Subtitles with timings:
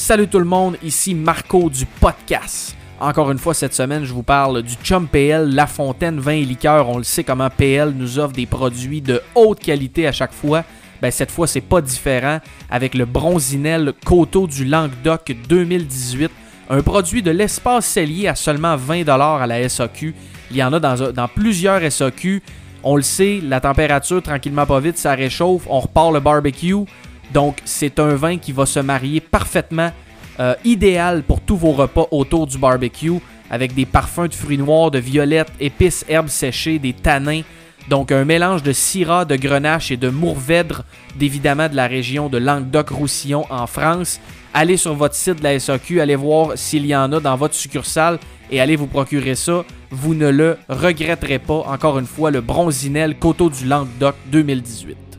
[0.00, 2.74] Salut tout le monde, ici Marco du podcast.
[2.98, 6.44] Encore une fois, cette semaine, je vous parle du Chum PL, La Fontaine Vin et
[6.44, 6.88] Liqueur.
[6.88, 10.64] On le sait comment PL nous offre des produits de haute qualité à chaque fois.
[11.02, 12.38] Ben, cette fois, c'est pas différent
[12.70, 16.30] avec le Bronzinel Coteau du Languedoc 2018.
[16.70, 20.14] Un produit de l'espace cellier à seulement 20$ à la SAQ.
[20.50, 22.42] Il y en a dans, plusieurs SAQ.
[22.82, 25.66] On le sait, la température, tranquillement pas vite, ça réchauffe.
[25.68, 26.86] On repart le barbecue.
[27.32, 29.92] Donc, c'est un vin qui va se marier parfaitement,
[30.38, 33.20] euh, idéal pour tous vos repas autour du barbecue,
[33.50, 37.42] avec des parfums de fruits noirs, de violettes, épices, herbes séchées, des tanins.
[37.88, 40.84] Donc, un mélange de syrah, de grenache et de mourvèdre,
[41.16, 44.20] d'évidemment de la région de Languedoc-Roussillon en France.
[44.54, 47.54] Allez sur votre site de la SAQ, allez voir s'il y en a dans votre
[47.54, 48.18] succursale
[48.50, 49.64] et allez vous procurer ça.
[49.90, 51.64] Vous ne le regretterez pas.
[51.66, 55.09] Encore une fois, le Bronzinel Coteau du Languedoc 2018.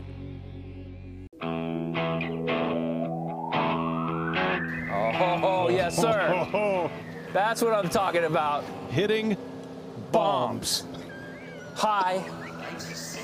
[5.71, 6.89] Oh, yes, sir.
[7.33, 8.63] That's what I'm talking about.
[8.89, 9.37] hitting
[10.11, 10.83] bombs.
[11.75, 12.23] High,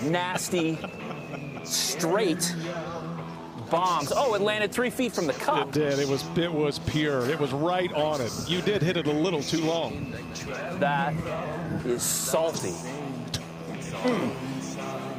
[0.03, 0.79] nasty,
[1.65, 2.55] straight
[3.69, 4.13] bombs.
[4.15, 5.67] Oh, it landed three feet from the cup.
[5.67, 5.99] It did.
[5.99, 7.29] It was it was pure.
[7.29, 8.31] It was right on it.
[8.47, 10.13] You did hit it a little too long.
[10.79, 11.13] That
[11.85, 12.71] is salty.
[13.99, 14.29] Hmm.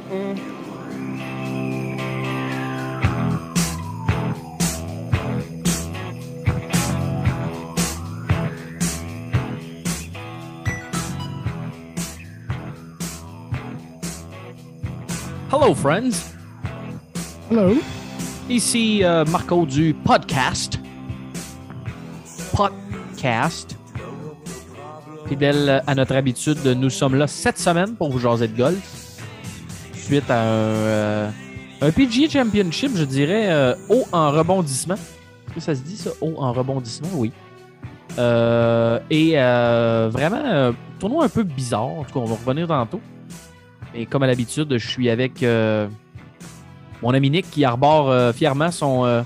[0.09, 1.38] Hmm.
[15.51, 16.35] Hello, friends.
[17.49, 17.73] Hello.
[18.47, 20.79] Ici euh, Marco du podcast.
[22.55, 23.75] Podcast.
[25.27, 29.17] Fidèle à notre habitude, nous sommes là cette semaine pour vous jaser de golf.
[29.95, 31.29] Suite à un, euh,
[31.81, 34.93] un PGA Championship, je dirais, euh, haut en rebondissement.
[35.47, 37.09] Est-ce que ça se dit ça, haut en rebondissement?
[37.15, 37.31] Oui.
[39.09, 41.87] Et vraiment, tournoi un peu bizarre.
[41.87, 43.01] En tout cas, on va revenir tantôt.
[43.93, 45.87] Et comme à l'habitude, je suis avec euh,
[47.01, 49.05] mon ami Nick qui arbore euh, fièrement son.
[49.05, 49.23] euh,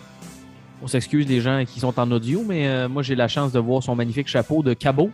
[0.82, 3.82] on s'excuse les gens qui sont en audio, mais moi j'ai la chance de voir
[3.82, 5.12] son magnifique chapeau de cabot.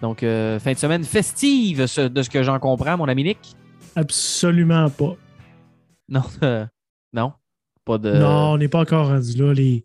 [0.00, 3.38] Donc, fin de semaine festive ce- de ce que j'en comprends, mon ami Nick.
[3.96, 5.14] Absolument pas.
[6.08, 6.22] Non,
[7.12, 7.32] non,
[7.84, 8.12] pas de.
[8.12, 9.52] Non, on n'est pas encore rendu là.
[9.52, 9.84] Les...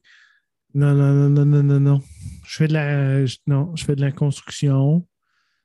[0.74, 2.02] Non, non, non, non, non, non, non.
[2.46, 3.26] Je fais de la.
[3.46, 5.06] Non, je fais de la construction.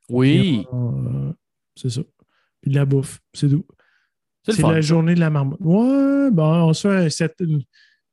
[0.09, 1.33] Oui, euh,
[1.77, 2.01] c'est ça.
[2.69, 3.19] Puis de la bouffe.
[3.33, 3.65] C'est tout.
[4.47, 5.59] c'est la journée de la marmotte.
[5.61, 7.35] Ouais, bon, on se fait un set.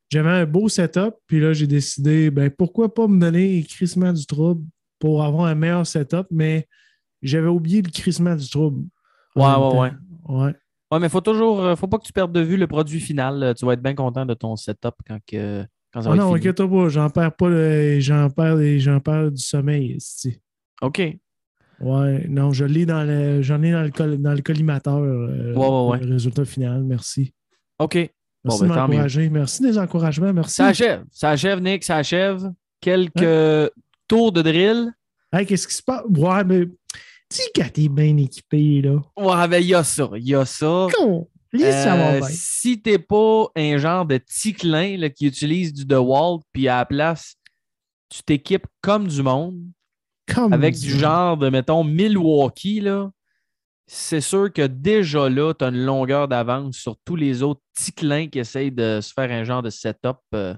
[0.10, 4.26] J'avais un beau setup, puis là, j'ai décidé, ben, pourquoi pas me donner crissement du
[4.26, 4.64] trouble
[5.00, 6.68] pour avoir un meilleur setup, mais
[7.22, 8.86] j'avais oublié le crissement du trouble.
[9.36, 9.82] Ouais, ouais, temps.
[10.30, 10.54] ouais.
[10.92, 13.54] Ouais, mais faut toujours, euh, faut pas que tu perdes de vue le produit final.
[13.58, 16.36] Tu vas être bien content de ton setup quand, que, quand ça Ah va non,
[16.36, 16.50] être fini.
[16.50, 19.94] inquiète pas, j'en perds pas j'en perds, perds du sommeil.
[19.94, 20.40] esti.
[20.82, 21.02] OK.
[21.80, 24.98] Ouais, non, je l'ai dans le, j'en ai dans le, col- dans le collimateur.
[24.98, 26.06] euh, Ouais, ouais, ouais.
[26.06, 27.34] Le résultat final, merci.
[27.80, 27.96] OK.
[27.96, 28.12] Merci
[28.44, 29.30] Bon, de ben, m'encourager.
[29.30, 30.56] Merci des encouragements, merci.
[30.56, 31.04] Ça achève.
[31.12, 31.84] Ça achève, Nick.
[31.84, 32.52] Ça achève.
[32.80, 33.72] Quelques
[34.08, 34.92] tours de drill.
[35.34, 36.04] Hey, qu'est-ce qui se passe?
[36.10, 36.66] Ouais, mais
[37.30, 39.02] dis quand t'es bien équipé, là.
[39.18, 40.10] Ouais, ben, il y a ça.
[40.16, 40.88] Il y a ça.
[40.96, 46.78] Con, Euh, si t'es pas un genre de ticlin qui utilise du DeWalt, puis à
[46.78, 47.36] la place,
[48.10, 49.60] tu t'équipes comme du monde,
[50.34, 53.12] Comme avec du genre de, mettons, Milwaukee, là,
[53.88, 58.28] c'est sûr que déjà là, tu as une longueur d'avance sur tous les autres ticlins
[58.28, 60.56] qui essayent de se faire un genre de setup euh,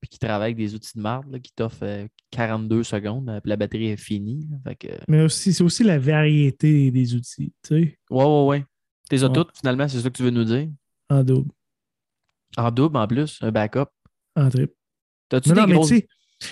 [0.00, 3.40] puis qui travaillent avec des outils de marde là, qui t'offrent euh, 42 secondes, euh,
[3.40, 4.48] puis la batterie est finie.
[4.50, 4.56] là.
[4.64, 8.64] Fait que, Mais aussi, c'est aussi la variété des outils, tu sais, ouais, ouais, ouais.
[9.08, 9.32] T'es as Ouais.
[9.32, 10.68] toutes, finalement, c'est ça que tu veux nous dire?
[11.08, 11.50] en double,
[12.56, 13.86] En double, en plus, un backup.
[14.34, 14.74] en triple.
[15.28, 15.92] T'as-tu des non, grosses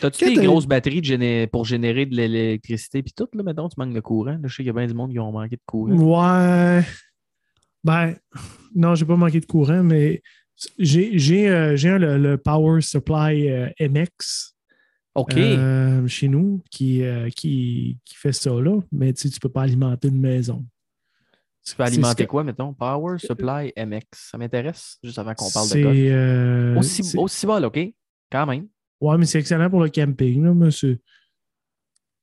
[0.00, 3.74] T'as-tu des grosses batteries de géné- pour générer de l'électricité puis tout, là, mettons, tu
[3.78, 4.32] manques de courant?
[4.32, 5.92] Là, je sais qu'il y a bien du monde qui ont manqué de courant.
[5.94, 6.82] Ouais.
[7.84, 8.14] Ben,
[8.74, 10.22] non, j'ai pas manqué de courant, mais
[10.78, 14.54] j'ai euh, le, le Power Supply euh, MX
[15.14, 15.36] OK.
[15.36, 17.02] euh, chez nous qui,
[17.36, 20.64] qui, qui fait ça là, mais tu sais, tu peux pas alimenter une maison.
[21.64, 22.72] tu peux alimenter que- quoi, mettons?
[22.72, 24.02] Power Supply MX.
[24.12, 25.72] Ça m'intéresse, juste avant qu'on parle de
[26.10, 27.78] euh, Aussi, aussi OK?
[28.32, 28.66] Quand même.
[29.00, 30.98] Ouais, mais c'est excellent pour le camping, là, monsieur.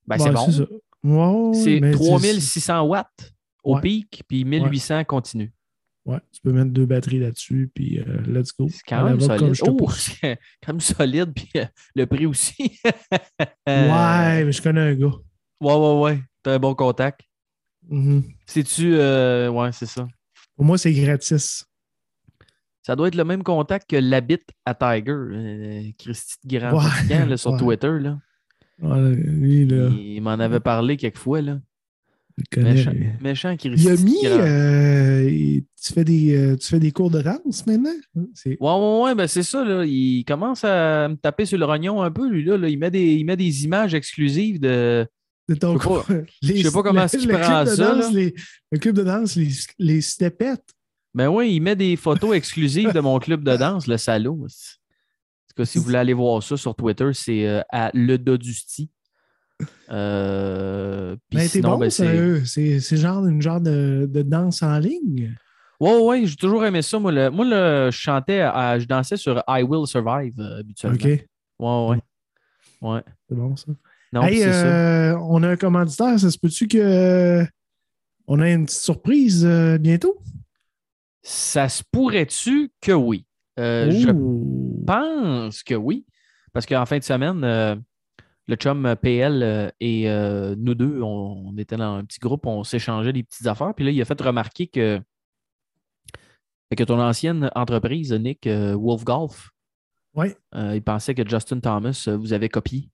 [0.08, 0.68] Ben, c'est bon.
[1.04, 3.34] Ouais, C'est mais 3600 watts
[3.64, 3.82] au Ouais.
[3.82, 5.52] pic, puis 1800 continu.
[6.06, 8.68] Ouais, tu peux mettre deux batteries là-dessus, puis euh, let's go.
[8.70, 9.56] C'est quand même solide.
[9.68, 11.66] Oh, c'est quand même solide, puis euh,
[11.96, 12.80] le prix aussi.
[13.68, 15.14] Ouais, mais je connais un gars.
[15.60, 16.24] Ouais, ouais, ouais.
[16.44, 17.22] T'as un bon contact.
[17.88, 18.24] Mhm.
[18.48, 18.96] C'est-tu.
[18.96, 20.08] euh, Ouais, c'est ça.
[20.56, 21.64] Pour moi, c'est gratis.
[22.83, 26.83] Ça doit être le même contact que l'habit à Tiger, euh, Christy de Grand Ouais,
[26.89, 27.60] Fatigant, là, sur ouais.
[27.60, 27.92] Twitter.
[28.00, 28.18] Là.
[28.81, 31.42] Lui, là, Il m'en avait parlé quelques fois.
[31.42, 31.60] Là.
[32.57, 33.83] Méchant, méchant Christy.
[33.83, 34.22] Il a de mis.
[34.24, 35.30] Grand- euh,
[35.83, 37.92] tu, fais des, euh, tu fais des cours de danse maintenant?
[38.33, 39.63] C'est- Ouais, ouais, ouais, ben c'est ça.
[39.63, 39.84] Là.
[39.86, 42.44] Il commence à me taper sur le rognon un peu, lui.
[42.44, 42.68] Là, là.
[42.68, 45.06] Il, met des, il met des images exclusives de.
[45.50, 46.06] de ton Je sais pas- cours.
[46.42, 48.34] Les- je sais pas comment le- qu'il le prend ça, danse, les-
[48.72, 50.74] le club de danse, les, les stepettes.
[51.13, 54.34] Ben oui, il met des photos exclusives de mon club de danse, le salaud.
[54.44, 58.18] En tout cas, si vous voulez aller voir ça sur Twitter, c'est euh, à Le
[58.18, 58.90] Dodusti.
[59.90, 62.46] Euh, t'es sinon, bon, ben, c'est- eux.
[62.46, 65.36] C'est c'est genre une genre de, de danse en ligne.
[65.80, 66.98] Ouais, ouais, j'ai toujours aimé ça.
[67.00, 70.98] Moi, le, moi le- je chantais, à- je dansais sur I Will Survive euh, habituellement.
[70.98, 71.28] OK,
[71.60, 72.00] Ouais, ouais.
[72.81, 73.02] Ouais.
[73.30, 73.68] c'est bon ça.
[74.13, 74.66] Non, Hey, c'est ça.
[74.66, 76.19] euh, on a un commanditaire.
[76.19, 77.46] Ça se peut-tu que
[78.28, 79.46] on a une petite surprise
[79.80, 80.18] bientôt?
[81.24, 83.26] Ça se pourrait-tu que oui?
[83.60, 84.10] Euh, Je
[84.86, 86.06] pense que oui.
[86.54, 87.76] Parce qu'en fin de semaine, euh,
[88.48, 92.46] le chum PL euh, et euh, nous deux, on, on était dans un petit groupe,
[92.46, 93.74] on s'échangeait des petites affaires.
[93.76, 95.00] Puis là, il a fait remarquer que,
[96.76, 99.52] que ton ancienne entreprise, Nick, Wolf Golf,
[100.14, 100.36] Ouais.
[100.54, 102.90] il pensait que Justin Thomas vous avait copié.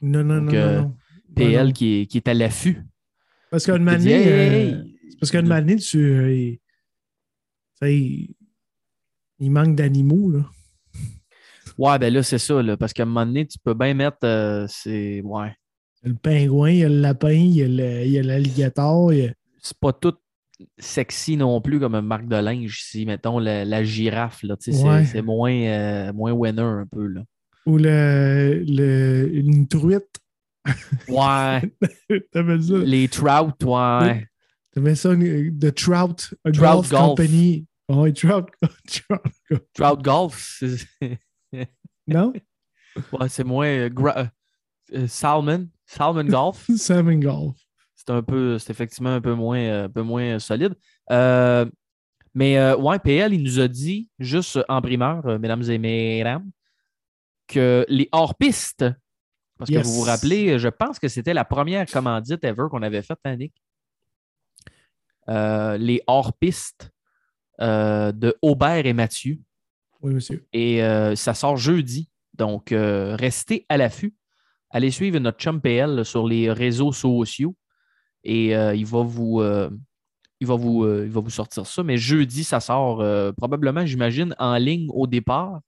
[0.00, 0.96] Non, non, Donc, non.
[1.36, 1.72] PL non.
[1.72, 2.82] qui, est, qui est à l'affût.
[3.52, 4.96] Parce qu'une année, Hey, hey, hey.
[5.10, 6.60] c'est parce qu'une année, tu.
[7.88, 8.34] Il,
[9.50, 10.44] manque d'animaux, là.
[11.78, 14.18] Ouais, ben là, c'est ça, là, parce qu'à un moment donné, tu peux bien mettre.
[14.24, 15.22] euh, c'est.
[15.24, 15.54] Ouais.
[16.02, 19.10] Il y a le pingouin, il y a le lapin, il y a l'alligator.
[19.12, 19.32] a-
[19.62, 20.14] c'est pas tout
[20.78, 24.82] sexy non plus comme une marque de linge si mettons la, la girafe là, c'est-
[24.82, 25.06] Ouais.
[25.06, 27.22] c'est moins euh, moins winner un peu là.
[27.66, 30.18] Ou le, le, une truite.
[31.08, 31.60] Ouais,
[32.34, 32.78] ça?
[32.84, 34.26] les trout, ouais.
[34.72, 36.90] T'appelles ça The Trout, a Trout Golf, Golf.
[36.90, 37.66] Company.
[37.92, 38.46] Oh, ouais, Trout,
[38.86, 39.40] Trout Golf.
[39.74, 41.18] Trout golf, c'est
[42.06, 42.32] Non?
[43.12, 44.26] ouais, c'est moins euh, gra- euh,
[44.94, 46.66] euh, salmon, salmon golf.
[46.76, 47.56] Salmon Golf.
[47.96, 50.76] C'est un peu, c'est effectivement un peu moins, un peu moins solide.
[51.10, 51.66] Euh,
[52.32, 56.48] mais euh, ouais, PL, il nous a dit, juste en primeur, euh, mesdames et mesdames,
[57.48, 58.84] que les hors-pistes,
[59.58, 63.02] parce que vous vous rappelez, je pense que c'était la première commandite ever qu'on avait
[63.02, 63.18] faite.
[65.28, 66.92] Euh, les hors-pistes
[67.60, 69.38] de Aubert et Mathieu.
[70.02, 70.46] Oui, monsieur.
[70.52, 72.08] Et euh, ça sort jeudi.
[72.34, 74.14] Donc, euh, restez à l'affût.
[74.70, 77.54] Allez suivre notre chum PL sur les réseaux sociaux
[78.24, 79.68] et euh, il, va vous, euh,
[80.40, 81.82] il, va vous, euh, il va vous sortir ça.
[81.82, 85.60] Mais jeudi, ça sort euh, probablement, j'imagine, en ligne au départ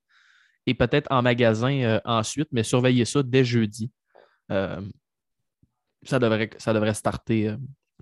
[0.67, 3.91] et peut-être en magasin euh, ensuite, mais surveillez ça dès jeudi.
[4.51, 4.81] Euh,
[6.05, 7.57] ça, devrait, ça devrait starter euh,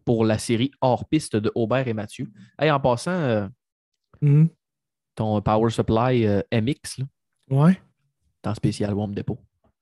[0.04, 2.30] pour la série hors piste de Aubert et Mathieu.
[2.58, 3.48] Hey, en passant,
[4.22, 4.48] euh, Mhm.
[5.14, 7.04] ton Power Supply euh, MX, là,
[7.50, 7.80] Ouais.
[8.54, 9.38] spécial Warm Depot,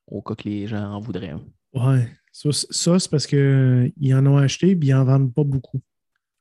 [0.06, 1.44] au cas que les gens en voudraient un.
[1.75, 2.08] Ouais.
[2.32, 5.81] Ça, ça, c'est parce qu'ils en ont acheté et ils n'en vendent pas beaucoup.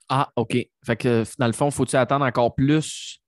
[0.10, 0.58] Ah, OK.
[0.86, 3.20] Fait que dans le fond, faut-tu attendre encore plus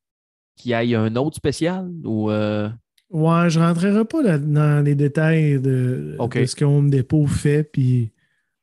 [0.56, 2.70] qu'il y ait un autre spécial ou euh,
[3.10, 7.64] Ouais, je ne rentrerai pas là- dans les détails de, ce que Home Depot fait.
[7.64, 8.12] Puis.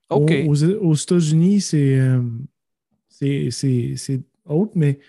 [0.08, 0.54] Aux,
[0.94, 2.22] États-Unis, euh,
[3.08, 5.00] c'est autre, mais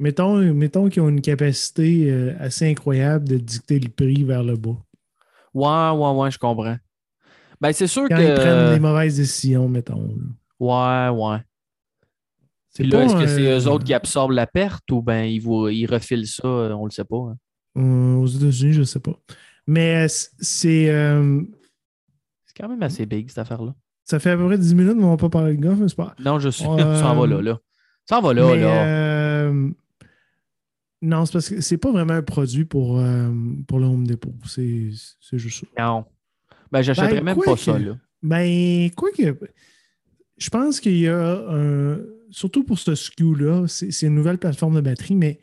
[0.00, 4.56] mettons, mettons qu'ils ont une capacité euh, assez incroyable de dicter le prix vers le
[4.56, 4.76] bas.
[5.54, 6.76] Ouais, ouais, ouais, je comprends.
[7.60, 8.22] Ben, c'est sûr Quand que.
[8.22, 10.02] ils prennent les mauvaises décisions, mettons.
[10.02, 11.10] là.
[11.12, 11.38] Ouais, ouais.
[12.70, 15.68] C'est là, est-ce que c'est eux autres qui absorbent la perte ou ben ils, vous,
[15.68, 17.16] ils refilent ça, euh, on le sait pas.
[17.16, 17.36] hein?
[17.78, 19.12] euh, aux États-Unis, je ne sais pas.
[19.66, 20.88] Mais c'est.
[20.88, 21.42] euh,
[22.46, 23.74] C'est quand même assez big, cette affaire-là.
[24.04, 25.88] ça fait à peu près 10 minutes, mais on va pas parler de golf, mais
[25.88, 26.14] c'est pas.
[26.20, 26.64] Non, je suis.
[26.78, 27.58] Ça en va là, là.
[28.08, 28.84] Ça en va là, mais, là.
[31.02, 33.30] Non, c'est parce que c'est pas vraiment un produit pour, euh,
[33.66, 34.34] pour le Home Depot.
[34.46, 34.90] C'est
[35.32, 35.88] juste ça.
[35.88, 36.04] Non.
[36.70, 37.96] Ben, j'achèterais Ben, même pas que- ça, là.
[38.22, 39.38] Ben, quoi que.
[40.36, 41.98] Je pense qu'il y a un.
[42.30, 45.40] Surtout pour ce SKU-là, c'est une nouvelle plateforme de batterie, mais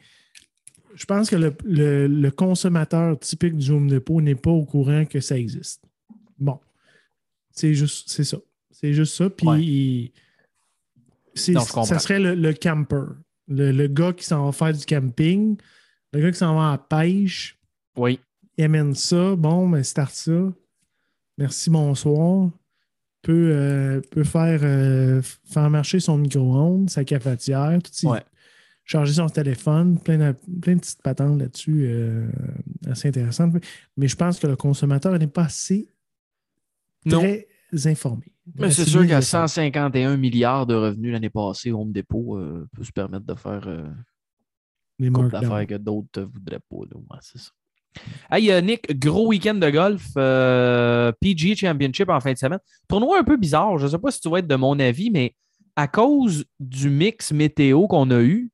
[0.96, 5.06] je pense que le, le- le consommateur typique du Home Depot n'est pas au courant
[5.06, 5.84] que ça existe.
[6.40, 6.60] Bon.
[7.52, 8.10] C'est juste.
[8.10, 8.38] C'est ça.
[8.72, 9.30] C'est juste ça.
[9.30, 10.14] Puis.
[11.36, 13.04] ça serait le, le camper.
[13.48, 15.58] Le, le gars qui s'en va faire du camping,
[16.14, 17.58] le gars qui s'en va à la pêche,
[17.96, 18.20] Oui.
[18.58, 20.52] il amène ça, bon, ben start ça.
[21.38, 22.50] Merci, bonsoir.
[23.22, 28.10] Peut, euh, peut faire, euh, faire marcher son micro-ondes, sa cafetière, tout ça.
[28.10, 28.24] Ouais.
[28.86, 32.28] Charger son téléphone, plein de, plein de petites patentes là-dessus, euh,
[32.90, 33.56] assez intéressantes.
[33.98, 35.90] Mais je pense que le consommateur n'est pas assez
[37.06, 37.20] Non.
[37.20, 37.48] très
[37.86, 38.26] informé.
[38.56, 39.22] Mais c'est sûr qu'à informé.
[39.48, 43.84] 151 milliards de revenus l'année passée, Home Depot euh, peut se permettre de faire, euh,
[45.00, 46.78] d'affaires que d'autres ne voudraient pas.
[46.78, 47.52] Ouais, c'est ça.
[48.32, 50.06] Hey, euh, Nick, gros week-end de golf.
[50.18, 52.60] euh, PGA Championship en fin de semaine.
[52.88, 53.78] Tournoi un peu bizarre.
[53.80, 55.36] Je ne sais pas si tu vas être de mon avis, mais
[55.76, 58.52] à cause du mix météo qu'on a eu,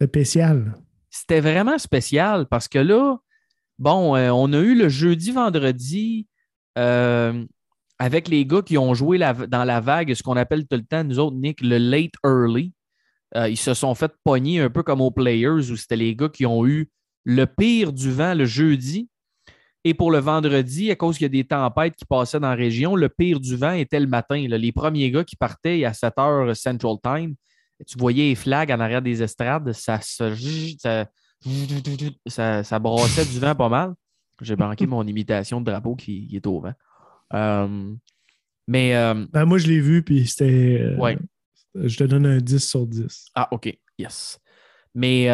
[0.00, 0.74] C'est spécial.
[1.10, 3.18] c'était vraiment spécial parce que là,
[3.78, 6.26] bon, on a eu le jeudi, vendredi
[6.78, 7.44] euh,
[8.02, 10.84] avec les gars qui ont joué la- dans la vague, ce qu'on appelle tout le
[10.84, 12.72] temps, nous autres, Nick, le late early.
[13.36, 16.28] Euh, ils se sont fait pogner un peu comme aux Players où c'était les gars
[16.28, 16.90] qui ont eu
[17.24, 19.08] le pire du vent le jeudi.
[19.84, 22.54] Et pour le vendredi, à cause qu'il y a des tempêtes qui passaient dans la
[22.56, 24.46] région, le pire du vent était le matin.
[24.48, 24.58] là.
[24.58, 27.34] Les premiers gars qui partaient à 7 heures Central Time,
[27.86, 30.34] tu voyais les flags en arrière des estrades, ça se.
[30.78, 31.06] Ça,
[32.26, 33.94] ça, ça brassait du vent pas mal.
[34.40, 36.74] J'ai manqué mon imitation de drapeau qui, qui est au vent.
[37.34, 37.94] Euh,
[38.68, 40.78] mais euh, Ben, moi, je l'ai vu, puis c'était.
[40.80, 41.18] euh, Ouais.
[41.74, 43.26] Je te donne un 10 sur 10.
[43.34, 43.74] Ah, OK.
[43.98, 44.38] Yes.
[44.94, 45.28] Mais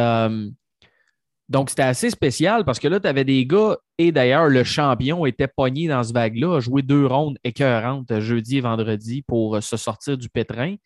[1.49, 5.25] donc, c'était assez spécial parce que là, tu avais des gars, et d'ailleurs, le champion
[5.27, 9.77] était pogné dans ce vague-là, a joué deux rondes écœurantes jeudi et vendredi pour se
[9.79, 10.77] sortir du pétrin.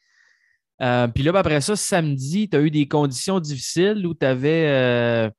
[0.81, 4.25] Euh, Puis là, ben, après ça, samedi, tu as eu des conditions difficiles où tu
[4.25, 5.31] avais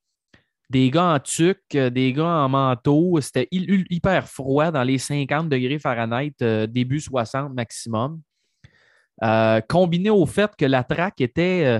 [0.73, 3.21] des gars en tuc, euh, des gars en manteau.
[3.21, 8.19] C'était hy- hy- hyper froid dans les 50 degrés Fahrenheit, euh, début 60 maximum.
[9.23, 11.79] Euh, combiné au fait que la track était,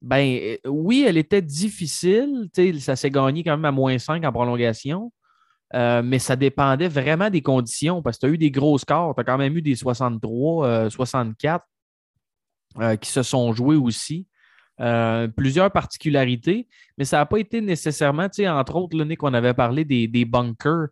[0.00, 2.48] ben oui, elle était difficile.
[2.80, 5.12] Ça s'est gagné quand même à moins 5 en prolongation.
[5.74, 9.14] Mais ça dépendait vraiment des conditions parce que tu as eu des gros scores.
[9.14, 11.64] Tu as quand même eu des 63, euh, 64
[12.80, 14.26] euh, qui se sont joués aussi.
[14.82, 16.66] Euh, plusieurs particularités,
[16.98, 19.84] mais ça n'a pas été nécessairement, tu sais, entre autres, là, Nick, on avait parlé
[19.84, 20.88] des, des bunkers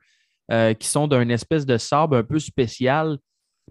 [0.53, 3.19] euh, qui sont d'un espèce de sable un peu spécial,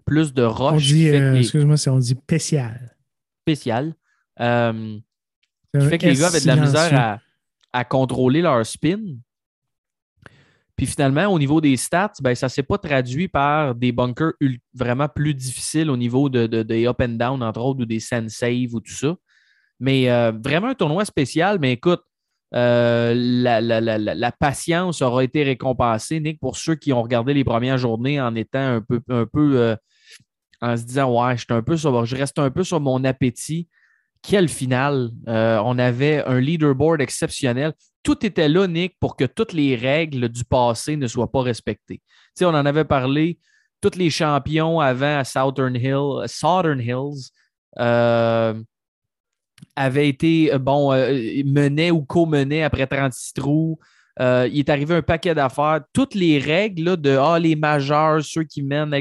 [0.04, 2.94] plus de On roches dit, euh, excuse-moi, c'est- on dit spécial.
[3.42, 3.94] spécial,
[5.80, 7.20] qui fait que les gars avaient de la misère à,
[7.72, 8.98] à contrôler leur spin.
[10.76, 14.32] Puis finalement, au niveau des stats, ben, ça ne s'est pas traduit par des bunkers
[14.74, 18.00] vraiment plus difficiles au niveau de, de- des up and down, entre autres, ou des
[18.00, 19.14] sand save ou tout ça.
[19.80, 21.58] Mais euh, vraiment un tournoi spécial.
[21.60, 22.02] Mais écoute,
[22.54, 27.32] euh, la, la- la- la- patience aura été récompensée, Nick, pour ceux qui ont regardé
[27.34, 29.76] les premières journées en étant un peu, un peu euh,
[30.60, 33.68] en se disant Ouais, je, un peu sur- je reste un peu sur mon appétit.
[34.22, 35.10] Quelle finale!
[35.26, 37.72] On avait un leaderboard exceptionnel.
[38.02, 41.98] Tout était là, Nick, pour que toutes les règles du passé ne soient pas respectées.
[41.98, 43.38] Tu sais, on en avait parlé.
[43.80, 47.30] Tous les champions avant à Southern Hill, Southern Hills
[49.76, 53.78] avaient été, euh, bon, euh, menaient ou co-menaient après 36 trous.
[54.20, 55.80] Euh, il est arrivé un paquet d'affaires.
[55.92, 58.94] Toutes les règles là, de ah, les majeurs, ceux qui mènent,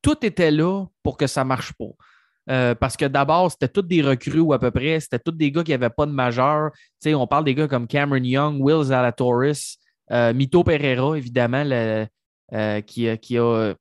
[0.00, 2.74] tout était là pour que ça ne marche pas.
[2.74, 5.64] Parce que d'abord, c'était tous des recrues ou à peu près, c'était tous des gars
[5.64, 6.70] qui n'avaient pas de majeur.
[7.06, 9.78] On parle des gars comme Cameron Young, Will Zalatoris,
[10.34, 12.06] Mito Pereira, évidemment, le-
[12.82, 13.72] qui, a- qui a.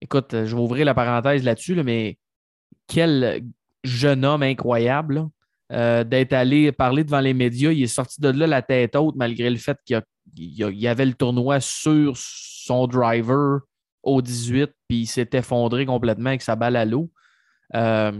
[0.00, 2.18] Écoute, je vais ouvrir la parenthèse là-dessus, là, mais
[2.88, 3.42] quel
[3.84, 5.28] jeune homme incroyable
[5.72, 7.72] euh, d'être allé parler devant les médias.
[7.72, 10.02] Il est sorti de là la tête haute malgré le fait qu'il
[10.36, 13.60] y avait le tournoi sur son driver
[14.02, 17.10] au 18, puis il s'est effondré complètement avec sa balle à l'eau.
[17.74, 18.12] Euh,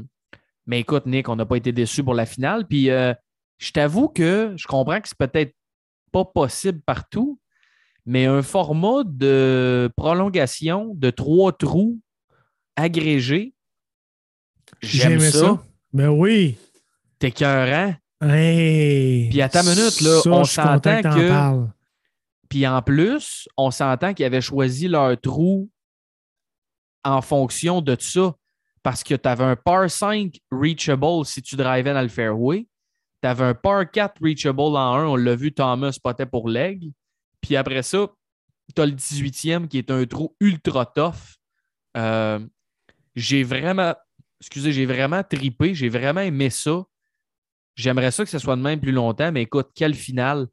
[0.67, 2.67] mais écoute, Nick, on n'a pas été déçus pour la finale.
[2.67, 3.13] Puis euh,
[3.59, 5.55] je t'avoue que je comprends que c'est peut-être
[6.13, 7.41] pas possible partout,
[8.07, 12.01] mais un format de prolongation de trois trous
[12.77, 13.55] agrégés,
[14.81, 15.63] j'aime J'aimais ça.
[15.93, 16.57] Ben oui.
[17.23, 17.95] T'es cœurant.
[18.21, 19.31] Hey.
[19.31, 21.69] Puis à ta minute, là, Ça, on s'entend t'en que-.
[22.49, 25.71] Puis en plus, on s'entend qu'ils avaient choisi leur trou
[27.05, 28.35] en fonction de ça.
[28.83, 32.67] Parce que tu avais un par 5 reachable si tu drivais dans le fairway.
[33.23, 35.07] Tu avais un par 4 reachable en 1.
[35.07, 36.89] On l'a vu, Thomas spotait pour l'aigle.
[37.41, 38.09] Puis après ça,
[38.75, 41.39] tu as le 18e qui est un trou ultra tough.
[41.97, 42.41] Euh,
[43.15, 43.95] j'ai vraiment,
[44.41, 45.73] excusez, j'ai vraiment tripé.
[45.73, 46.83] J'ai vraiment aimé ça.
[47.75, 50.47] J'aimerais ça que ce soit de même plus longtemps, mais écoute, quelle finale.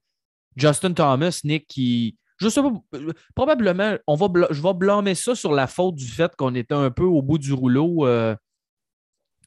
[0.56, 2.18] Justin Thomas, Nick, qui.
[2.38, 6.06] Je sais pas, euh, probablement, on va je vais blâmer ça sur la faute du
[6.08, 8.34] fait qu'on était un peu au bout du rouleau euh,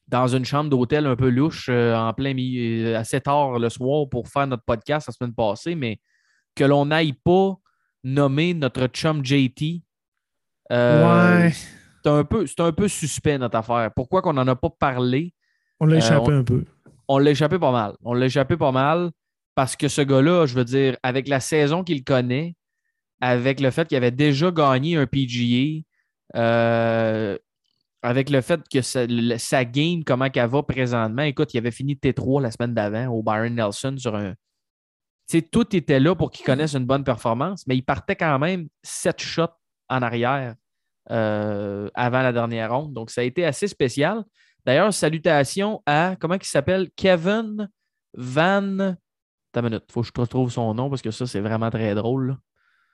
[0.09, 4.07] dans une chambre d'hôtel un peu louche euh, en plein milieu, assez tard le soir
[4.11, 6.01] pour faire notre podcast la semaine passée, mais
[6.55, 7.55] que l'on n'aille pas
[8.05, 9.83] nommer notre chum JT.
[10.71, 11.53] euh, ouais.
[12.05, 13.91] C'est un, peu- c'est un peu suspect notre affaire.
[13.95, 15.33] Pourquoi qu'on n'en a pas parlé?
[15.81, 16.65] On l'a euh, échappé on- un peu.
[17.13, 17.95] On l'a échappé pas mal.
[18.03, 19.11] On l'a échappé pas mal
[19.55, 22.57] parce que ce gars-là, je veux dire, avec la saison qu'il connaît,
[23.21, 25.83] avec le fait qu'il avait déjà gagné un PGA,
[26.37, 27.37] euh,
[28.03, 31.97] avec le fait que sa, le- game, comment qu'elle va présentement, écoute, il avait fini
[31.97, 34.35] T3 la semaine d'avant au Byron Nelson sur un,
[35.51, 39.21] tout était là pour qu'il connaisse une bonne performance, mais il partait quand même sept
[39.21, 39.47] shots
[39.89, 40.55] en arrière
[41.11, 42.95] euh, avant la dernière ronde.
[42.95, 44.25] Donc, ça a été assez spécial.
[44.65, 46.89] D'ailleurs, salutations à, comment il s'appelle?
[46.97, 47.69] Kevin
[48.15, 48.95] Van.
[49.55, 51.95] Attends minute, il faut que je retrouve son nom parce que ça, c'est vraiment très
[51.95, 52.29] drôle.
[52.29, 52.39] là.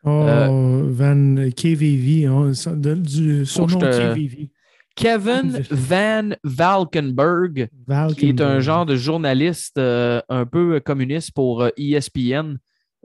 [0.05, 4.51] Oh, Euh, Van KVV, hein, de- du surnom te- KVV.
[4.95, 11.63] Kevin Van Valkenburg, Val qui est un genre de journaliste euh, un peu communiste pour
[11.63, 12.57] euh, ESPN,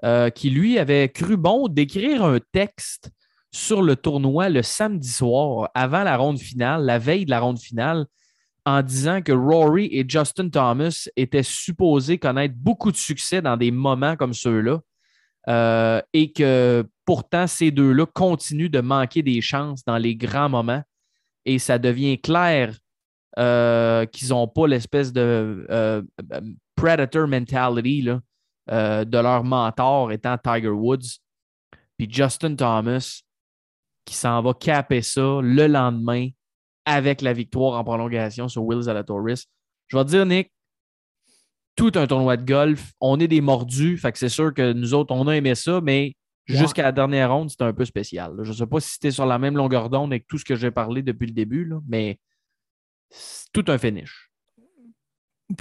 [0.04, 3.12] euh, qui lui avait cru bon d'écrire un texte
[3.52, 7.60] sur le tournoi le samedi soir, avant la ronde finale, la veille de la ronde
[7.60, 8.06] finale,
[8.66, 13.72] en disant que Rory et Justin Thomas étaient supposés connaître beaucoup de succès dans des
[13.72, 14.80] moments comme ceux-là.
[15.50, 20.82] euh, et que pourtant, ces deux-là continuent de manquer des chances dans les grands moments.
[21.44, 22.74] Et ça devient clair
[23.38, 26.02] euh, qu'ils n'ont pas l'espèce de euh,
[26.76, 31.20] predator mentality là, de leur mentor étant Tiger Woods.
[31.98, 33.22] Puis Justin Thomas
[34.06, 36.30] qui s'en va caper ça le lendemain
[36.86, 39.46] avec la victoire en prolongation sur Will Zalatoris.
[39.88, 40.52] Je vais te dire, Nick,
[41.76, 44.94] tout un tournoi de golf, on est des mordus, fait que c'est sûr que nous
[44.94, 46.14] autres, on a aimé ça, mais
[46.50, 46.58] Ouais.
[46.58, 48.36] jusqu'à la dernière ronde, c'était un peu spécial.
[48.36, 48.44] là.
[48.44, 50.56] Je ne sais pas si c'était sur la même longueur d'onde avec tout ce que
[50.56, 52.20] j'ai parlé depuis le début, là, mais
[53.10, 54.30] c'est tout un finish.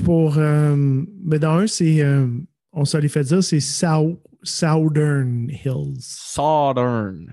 [0.05, 0.39] Pour.
[0.39, 0.75] euh,
[1.09, 2.03] ben dans un, c'est.
[2.03, 2.27] euh,
[2.73, 6.01] on se les fait dire, c'est Sou- Southern Hills.
[6.01, 7.33] Southern.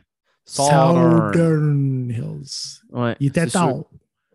[0.54, 1.32] Southern.
[1.34, 2.82] Southern Hills.
[2.92, 3.52] Ouais, Il était sûr.
[3.60, 3.76] tard.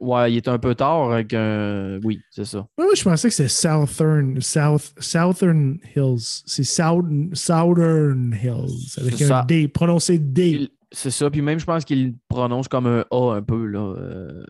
[0.00, 1.98] Ouais, il était un peu tard avec un.
[2.04, 2.66] Oui, c'est ça.
[2.76, 6.42] Moi, je pensais que c'était Southern, South, Southern Hills.
[6.46, 8.98] C'est South, Southern Hills.
[9.00, 9.44] Avec C'est un ça.
[9.48, 10.68] D, prononcé D.
[10.92, 11.30] C'est ça.
[11.30, 13.66] Puis même, je pense qu'il prononce comme un A un peu.
[13.66, 13.94] là.
[13.98, 14.44] euh,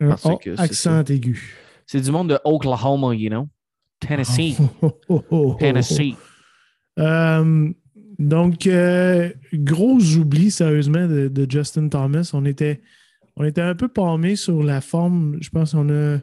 [0.00, 1.54] Un A, que accent aigu.
[1.86, 3.48] C'est du monde de Oklahoma, you know?
[4.00, 4.56] Tennessee.
[4.60, 5.56] Oh, oh, oh, oh.
[5.58, 6.14] Tennessee.
[6.98, 7.70] Euh,
[8.18, 12.30] donc, euh, gros oubli, sérieusement, de, de Justin Thomas.
[12.32, 12.80] On était,
[13.36, 15.38] on était un peu palmé sur la forme.
[15.40, 16.18] Je pense qu'on a.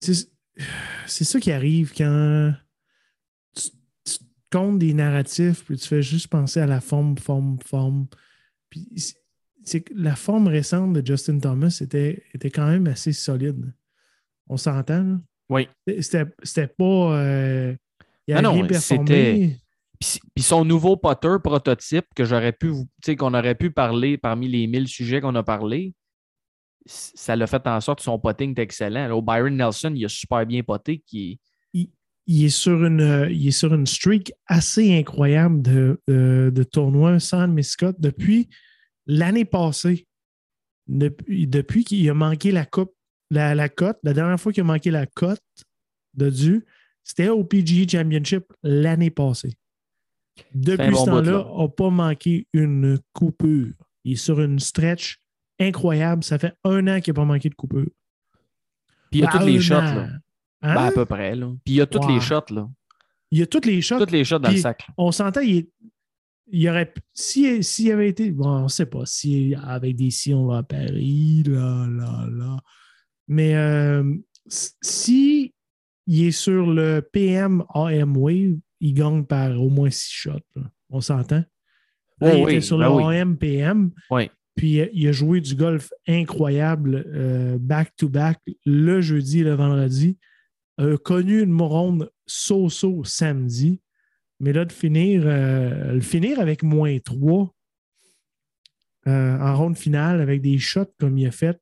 [0.00, 2.52] C'est ça qui arrive quand
[3.54, 3.68] tu,
[4.04, 4.18] tu
[4.50, 8.06] comptes des narratifs, puis tu fais juste penser à la forme, forme, forme.
[8.70, 8.88] Puis
[9.64, 13.72] c'est- la forme récente de Justin Thomas était, était quand même assez solide.
[14.48, 15.20] On s'entend?
[15.48, 15.68] Oui.
[16.00, 17.16] C'était pas.
[17.18, 17.74] euh,
[18.26, 19.06] il a Ah non, performé.
[19.06, 19.58] c'était-
[20.34, 22.72] Puis son nouveau potter prototype que j'aurais pu,
[23.18, 25.94] qu'on aurait pu parler parmi les 1000 sujets qu'on a parlé,
[26.86, 29.10] ça l'a fait en sorte que son potting est excellent.
[29.10, 31.02] Au Byron Nelson, il a super bien poté.
[31.06, 31.40] Qui...
[31.72, 37.20] il est sur une, il est sur une streak assez incroyable de, de, de tournois
[37.20, 38.48] sans Miss Scott depuis
[39.06, 40.06] l'année passée.
[40.88, 42.92] Depuis, depuis qu'il a manqué la coupe,
[43.30, 45.40] la, la cote, la dernière fois qu'il a manqué la cote
[46.14, 46.64] de dû,
[47.04, 49.54] c'était au PGA Championship l'année passée.
[50.54, 51.46] Depuis bon ce temps-là, là.
[51.58, 53.72] n'a pas manqué une coupure.
[54.04, 55.18] Il est sur une stretch
[55.60, 56.24] incroyable.
[56.24, 57.86] Ça fait un an qu'il n'a pas manqué de coupure.
[59.10, 60.08] Puis il y a Ben, toutes les shots, là.
[60.62, 60.74] Hein?
[60.74, 61.48] Ben, à peu près, là.
[61.64, 62.68] Puis il y a toutes les shots, là.
[63.30, 63.98] Il y a toutes les shots.
[63.98, 64.86] Toutes les shots dans le sac.
[64.96, 65.70] on s'entend, il, est-
[66.50, 66.92] il y aurait.
[67.14, 68.30] S'il s'il avait été.
[68.30, 69.06] Bon, on ne sait pas.
[69.06, 72.56] Si avec des si on va à Paris, là, là, là.
[73.28, 74.02] Mais euh,
[74.48, 75.54] si
[76.06, 80.32] il est sur le PM AM Wave, il gagne par au moins six shots.
[80.56, 80.62] là.
[80.90, 81.44] On s'entend?
[82.20, 83.16] Là, Oh il oui, était sur ben le oui.
[83.16, 83.90] AM PM.
[84.10, 84.30] Oui.
[84.54, 90.18] Puis euh, il a joué du golf incroyable euh, back-to-back le jeudi et le vendredi.
[90.78, 93.80] A connu une ronde so-so samedi.
[94.40, 97.54] Mais là, de finir, euh, le finir avec moins 3
[99.06, 101.58] en ronde finale avec des shots comme il a fait.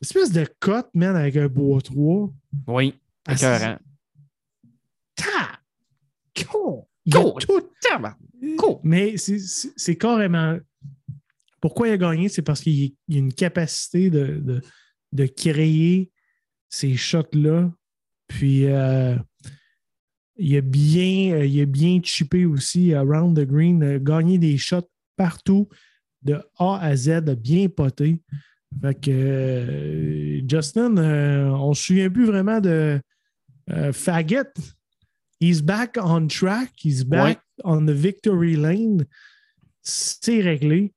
[0.00, 2.32] Une espèce de cote, man, avec un bois 3.
[2.68, 2.94] Oui.
[3.26, 3.78] Ah, Écœurant.
[5.14, 5.59] Ta!
[6.46, 6.82] Cool.
[7.40, 7.70] tout
[8.82, 10.58] mais c'est- carrément.
[11.60, 12.28] Pourquoi il a gagné?
[12.28, 14.60] C'est parce qu'il y a une capacité de, de,
[15.12, 16.10] de créer
[16.68, 17.70] ces shots-là.
[18.28, 19.16] Puis euh,
[20.36, 25.68] il, a bien, il a bien chippé aussi around the green, gagné des shots partout,
[26.22, 28.22] de A à Z, bien poté.
[28.80, 33.00] Fait que euh, Justin, euh, on ne se souvient plus vraiment de
[33.70, 33.92] euh.
[35.40, 36.70] He's back on track.
[36.84, 39.04] He's back on the victory lane.
[39.82, 40.92] C'est réglé.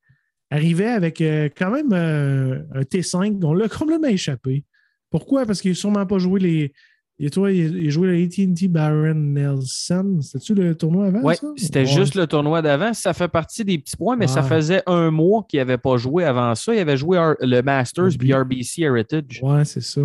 [0.51, 3.43] Arrivait avec euh, quand même euh, un T5.
[3.43, 4.65] On l'a complètement échappé.
[5.09, 5.45] Pourquoi?
[5.45, 6.73] Parce qu'il n'a sûrement pas joué les.
[7.19, 10.19] Et toi, il a joué le ATT Baron Nelson.
[10.21, 11.21] C'était-tu le tournoi avant?
[11.23, 11.85] Oui, c'était Ouais.
[11.85, 12.93] juste le tournoi d'avant.
[12.93, 14.49] Ça fait partie des petits points, mais ça Ouais.
[14.49, 16.73] faisait un mois qu'il n'avait pas joué avant ça.
[16.73, 19.39] Il avait joué le Masters puis RBC Heritage.
[19.43, 20.01] Ouais, c'est ça.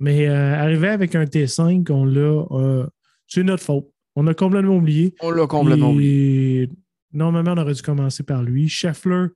[0.00, 2.44] Mais euh, arrivé avec un T5, on l'a.
[2.50, 2.86] euh,
[3.34, 3.90] c'est notre faute.
[4.16, 5.14] On a complètement oublié.
[5.20, 6.70] On l'a complètement Et oublié.
[7.12, 8.68] Normalement, on aurait dû commencer par lui.
[8.68, 9.26] Scheffler,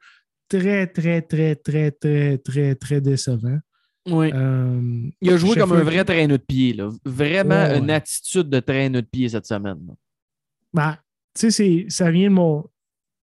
[0.49, 3.59] très, très, très, très, très, très, très décevant.
[4.09, 4.31] Oui.
[4.33, 6.73] Euh, Il a joué comme un vrai traîneur de pied.
[6.73, 6.91] Là.
[7.05, 7.79] Vraiment Ouais, ouais.
[7.79, 9.79] une attitude de traîneur de pied cette semaine.
[10.73, 10.97] Ben,
[11.39, 12.65] tu sais, ça vient de mon,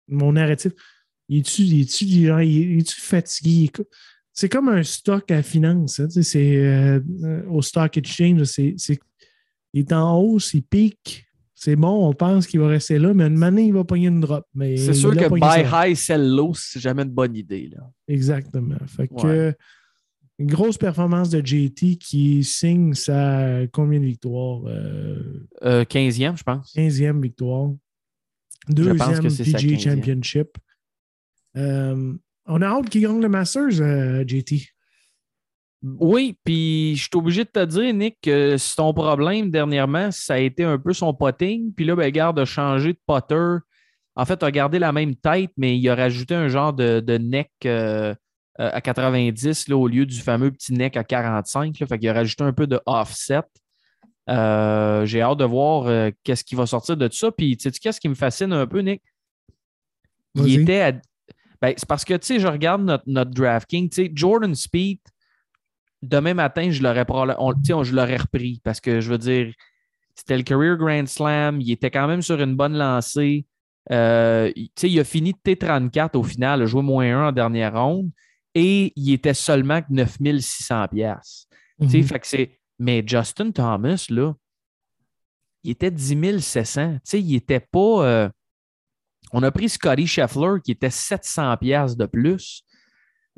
[0.08, 0.74] mon narratif.
[1.30, 3.72] Il est-tu est- fatigué?
[4.34, 6.00] C'est comme un stock à finance.
[6.00, 8.76] hein, c'est, euh, euh, au stock exchange, c'est-
[9.74, 11.26] il est en hausse, il pique.
[11.54, 14.22] C'est bon, on pense qu'il va rester là, mais une année, il va pogner une
[14.22, 14.46] drop.
[14.56, 15.42] C'est sûr que buy
[15.74, 17.70] high, sell low, c'est jamais une bonne idée.
[17.76, 17.90] Là.
[18.08, 18.78] Exactement.
[18.86, 19.56] Fait que,
[20.38, 24.62] une grosse performance de JT qui signe sa combien de victoires?
[24.68, 26.76] Euh, Euh, 15e, je pense.
[26.76, 27.72] 15e victoire.
[28.70, 29.80] Deuxième PGA 15e.
[29.80, 30.50] Championship.
[31.58, 32.14] Euh,
[32.46, 34.68] on a hâte qu'il gagne le Masters, euh, JT.
[36.00, 40.38] Oui, puis je suis obligé de te dire, Nick, que ton problème dernièrement, ça a
[40.40, 41.74] été un peu son potting.
[41.74, 43.58] Puis là, ben, garde a changé de putter.
[44.16, 47.18] En fait, a gardé la même tête, mais il a rajouté un genre de, de
[47.18, 48.16] neck euh,
[48.60, 51.80] euh, à 90 là, au lieu du fameux petit neck à 45.
[51.80, 53.42] Là, fait qu'il a rajouté un peu de offset.
[54.30, 57.32] Euh, J'ai hâte de voir euh, qu'est-ce qui va sortir de tout ça.
[57.32, 59.02] Puis, tu sais, qu'est-ce qui me fascine un peu, Nick?
[60.36, 60.92] Il était à-
[61.62, 65.00] Ben, c'est parce que, tu sais, je regarde notre, notre DraftKings, tu sais, Jordan Speed,
[66.02, 69.10] demain matin, je l'aurais probable- on- tu sais, on- je l'aurais repris parce que, je
[69.12, 69.54] veux dire,
[70.16, 73.46] c'était le Career Grand Slam, il était quand même sur une bonne lancée.
[73.92, 77.74] Euh, il- a fini de T34 au final, il a joué moins 1 en dernière
[77.82, 78.10] ronde
[78.54, 81.48] et il était seulement que 9600 pièces.
[81.90, 82.60] C'est.
[82.80, 84.34] Mais Justin Thomas, là,
[85.64, 86.94] il était 10 700.
[86.96, 88.06] Tu sais, il était pas.
[88.06, 88.30] euh,
[89.34, 92.64] On a pris Scotty Scheffler qui était 700 pièces de plus.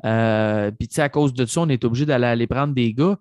[0.04, 2.92] Euh, Puis, tu sais, à cause de ça, on est obligé d'aller aller prendre des
[2.92, 3.18] gars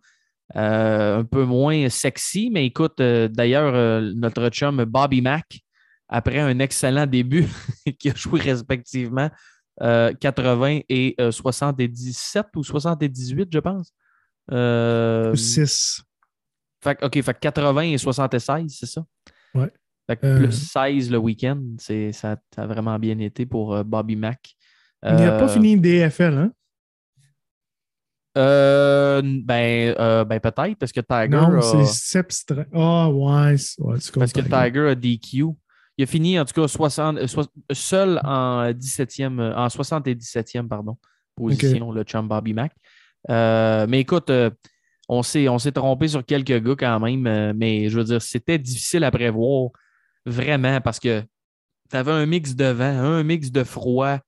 [0.55, 2.49] euh, un peu moins sexy.
[2.51, 5.59] Mais écoute, euh, d'ailleurs, notre chum Bobby Mack,
[6.07, 7.47] après un excellent début,
[7.99, 9.29] qui a joué respectivement
[9.81, 13.93] euh, 80 et euh, 77 ou 78, je pense.
[14.51, 16.01] Euh, 6.
[16.83, 19.05] fait, OK, fait que 80 et 76, c'est ça?
[19.53, 19.71] Ouais.
[20.07, 24.15] Fait que plus 16 le week-end, c'est, ça, ça a vraiment bien été pour Bobby
[24.15, 24.55] Mack.
[25.05, 26.51] Il n'a pas fini DFL, hein?
[28.37, 32.63] Euh, ben, euh, ben peut-être, parce que Tiger Non, a, c'est Sepstra.
[32.73, 33.55] Ah, ouais.
[33.79, 34.41] ouais, parce que.
[34.41, 35.45] Tiger a DQ.
[35.99, 37.27] Il a fini, en tout cas, 60, euh,
[37.73, 40.97] seul en 17e, euh, en 77e, pardon,
[41.35, 42.71] position, le chum Bobby Mack.
[43.29, 44.31] Euh, mais écoute,
[45.09, 48.57] on s'est, on s'est trompé sur quelques gars quand même, mais je veux dire, c'était
[48.57, 49.71] difficile à prévoir,
[50.25, 51.21] vraiment, parce que
[51.91, 54.19] tu avais un mix de vent, un mix de froid,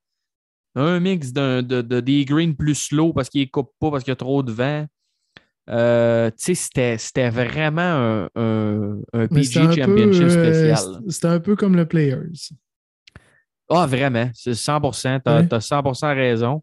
[0.74, 4.04] un mix d'un- de, de- des greens plus slow parce qu'ils ne coupent pas parce
[4.04, 4.86] qu'il y a trop de vent.
[5.70, 11.02] Euh, c'était, c'était vraiment un, un, PGA un peu, Championship euh, spécial.
[11.08, 12.26] C'était un peu comme le Players.
[13.70, 15.20] Ah, vraiment, c'est 100%.
[15.24, 15.46] Tu as, Ouais.
[15.60, 16.62] 100% raison.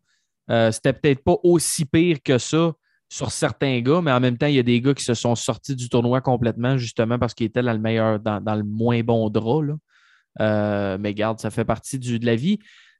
[0.51, 2.73] Euh, c'était peut-être pas aussi pire que ça
[3.11, 5.33] sur certains gars, mais en même temps, il y a des gars qui se sont
[5.35, 9.01] sortis du tournoi complètement, justement parce qu'ils étaient dans le meilleur, dans, dans le moins
[9.01, 9.61] bon drap.
[9.63, 10.97] là.
[10.99, 12.59] Mais garde, ça fait partie du- de la vie.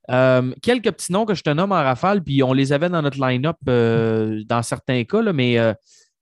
[0.09, 3.01] Euh, quelques petits noms que je te nomme en rafale, puis on les avait dans
[3.01, 5.57] notre line-up euh, dans certains cas, là, mais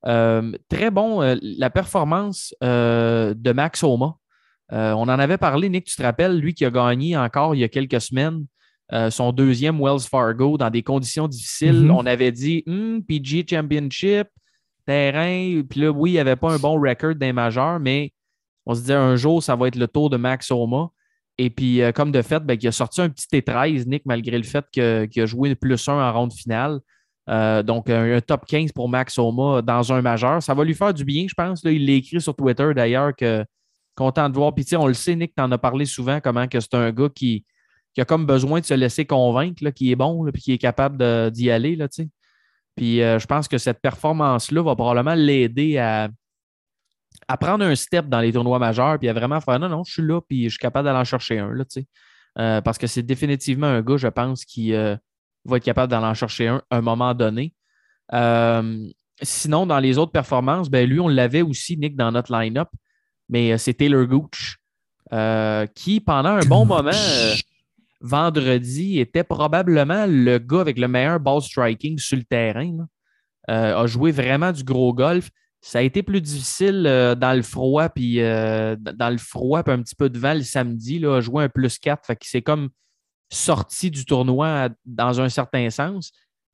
[0.05, 4.15] euh, très bon, la performance de Max Homa.
[4.73, 7.59] Euh, on en avait parlé, Nick, tu te rappelles, lui qui a gagné encore il
[7.59, 8.45] y a quelques semaines
[9.09, 11.83] son deuxième Wells Fargo dans des conditions difficiles.
[11.83, 11.91] Mhm.
[11.91, 14.29] On avait dit hmm, PG Championship,
[14.85, 18.13] terrain, puis là, oui, il n'y avait pas un bon record d'un majeur, mais
[18.65, 20.89] on se disait un jour, ça va être le tour de Max Homa.
[21.37, 24.37] Et puis, euh, comme de fait, ben, il a sorti un petit T13, Nick, malgré
[24.37, 26.79] le fait qu'il a joué plus 1 en ronde finale.
[27.29, 30.41] Euh, donc, un, top 15 pour Max Homa dans un majeur.
[30.41, 31.63] Ça va lui faire du bien, je pense.
[31.63, 33.45] Là, il l'a écrit sur Twitter d'ailleurs que
[33.95, 34.53] content de voir.
[34.55, 37.09] Puis, on le sait, Nick, tu en as parlé souvent, comment que c'est un gars
[37.13, 37.45] qui,
[37.93, 41.31] qui a comme besoin de se laisser convaincre, qui est bon, puis qui est capable
[41.31, 41.75] d'y aller.
[41.75, 41.87] Là,
[42.77, 46.09] puis, euh, je pense que cette performance-là va probablement l'aider à,
[47.27, 49.93] à prendre un step dans les tournois majeurs, puis à vraiment faire non, non, je
[49.93, 51.53] suis là, puis je suis capable d'aller en chercher un.
[51.53, 51.87] Là, tu sais.
[52.39, 54.95] Euh, parce que c'est définitivement un gars, je pense, qui euh,
[55.45, 57.53] va être capable d'aller en chercher un à un moment donné.
[58.13, 58.87] Euh,
[59.21, 62.69] sinon, dans les autres performances, ben, lui, on l'avait aussi, Nick, dans notre line-up,
[63.27, 64.57] mais c'est Taylor Gooch,
[65.73, 66.91] qui, pendant un bon moment,
[68.01, 72.85] vendredi, était probablement le gars avec le meilleur ball striking sur le terrain.
[73.47, 75.31] a joué vraiment du gros golf.
[75.61, 79.73] Ça a été plus difficile euh, dans le froid, puis euh, dans le froid, puis
[79.73, 80.99] un petit peu de vent le samedi.
[80.99, 82.05] Là, a joué un plus 4.
[82.05, 82.69] Fait qu'il s'est comme
[83.29, 86.11] sorti du tournoi dans un certain sens,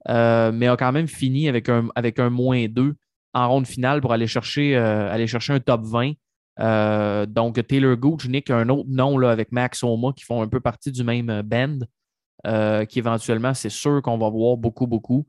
[0.09, 2.95] euh, mais a quand même fini avec un, moins 2
[3.35, 6.13] en ronde finale pour aller chercher, aller chercher un top 20.
[6.59, 10.59] Euh, donc, Taylor Gooch, Nick, un autre nom avec Max Oma qui font un peu
[10.59, 11.79] partie du même band,
[12.85, 15.27] qui éventuellement, c'est sûr qu'on va voir beaucoup, beaucoup.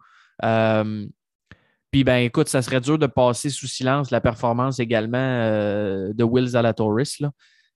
[1.94, 6.48] Puis, ben, écoute, ça serait dur de passer sous silence la performance également de Will
[6.48, 7.20] Zalatoris.
[7.20, 7.30] Là.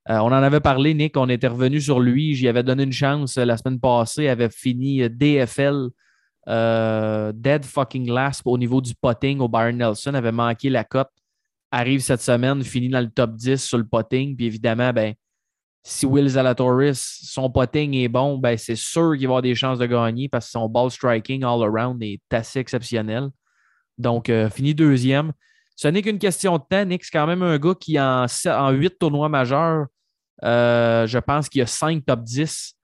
[0.09, 2.35] on en avait parlé, Nick, on était revenu sur lui.
[2.35, 4.24] J'y avais donné une chance la semaine passée.
[4.24, 5.90] Il avait fini DFL,
[6.48, 11.11] dead fucking last au niveau du potting au Byron Nelson, avait manqué la cote
[11.70, 14.37] arrive cette semaine, finit dans le top 10 sur le potting.
[14.37, 15.14] Puis évidemment, ben,
[15.83, 19.78] si Will Zalatoris, son potting est bon, ben, c'est sûr qu'il va avoir des chances
[19.78, 23.28] de gagner parce que son ball striking all around est assez exceptionnel.
[23.98, 25.32] Donc, euh, fini deuxième.
[25.76, 26.84] Ce n'est qu'une question de temps.
[26.84, 29.87] Nick, c'est quand même un gars qui, en, en 8 tournois majeurs,
[30.44, 32.74] euh, je pense qu'il y a 5 top 10.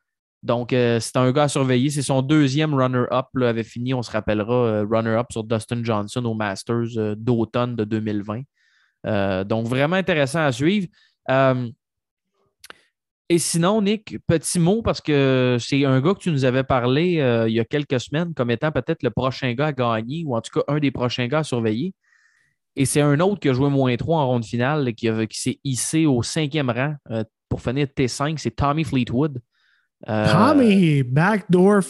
[0.43, 1.91] Donc, euh, c'est un gars à surveiller.
[1.91, 3.27] C'est son deuxième runner-up.
[3.41, 8.43] avait fini, on se rappellera, runner-up sur Dustin Johnson au Masters d'automne de 2020.
[9.07, 10.89] Euh, donc, vraiment intéressant à suivre.
[13.29, 17.21] Et sinon, Nick, petit mot, parce que c'est un gars que tu nous avais parlé
[17.21, 20.37] euh, il y a quelques semaines comme étant peut-être le prochain gars à gagner, ou
[20.37, 21.95] en tout cas un des prochains gars à surveiller.
[22.77, 25.61] Et c'est un autre qui a joué moins 3 en ronde finale, qui, qui s'est
[25.65, 26.97] hissé au cinquième rang
[27.49, 29.41] pour finir T5, c'est Tommy Fleetwood.
[30.05, 31.83] Tommy, backdoor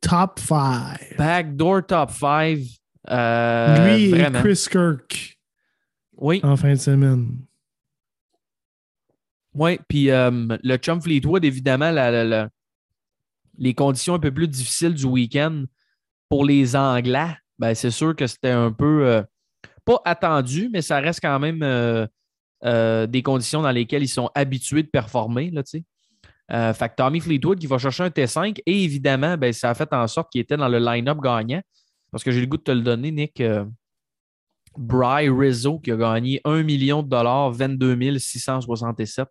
[0.00, 1.16] top 5.
[1.18, 2.56] Backdoor top 5.
[2.56, 5.38] Lui et Chris Kirk.
[6.16, 6.40] Oui.
[6.42, 7.36] En fin de semaine.
[9.60, 10.30] Oui, puis euh,
[10.62, 11.92] le Chum Fleetwood, évidemment,
[13.58, 15.64] les conditions un peu plus difficiles du week-end
[16.30, 19.22] pour les Anglais, ben, c'est sûr que c'était un peu euh,
[19.84, 24.82] pas attendu, mais ça reste quand même euh, des conditions dans lesquelles ils sont habitués
[24.82, 25.50] de performer.
[25.50, 25.62] Là,
[26.72, 29.92] fait que Tommy Fleetwood qui va chercher un T5 et évidemment, ben, ça a fait
[29.92, 31.60] en sorte qu'il était dans le line-up gagnant.
[32.10, 33.42] Parce que j'ai le goût de te le donner, Nick.
[34.78, 39.28] Bry Rizzo qui a gagné 1 million de dollars, 22 667,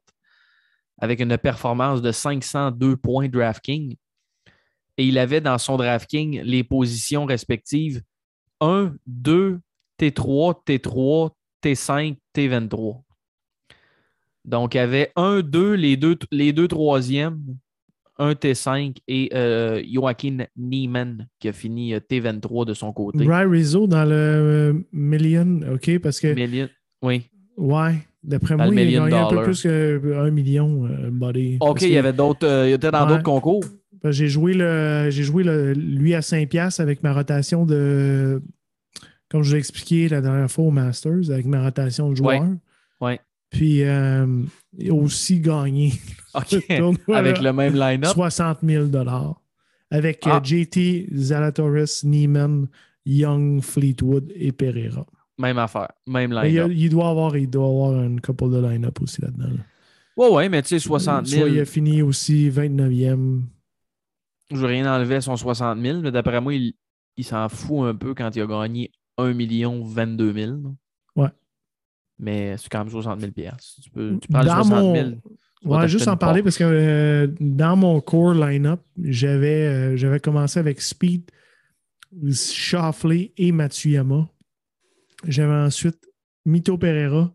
[1.00, 3.96] avec une performance de 502 points DraftKings.
[4.98, 8.02] Et il avait dans son DraftKings les positions respectives
[8.62, 9.60] 1, 2,
[10.00, 11.32] T3, T3,
[11.64, 13.02] T5, T23.
[14.46, 17.42] Donc, il avait 1, 2, les deux, les deux troisièmes,
[18.18, 23.24] un T5 et euh, Joaquin Neiman qui a fini euh, T23 de son côté.
[23.24, 26.34] Bry Rizzo dans le euh, million, OK, parce que.
[26.34, 26.68] Million,
[27.02, 27.30] oui.
[27.56, 31.58] Ouais, d'après moi, il a gagné un peu plus qu'un million, buddy.
[31.60, 32.66] OK, il y avait d'autres.
[32.68, 33.64] il était dans d'autres concours.
[34.06, 38.42] J'ai joué, le, j'ai joué le, lui à 5$ avec ma rotation de.
[39.30, 42.44] Comme je l'ai expliqué la dernière fois au Masters, avec ma rotation de joueur.
[43.02, 43.20] Oui.
[43.50, 44.26] Puis euh,
[44.90, 45.94] aussi gagné.
[46.34, 48.12] Avec le même line-up?
[48.14, 48.86] 60 000
[49.90, 50.42] Avec euh, ah.
[50.44, 52.68] JT, Zalatoris, Neiman,
[53.06, 55.08] Young, Fleetwood et Pereira.
[55.40, 55.90] Même affaire.
[56.06, 56.72] Même line-up.
[56.72, 59.50] Il, doit avoir, il doit avoir une couple de line-up aussi là-dedans.
[60.18, 61.42] Oui, oui, mais tu sais, 60 000.
[61.42, 63.42] Soit il a fini aussi 29e.
[64.52, 66.74] Je veux rien enlever à son 60 000, mais d'après moi, il,
[67.18, 70.76] il s'en fout un peu quand il a gagné 1 million 22 000
[72.20, 75.10] mais c'est quand même 60 000 Tu, peux, tu prends dans 60 000.
[75.64, 75.88] Mon...
[75.88, 81.24] juste en parler parce que euh, dans mon core line-up, j'avais, euh, commencé avec Speed,
[82.32, 84.30] Shoffley et Matsuyama.
[85.28, 86.00] J'avais ensuite
[86.46, 87.34] Mito Pereira.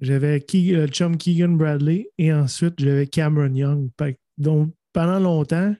[0.00, 3.90] J'avais euh, Chum Keegan Bradley et ensuite j'avais Cameron Young.
[4.38, 5.74] Donc pendant longtemps,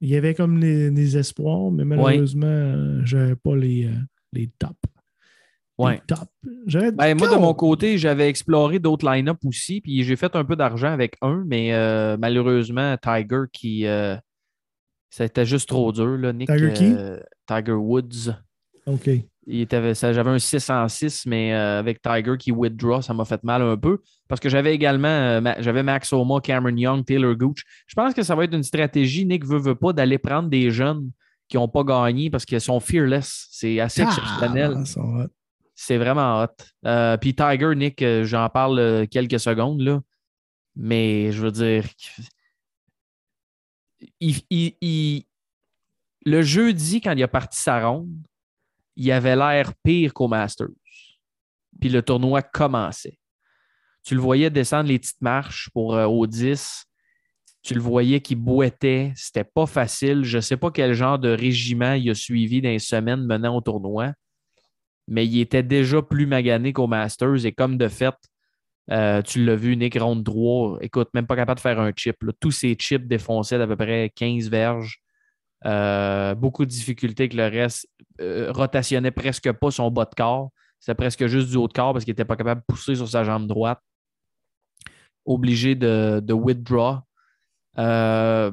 [0.00, 3.90] il y avait comme des, espoirs, mais malheureusement, je n'avais pas les,
[4.32, 4.76] les tops.
[5.78, 6.02] Ouais.
[6.92, 10.56] Ben, moi, de mon côté, j'avais exploré d'autres line-up aussi, puis j'ai fait un peu
[10.56, 13.86] d'argent avec un, mais euh, malheureusement, Tiger qui.
[13.86, 14.16] Euh,
[15.08, 16.48] c'était juste trop dur, là, Nick.
[16.48, 16.92] Tiger qui?
[16.92, 18.32] Euh, Tiger Woods.
[18.86, 19.08] OK.
[19.48, 23.76] J'avais un 6 en 6, mais avec Tiger qui withdraw, ça m'a fait mal un
[23.76, 24.00] peu.
[24.28, 27.62] Parce que j'avais également j'avais Max Oma, Cameron Young, Taylor Gooch.
[27.86, 30.70] Je pense que ça va être une stratégie, Nick veut, veut pas, d'aller prendre des
[30.70, 31.10] jeunes
[31.48, 33.48] qui n'ont pas gagné parce qu'ils sont fearless.
[33.50, 34.76] C'est assez ah, exceptionnel.
[35.74, 36.46] C'est vraiment hot.
[36.86, 40.00] Euh, puis Tiger, Nick, euh, j'en parle euh, quelques secondes, là.
[40.74, 41.84] Mais je veux dire,
[44.20, 45.22] le
[46.42, 48.12] jeudi, quand il a parti sa ronde,
[48.98, 50.68] il avait l'air pire qu'au Masters.
[51.80, 53.18] Puis le tournoi commençait.
[54.04, 56.84] Tu le voyais descendre les petites marches pour au 10.
[57.62, 59.12] Tu le voyais qu'il boitait.
[59.14, 60.24] C'était pas facile.
[60.24, 63.56] Je ne sais pas quel genre de régiment il a suivi dans les semaines menant
[63.56, 64.12] au tournoi
[65.08, 67.46] mais il était déjà plus magané qu'au Masters.
[67.46, 68.14] Et comme de fait,
[68.90, 72.16] euh, tu l'as vu, Nick Ronde 3, écoute, même pas capable de faire un chip.
[72.38, 75.00] Tous ces chips défonçaient d'à peu près 15 verges.
[75.66, 77.88] Euh, beaucoup de difficultés que le reste
[78.20, 80.50] euh, rotationnait presque pas son bas de corps.
[80.78, 83.08] C'était presque juste du haut de corps parce qu'il n'était pas capable de pousser sur
[83.08, 83.80] sa jambe droite.
[85.24, 87.00] Obligé de, de withdraw.
[87.78, 88.52] Euh,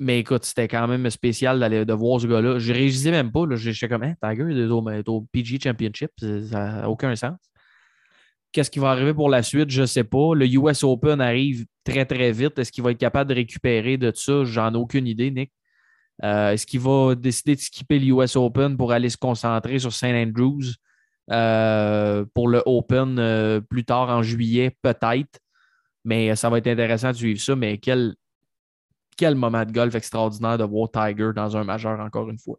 [0.00, 2.58] mais écoute, c'était quand même spécial d'aller de voir ce gars-là.
[2.58, 3.44] Je réalisais même pas.
[3.54, 6.10] J'étais comme, hein, au, est au PG Championship.
[6.18, 7.38] Ça n'a aucun sens.
[8.50, 9.70] Qu'est-ce qui va arriver pour la suite?
[9.70, 10.34] Je ne sais pas.
[10.34, 12.58] Le US Open arrive très, très vite.
[12.58, 14.44] Est-ce qu'il va être capable de récupérer de ça?
[14.44, 15.52] J'en ai aucune idée, Nick.
[16.22, 19.92] Euh, Est-ce qu'il va décider de skipper le US Open pour aller se concentrer sur
[19.92, 20.14] St.
[20.14, 20.62] Andrews
[21.30, 24.76] euh, pour le Open euh, plus tard en juillet?
[24.82, 25.40] Peut-être?
[26.04, 27.56] Mais ça va être intéressant de suivre ça.
[27.56, 28.14] Mais quel,
[29.16, 32.58] quel moment de golf extraordinaire de voir Tiger dans un majeur encore une fois.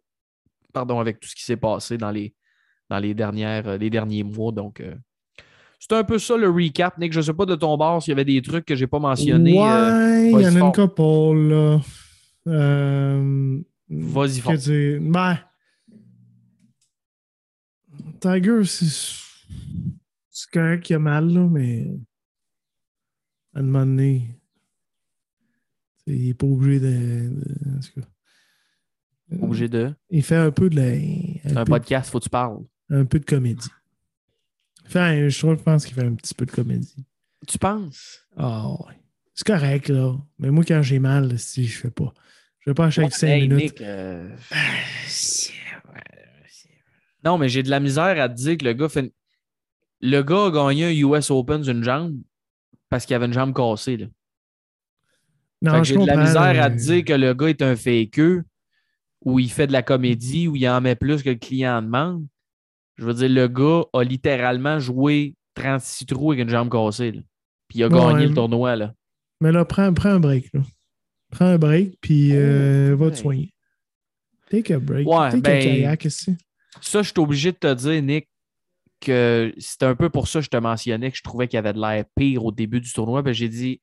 [0.72, 2.34] Pardon, avec tout ce qui s'est passé dans les,
[2.90, 4.52] dans les, dernières, les derniers mois.
[4.52, 4.82] Donc,
[5.78, 6.98] c'est un peu ça le recap.
[6.98, 8.82] Nick, je ne sais pas de ton bord s'il y avait des trucs que je
[8.82, 9.58] n'ai pas mentionnés.
[9.58, 11.80] Ouais, il y en a une couple, là.
[12.46, 14.54] Euh, Vas-y fort.
[14.54, 15.00] dire?
[15.00, 15.38] Ben,
[18.20, 18.86] Tiger, c'est
[20.30, 21.88] c'est correct qu'il a mal, là, mais
[23.54, 24.38] à un moment donné,
[26.06, 27.30] il n'est pas obligé de.
[27.30, 28.06] de- en tout cas.
[29.42, 29.94] obligé de.
[30.10, 31.50] Il fait un peu de la.
[31.60, 32.58] Un peu, podcast, faut que tu parles.
[32.90, 33.68] un peu de comédie.
[34.94, 37.04] Un- je trouve, je pense qu'il fait un petit peu de comédie.
[37.48, 38.26] Tu penses?
[38.36, 38.95] Ah ouais.
[39.36, 40.16] C'est correct, là.
[40.38, 42.12] Mais moi, quand j'ai mal, si je fais pas.
[42.60, 43.78] Je fais pas à chaque cinq Hey, minutes.
[43.78, 44.34] Nick, euh,
[47.24, 49.12] Non, mais j'ai de la misère à te dire que le gars fait.
[50.00, 52.16] Le gars a gagné un US Open d'une jambe
[52.88, 53.96] parce qu'il avait une jambe cassée.
[53.96, 54.06] Là.
[54.06, 54.12] Fait
[55.78, 58.44] Non, j'ai de la misère à te dire que le gars est un fakeux
[59.24, 61.82] ou il fait de la comédie ou il en met plus que le client en
[61.82, 62.26] demande.
[62.96, 67.12] Je veux dire, le gars a littéralement joué 36 trous avec une jambe cassée.
[67.12, 67.20] là.
[67.68, 68.76] Puis il a Ouais, gagné le tournoi.
[68.76, 68.94] Là.
[69.40, 70.52] Mais là, prends, prends un break.
[70.54, 70.60] Là.
[71.30, 73.52] Prends un break, puis euh, va te soigner.
[74.50, 75.06] Take a break.
[75.06, 76.36] Ouais, Take ben- a kayak ici.
[76.80, 78.28] Ça, je suis obligé de te dire, Nick,
[79.00, 81.72] que c'est un peu pour ça que je te mentionnais que je trouvais qu'il avait
[81.72, 83.22] de l'air pire au début du tournoi.
[83.22, 83.80] Ben, j'ai dit,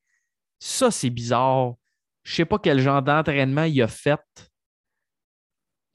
[0.59, 1.75] ça, c'est bizarre.
[2.23, 4.19] Je sais pas quel genre d'entraînement il a fait.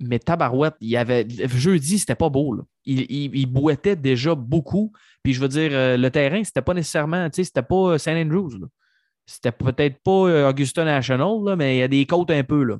[0.01, 1.27] Mais Tabarouette, il avait.
[1.49, 2.55] Jeudi, c'était pas beau.
[2.55, 2.63] là.
[2.85, 4.93] Il, il, il boitait déjà beaucoup.
[5.23, 7.29] Puis je veux dire, euh, le terrain, c'était pas nécessairement.
[7.31, 8.11] Tu sais, c'était pas St.
[8.11, 8.51] Andrews.
[8.59, 8.67] là.
[9.31, 12.65] C'était peut-être pas euh, Augusta National, là, mais il y a des côtes un peu.
[12.65, 12.79] Là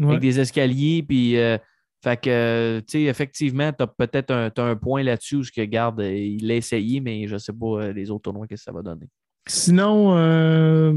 [0.00, 0.08] Ouais.
[0.08, 1.04] avec des escaliers.
[1.04, 1.56] Puis, euh,
[2.02, 5.52] fait que, euh, tu sais, effectivement, tu as peut-être un, un point là-dessus où ce
[5.52, 8.70] que garde, il l'a essayé, mais je ne sais pas les autres tournois, qu'est-ce que
[8.70, 9.06] ça va donner.
[9.46, 10.92] Sinon, euh,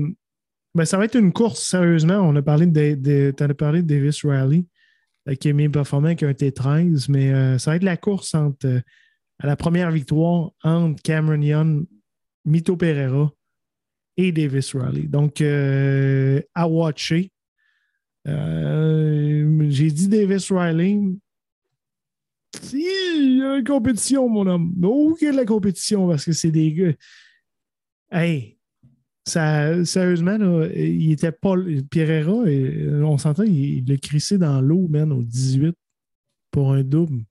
[0.73, 2.15] ben, ça va être une course, sérieusement.
[2.15, 4.65] On a parlé de, as parlé de Davis Riley,
[5.29, 8.81] euh, qui est mieux performant qu'un T13, mais euh, ça va être la course entre
[9.39, 11.86] à la première victoire entre Cameron Young,
[12.45, 13.31] Mito Pereira
[14.17, 15.03] et Davis Riley.
[15.03, 17.32] Donc, euh, à watcher.
[18.27, 20.99] Euh, J'ai dit Davis Riley.
[22.73, 24.73] Il y a une compétition, mon homme.
[24.84, 26.93] Ok, de la compétition, parce que c'est des gars.
[28.12, 28.58] Hey,
[29.25, 30.38] ça, sérieusement,
[30.73, 31.53] il était pas.
[31.91, 35.75] Pereira, euh, on s'entend, il, il l'a crissé dans l'eau, man, au 18
[36.49, 37.23] pour un double.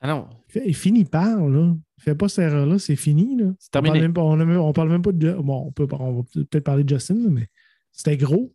[0.00, 0.28] Ah non,
[0.64, 1.74] Il finit par, là.
[1.98, 3.52] Il fait pas cette erreur-là, c'est fini, là.
[3.58, 4.00] c'est On parle, terminé.
[4.02, 5.32] même pas, on, a même- on parle même pas de.
[5.32, 7.48] Bon, on, peut, on va peut-être parler de Justin, là, mais
[7.92, 8.54] c'était gros.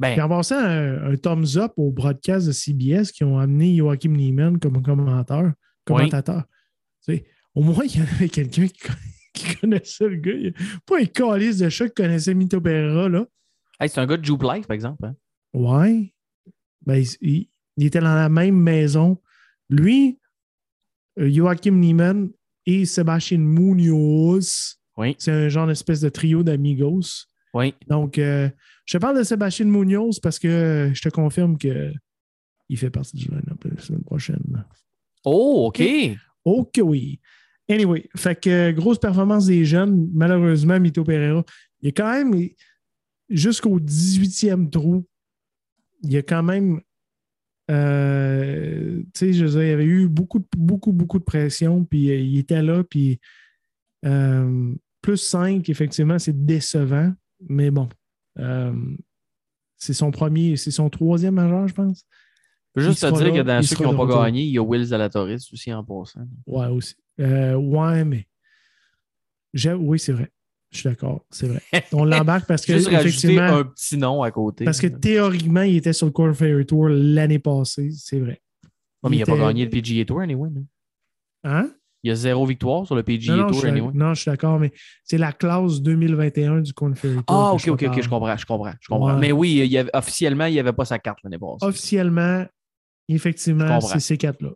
[0.00, 3.76] Puis Ben, en passant, un, un thumbs up au broadcast de CBS qui ont amené
[3.76, 5.52] Joachim Neiman comme commentateur,
[5.84, 6.44] commentateur.
[7.04, 8.78] Tu sais, au moins, il y avait quelqu'un qui,
[9.34, 10.32] qui connaissait le gars.
[10.32, 10.54] Il
[10.86, 13.26] Pas un calice de chat qui connaissait Mito Pereira, là.
[13.80, 15.04] hey, c'est un gars de Jupe Life, par exemple.
[15.04, 15.16] hein.
[15.52, 16.14] Ouais.
[16.86, 19.20] Ben, il, il- il était dans la même maison.
[19.70, 20.18] Lui,
[21.18, 22.30] Joachim Neiman
[22.66, 24.76] et Sébastien Munoz.
[24.96, 27.26] Oui, C'est un genre d'espèce de trio d'amigos.
[27.54, 27.74] oui.
[27.88, 28.48] Donc, euh,
[28.84, 31.92] je te parle de Sébastien Munoz parce que euh, je te confirme que
[32.68, 34.66] il fait partie du line-up la semaine prochaine.
[35.24, 35.82] Oh, OK.
[36.44, 37.20] Ok, oui.
[37.68, 40.08] Anyway, fait que euh, grosse performance des jeunes.
[40.12, 41.44] Malheureusement, Mito Pereira,
[41.80, 42.48] il est quand même
[43.28, 45.06] jusqu'au 18e trou.
[46.02, 46.80] Il y a quand même.
[47.70, 51.84] Euh, tu sais, je veux dire, il y avait eu beaucoup, beaucoup, beaucoup de pression,
[51.84, 53.20] puis euh, il était là, puis
[54.04, 57.12] euh, plus 5, effectivement, c'est décevant,
[57.48, 57.88] mais bon.
[58.38, 58.72] euh,
[59.76, 62.04] c'est son premier, c'est son troisième majeur, je pense.
[62.74, 64.22] Je peux juste te dire là, que dans ceux qui n'ont pas retour.
[64.22, 66.26] gagné, il y a Will Zalatoris aussi en passant.
[66.46, 66.94] Ouais, aussi.
[67.18, 68.26] Ouais, mais.
[69.54, 70.30] Oui, c'est vrai.
[70.70, 71.24] Je suis d'accord.
[71.30, 71.62] C'est vrai.
[71.92, 74.64] On l'embarque parce que, Juste effectivement, un petit nom à côté.
[74.64, 77.90] parce que théoriquement, il était sur le Corn Ferry Tour l'année passée.
[77.92, 78.42] C'est vrai.
[79.02, 80.50] Ouais, mais il n'a pas gagné le PGA Tour, anyway.
[80.54, 80.60] là.
[81.44, 81.70] Hein?
[82.04, 83.90] Il y a zéro victoire sur le PGA Non, non, Tour, anyway.
[83.94, 84.72] non, je suis d'accord, mais
[85.04, 87.24] c'est la classe 2021 du Corn Ferry Tour.
[87.28, 89.14] Ah, ok, ok, ok, je comprends, je comprends, je comprends.
[89.14, 89.20] Ouais.
[89.20, 91.56] Mais oui, il y avait- officiellement, il n'y avait pas sa carte l'année passée.
[91.62, 92.44] Officiellement,
[93.08, 94.50] effectivement, c'est ces quatre-là.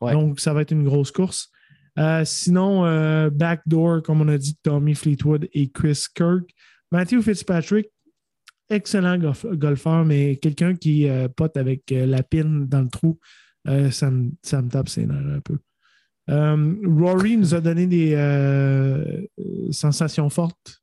[0.00, 0.12] Ouais.
[0.12, 1.50] Donc, ça va être une grosse course.
[1.98, 6.50] Euh, sinon, euh, backdoor, comme on a dit, Tommy Fleetwood et Chris Kirk.
[6.90, 7.86] Matthew Fitzpatrick,
[8.68, 13.18] excellent golf- golfeur, mais quelqu'un qui euh, pote avec la pine dans le trou,
[13.90, 15.58] ça, me, ça me tape ses nerfs un peu.
[16.28, 18.14] Rory nous a donné des
[19.70, 20.82] sensations fortes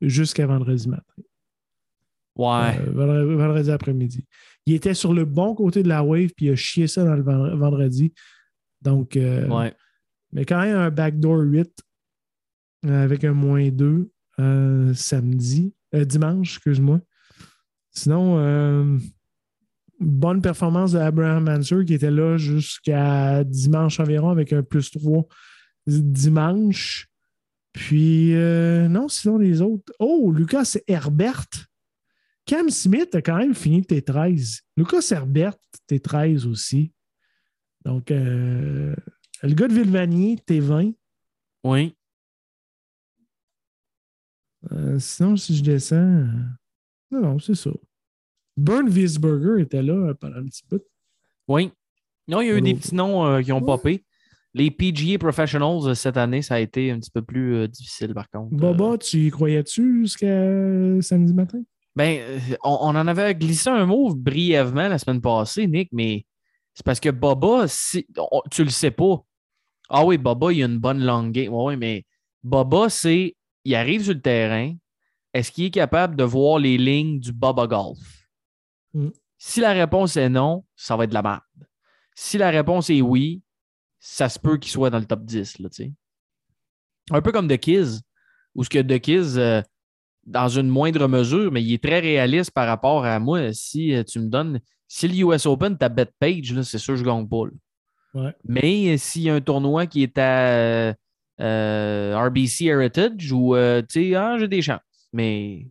[0.00, 1.22] jusqu'à vendredi matin.
[2.36, 2.78] Ouais.
[2.92, 4.24] Vendredi, vendredi après-midi.
[4.66, 7.14] Il était sur le bon côté de la wave, puis il a chié ça dans
[7.14, 8.12] le vend- vendredi.
[8.82, 9.74] Donc, euh, ouais.
[10.32, 11.70] Mais quand même un backdoor 8
[12.86, 17.00] euh, avec un moins 2 euh, samedi, euh, dimanche, excuse-moi.
[17.90, 18.98] Sinon,
[19.98, 25.26] bonne performance de Abraham Mansur qui était là jusqu'à dimanche environ avec un plus 3
[25.86, 27.08] dimanche.
[27.72, 29.90] Puis, non, sinon les autres.
[29.98, 31.46] Oh, Lucas Herbert.
[32.44, 34.60] Cam Smith a quand même fini T13.
[34.76, 35.56] Lucas Herbert,
[35.88, 36.92] T13 aussi.
[37.86, 38.12] Donc,
[39.46, 40.94] le gars de Villevanier, T20.
[41.64, 41.94] Oui.
[44.72, 46.24] Euh, sinon, si je descends.
[47.10, 47.70] Non, non, c'est ça.
[48.56, 50.82] Burn Wiesberger était là euh, pendant un petit peu.
[51.48, 51.70] Oui.
[52.28, 54.04] Non, il y a eu des petits noms euh, qui ont popé.
[54.54, 58.28] Les PGA Professionals cette année, ça a été un petit peu plus euh, difficile par
[58.30, 58.56] contre.
[58.56, 61.60] Boba, tu y croyais-tu jusqu'à samedi matin?
[61.94, 62.20] Ben,
[62.64, 66.24] on, on en avait glissé un mot brièvement la semaine passée, Nick, mais
[66.74, 69.22] c'est parce que Boba, si, on- tu le sais pas.
[69.88, 71.52] Ah oui, Boba, il a une bonne long game.
[71.52, 72.04] Oui, mais
[72.42, 73.36] Boba, c'est.
[73.64, 74.74] Il arrive sur le terrain.
[75.32, 77.98] Est-ce qu'il est capable de voir les lignes du Boba Golf?
[78.94, 79.08] Mm.
[79.38, 81.42] Si la réponse est non, ça va être de la merde.
[82.14, 83.42] Si la réponse est oui,
[83.98, 85.58] ça se peut qu'il soit dans le top 10.
[85.58, 85.68] Là.
[87.10, 88.02] Un peu comme The Kiz,
[88.54, 89.60] où ce que The Kiz, euh,
[90.24, 93.52] dans une moindre mesure, mais il est très réaliste par rapport à moi.
[93.52, 97.00] Si euh, tu me donnes, si le US Open, ta bet page, c'est sûr que
[97.00, 97.44] je gagne pas.
[97.44, 97.52] là.
[98.44, 100.94] Mais s'il y a un tournoi qui est à
[101.40, 104.80] euh, RBC Heritage ou euh, tu sais, ah, j'ai des chances.
[105.12, 105.66] Mais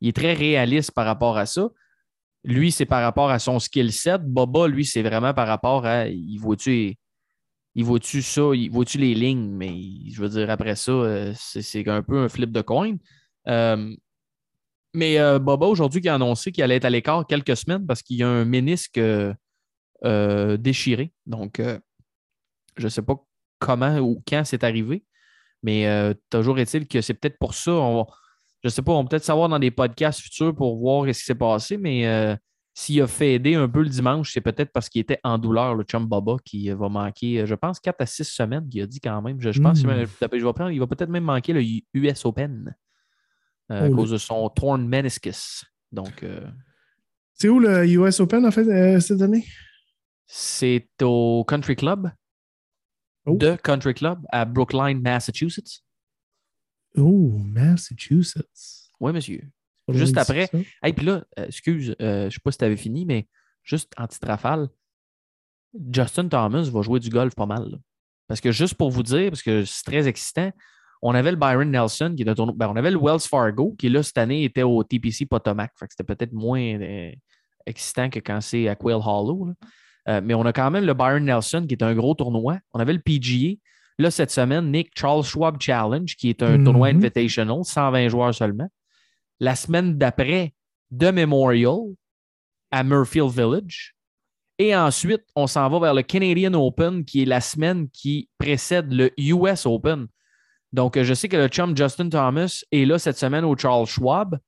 [0.00, 1.68] il est très réaliste par rapport à ça.
[2.44, 4.22] Lui, c'est par rapport à son skill set.
[4.22, 6.96] Boba, lui, c'est vraiment par rapport à il voit-tu
[7.76, 9.72] il voit-tu ça, il voit-tu les lignes, mais
[10.10, 12.96] je veux dire, après ça, euh, c'est un peu un flip de coin.
[14.92, 18.16] Mais Boba, aujourd'hui, qui a annoncé qu'il allait être à l'écart quelques semaines parce qu'il
[18.16, 19.00] y a un ménisque
[20.04, 21.12] euh, déchiré.
[21.26, 21.78] Donc, euh,
[22.76, 23.14] je ne sais pas
[23.58, 25.04] comment ou quand c'est arrivé,
[25.62, 27.72] mais euh, toujours est-il que c'est peut-être pour ça.
[27.72, 28.10] On va-
[28.62, 31.18] je ne sais pas, on va peut-être savoir dans des podcasts futurs pour voir ce
[31.18, 32.36] qui s'est passé, mais
[32.74, 35.74] s'il a fait aider un peu le dimanche, c'est peut-être parce qu'il était en douleur,
[35.74, 39.00] le chum Boba, qui va manquer, je pense, 4 à 6 semaines, il a dit
[39.00, 39.40] quand même.
[39.40, 40.06] Je, je pense Mm.
[40.30, 41.62] que je vais prendre, il va peut-être même manquer le
[41.94, 42.74] US Open
[43.68, 45.64] à Oh, cause de son torn meniscus.
[45.92, 46.24] Donc,
[47.34, 49.44] C'est où le US Open, en fait, euh, cette année?
[50.32, 52.10] C'est au Country Club,
[53.26, 53.36] Oh.
[53.36, 55.82] de Country Club à Brookline, Massachusetts.
[56.96, 58.90] Oh, Massachusetts.
[59.00, 59.42] Oui, monsieur.
[59.88, 60.48] Juste après.
[60.84, 63.28] Et puis là, euh, excuse, euh, je ne sais pas si tu avais fini, mais
[63.64, 64.68] juste en petite rafale,
[65.92, 67.68] Justin Thomas va jouer du golf pas mal.
[67.70, 67.78] là.
[68.28, 70.52] Parce que juste pour vous dire, parce que c'est très excitant,
[71.02, 72.54] on avait le Byron Nelson qui est un tournoi.
[72.56, 75.72] ben, on avait le Wells Fargo qui, là, cette année, était au TPC Potomac.
[75.78, 77.10] Fait que c'était peut-être moins euh,
[77.66, 79.46] excitant que quand c'est à Quail Hollow.
[79.46, 79.54] là.
[80.08, 82.58] Euh, mais on a quand même le Byron Nelson qui est un gros tournoi.
[82.72, 83.56] On avait le PGA.
[83.98, 86.64] Là, cette semaine, Nick Charles Schwab Challenge, qui est un Mhm.
[86.64, 88.68] tournoi invitational, 120 joueurs seulement.
[89.40, 90.54] La semaine d'après,
[90.90, 91.78] de Memorial
[92.70, 93.94] à Murfield Village.
[94.58, 98.92] Et ensuite, on s'en va vers le Canadian Open, qui est la semaine qui précède
[98.92, 100.06] le US Open.
[100.72, 103.86] Donc, euh, je sais que le chum Justin Thomas est là cette semaine au Charles
[103.86, 104.38] Schwab.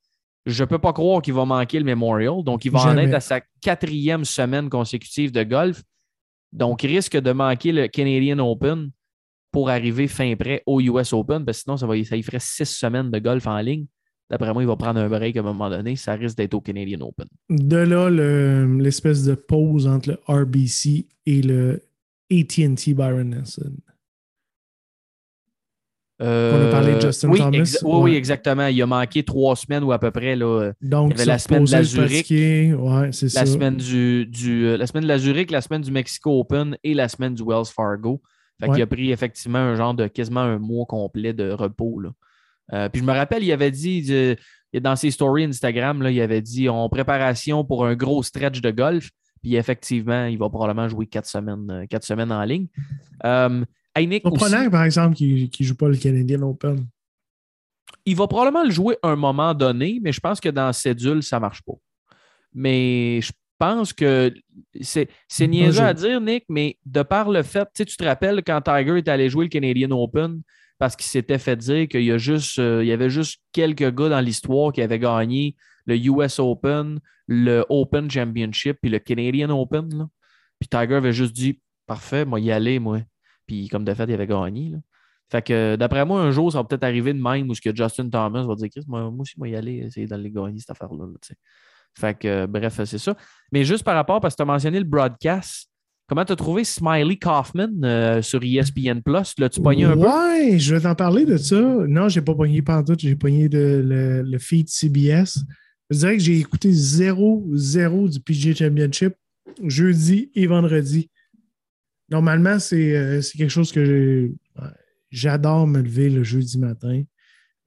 [0.47, 2.43] Je ne peux pas croire qu'il va manquer le Memorial.
[2.45, 5.83] Donc, il va en être à sa quatrième semaine consécutive de golf.
[6.53, 8.91] Donc, il risque de manquer le Canadian Open
[9.53, 12.41] pour arriver fin prêt au US Open, parce que sinon, ça, va, ça y ferait
[12.41, 13.87] six semaines de golf en ligne.
[14.31, 15.95] D'après moi, il va prendre un break à un moment donné.
[15.95, 17.27] Ça risque d'être au Canadian Open.
[17.51, 21.83] De là, le- l'espèce de pause entre le RBC et le
[22.31, 23.73] AT&T Byron Nelson.
[26.23, 28.67] Euh, a parlé de Justin oui, Thomas, exa- oui, exactement.
[28.67, 30.37] Il a manqué trois semaines ou à peu près.
[30.37, 32.75] Là, Donc, Il y avait la se semaine de la Zurich, pratiquer.
[32.75, 33.47] Ouais, c'est la ça.
[33.47, 37.09] semaine du, du, la semaine de la Zurich, la semaine du Mexico Open et la
[37.09, 38.23] semaine du Wells Fargo.
[38.61, 38.75] Fait Ouais.
[38.75, 41.99] qu'il a pris effectivement un genre de quasiment un mois complet de repos.
[42.01, 42.11] Là.
[42.73, 44.35] Euh, puis je me rappelle, il avait dit euh,
[44.81, 48.71] dans ses stories Instagram, là, il avait dit en préparation pour un gros stretch de
[48.71, 49.09] golf.
[49.43, 52.69] Puis effectivement, il va probablement jouer quatre semaines, quatre semaines en ligne.
[54.31, 56.87] Aussi- Surprenant, par exemple, qu'il ne joue pas le Canadian Open.
[58.05, 61.23] il va probablement le jouer à un moment donné, mais je pense que dans Cédule,
[61.23, 61.75] ça ne marche pas.
[62.53, 64.35] Mais je pense que
[64.81, 65.09] c'est
[65.47, 69.09] niaiseux à dire, Nick, mais de par le fait, tu te rappelles quand Tiger est
[69.09, 70.43] allé jouer le Canadian Open
[70.79, 73.95] parce qu'il s'était fait dire qu'il y, a juste, euh, il y avait juste quelques
[73.95, 75.55] gars dans l'histoire qui avaient gagné
[75.87, 79.97] le US Open, le Open Championship puis le Canadian Open.
[79.97, 80.09] là.
[80.59, 83.01] Puis Tiger avait juste dit Parfait, moi, y aller, moi.
[83.47, 84.71] Puis comme de fait, il avait gagné.
[84.71, 84.79] là.
[85.31, 87.75] Fait que d'après moi, un jour, ça va peut-être arriver de même où ce que
[87.75, 90.71] Justin Thomas va dire Chris, moi, moi aussi, moi, y aller, essayer d'aller gagner cette
[90.71, 91.07] affaire-là.
[91.07, 91.35] là, tu.
[91.99, 93.17] Fait que, bref, c'est ça.
[93.51, 95.71] Mais juste par rapport, parce que tu as mentionné le broadcast,
[96.07, 99.35] comment tu as trouvé Smiley Kaufman euh, sur ESPN Plus?
[99.39, 100.07] L'as-tu pogné un peu?
[100.07, 101.61] Ouais, je vais t'en parler de ça.
[101.61, 105.45] Non, j'ai pas pogné pantoute, j'ai pogné le, le feed CBS.
[105.91, 109.15] Je dirais que j'ai écouté 0-0 du PGA Championship
[109.63, 111.11] jeudi et vendredi.
[112.13, 114.31] Normalement, c'est euh, c'est quelque chose que
[115.11, 117.03] j'adore me lever le jeudi matin.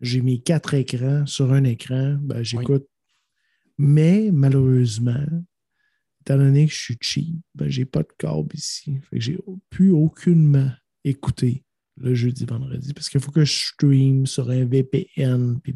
[0.01, 2.17] J'ai mes quatre écrans sur un écran.
[2.21, 2.85] Ben, J'écoute.
[3.79, 5.25] Mais malheureusement,
[6.21, 8.99] étant donné que je suis cheap, ben, j'ai pas de câble ici.
[9.09, 9.37] Fait que j'ai
[9.71, 10.69] pu aucunement
[11.03, 11.63] écouter
[11.97, 15.75] le jeudi vendredi parce qu'il faut que je stream sur un VPN puis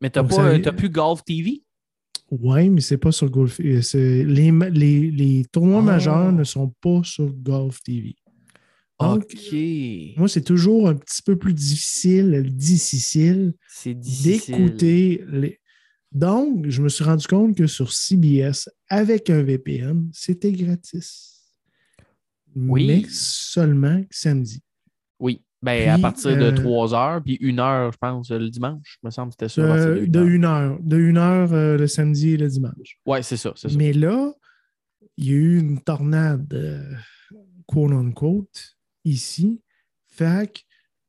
[0.00, 1.64] Mais t'as pas, ça- euh, t'as plus Golf TV?
[2.30, 3.80] Ouais mais c'est pas sur Golf euh,
[4.24, 5.82] les, les, les tournois Oh.
[5.82, 8.16] majeurs ne sont pas sur Golf TV
[9.00, 9.56] Donc, OK.
[10.18, 13.54] moi c'est toujours un petit peu plus difficile difficile.
[13.84, 15.58] d'écouter les
[16.10, 21.52] donc je me suis rendu compte que sur CBS avec un VPN c'était gratis
[22.56, 22.86] Oui.
[22.86, 24.62] mais seulement samedi
[25.20, 25.42] Oui.
[25.60, 29.10] Ben, à partir de euh, 3 heures, puis 1 heure, je pense, le dimanche, me
[29.10, 29.60] semble c'était ça.
[29.62, 30.78] Euh, partir de une heure.
[30.80, 30.88] une.
[30.88, 32.98] De une heure euh, le samedi et le dimanche.
[33.04, 33.52] Ouais, c'est ça.
[33.76, 34.32] Mais là,
[35.16, 36.94] il y a eu une tornade, euh,
[37.66, 39.60] quote unquote, ici.
[40.06, 40.60] Fait que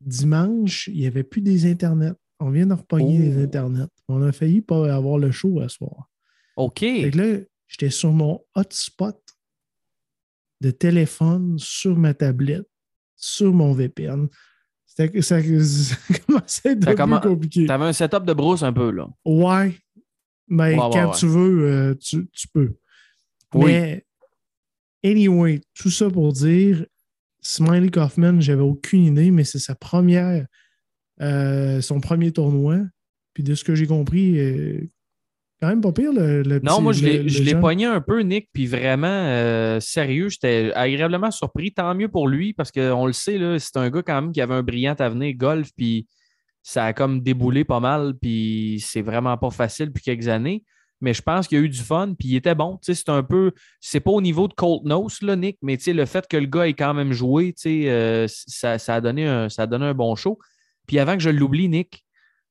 [0.01, 2.13] dimanche, il n'y avait plus des internets.
[2.39, 3.21] On vient de repogner Oh.
[3.23, 3.87] les internets.
[4.07, 6.09] On a failli pas avoir le show à soir.
[6.55, 6.79] OK.
[6.79, 9.19] Fait que là, j'étais sur mon hotspot
[10.61, 12.68] de téléphone sur ma tablette,
[13.20, 14.28] sur mon VPN.
[14.86, 15.95] C'était, ça, ça
[16.26, 17.65] commençait à être compliqué.
[17.65, 19.07] T'avais un setup de brousse un peu, là.
[19.26, 19.76] Ouais.
[20.47, 21.15] Mais Ouais, ouais, quand ouais.
[21.17, 22.76] tu veux, euh, tu, tu peux.
[23.53, 23.65] Oui.
[23.65, 24.05] Mais,
[25.03, 26.86] anyway, tout ça pour dire,
[27.41, 30.45] Smiley Kaufman, j'avais aucune idée, mais c'est sa première,
[31.22, 32.80] euh, son premier tournoi.
[33.34, 34.82] Puis de ce que j'ai compris, euh,
[35.62, 38.49] quand même pas pire le, le Non, petit- moi, je l'ai pogné un peu, Nick,
[38.53, 41.72] puis vraiment, euh, sérieux, j'étais agréablement surpris.
[41.74, 44.41] Tant mieux pour lui, parce qu'on le sait, là, c'est un gars quand même qui
[44.41, 46.07] avait un brillant avenir golf, puis
[46.64, 50.64] ça a comme déboulé pas mal, puis c'est vraiment pas facile depuis quelques années.
[51.01, 52.78] Mais je pense qu'il y a eu du fun, puis il était bon.
[52.84, 53.53] Tu sais, C'est un peu.
[53.80, 56.36] C'est pas au niveau de Colt Nose, là, Nick, mais tu sais, le fait que
[56.36, 59.62] le gars ait quand même joué, tu sais, euh, ça, ça a donné un, ça
[59.64, 60.38] a donné un bon show.
[60.88, 62.03] Puis avant que je l'oublie, Nick,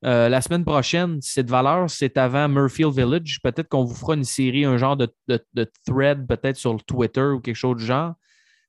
[0.04, 3.40] euh, la semaine prochaine, c'est de valeur, c'est avant Murfield Village.
[3.42, 6.80] Peut-être qu'on vous fera une série, un genre de, de- de thread, peut-être sur le
[6.80, 8.14] Twitter ou quelque chose du genre.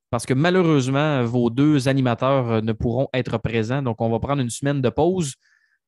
[0.10, 3.84] Parce que malheureusement, vos deux animateurs euh, ne pourront être présents.
[3.84, 5.36] Donc, on va prendre une semaine de pause.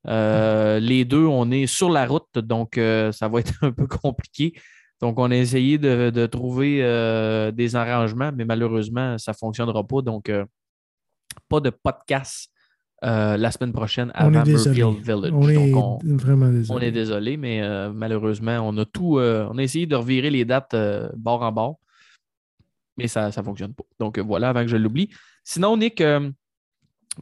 [0.07, 3.87] Euh, les deux, on est sur la route, donc euh, ça va être un peu
[3.87, 4.53] compliqué.
[5.01, 6.77] Donc, on a essayé de, de trouver
[7.53, 10.03] des arrangements, mais malheureusement, ça ne fonctionnera pas.
[10.03, 10.31] Donc,
[11.49, 12.51] pas de podcast
[13.03, 14.83] euh, la semaine prochaine On désolé.
[14.83, 15.31] Murfield Village.
[15.33, 16.87] On est Donc, on, vraiment on désolé.
[16.87, 19.17] est désolé, mais euh, malheureusement, on a tout.
[19.17, 20.75] euh, on a essayé de revirer les dates
[21.15, 21.79] bord en bord,
[22.97, 23.83] mais ça ne fonctionne pas.
[23.99, 25.09] Donc voilà, avant que je l'oublie.
[25.43, 25.97] Sinon, Nick,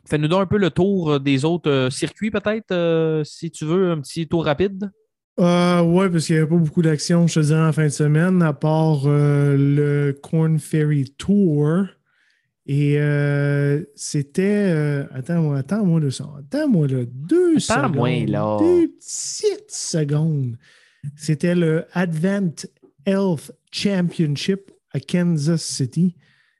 [0.06, 4.28] fais-nous donc un peu le tour des autres circuits, peut-être, si tu veux, un petit
[4.28, 4.92] tour rapide.
[5.40, 7.90] Euh, ouais, parce qu'il n'y avait pas beaucoup d'action, je te dirais, en fin de
[7.90, 11.86] semaine, à part le Corn Ferry Tour.
[12.72, 14.43] Et euh, c'était.
[14.72, 16.30] euh, attends-moi, attends-moi de ça.
[16.38, 18.30] Attends-moi là, deux Attends-moi, secondes.
[18.30, 18.57] là.
[18.59, 20.55] Deux petites secondes.
[21.15, 22.53] C'était le Advent
[23.07, 26.15] Health Championship à Kansas City.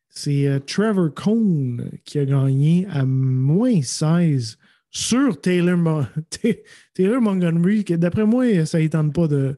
[0.10, 4.58] C'est euh, Trevor Cohn qui a gagné à moins 16
[4.90, 6.02] sur Taylor, Mo-
[6.96, 9.56] Taylor Montgomery, que d'après moi, ça ne tente pas de,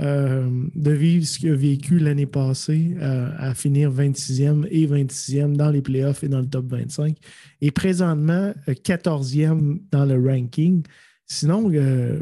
[0.00, 5.56] euh, de vivre ce qu'il a vécu l'année passée, euh, à finir 26e et 26e
[5.56, 7.16] dans les playoffs et dans le top 25.
[7.60, 10.82] Et présentement, euh, 14e dans le ranking.
[11.26, 12.20] Sinon, euh,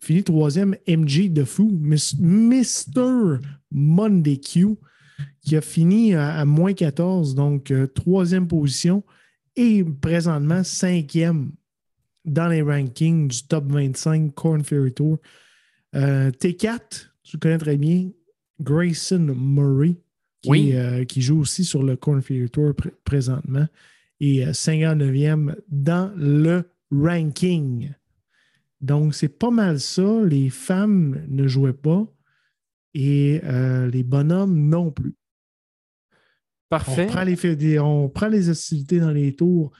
[0.00, 3.38] fini troisième, MJ de fou, Mr.
[3.70, 4.76] Monday Q,
[5.42, 9.04] qui a fini à, à moins 14, donc euh, troisième position,
[9.56, 11.52] et présentement cinquième
[12.24, 15.18] dans les rankings du top 25 Corn Ferry Tour.
[15.94, 18.10] Euh, T4, tu le connais très bien,
[18.60, 19.96] Grayson Murray,
[20.42, 20.70] qui, Oui.
[20.74, 23.66] euh, qui joue aussi sur le Corn Ferry Tour pr- présentement,
[24.20, 27.92] et euh, 59e dans le ranking.
[28.80, 30.22] Donc, c'est pas mal ça.
[30.24, 32.06] Les femmes ne jouaient pas.
[32.92, 35.14] et euh, les bonhommes non plus.
[36.72, 37.06] On Parfait.
[37.06, 39.70] prend, les, on prend les hostilités dans les tours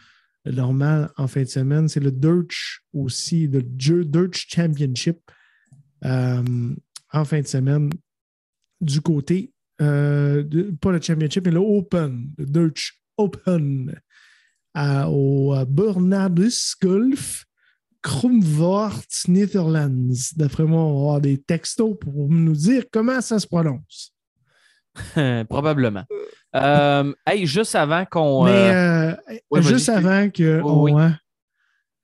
[0.46, 1.88] normales en fin de semaine.
[1.88, 5.18] C'est le Dirch aussi, le Dirch Championship
[6.04, 6.42] euh,
[7.12, 7.90] en fin de semaine
[8.80, 13.94] du côté, euh, de- pas le Championship, mais le Open, le Dirch Open
[14.74, 17.44] à- au Bernardus Golf,
[18.02, 20.32] Krumvoort, Netherlands.
[20.36, 24.14] D'après moi, on va avoir des textos pour nous dire comment ça se prononce.
[25.48, 26.04] Probablement.
[26.56, 28.44] Euh, hey, juste avant qu'on.
[28.46, 29.16] Mais euh, euh,
[29.50, 30.60] ouais, juste avant que.
[30.64, 30.84] On-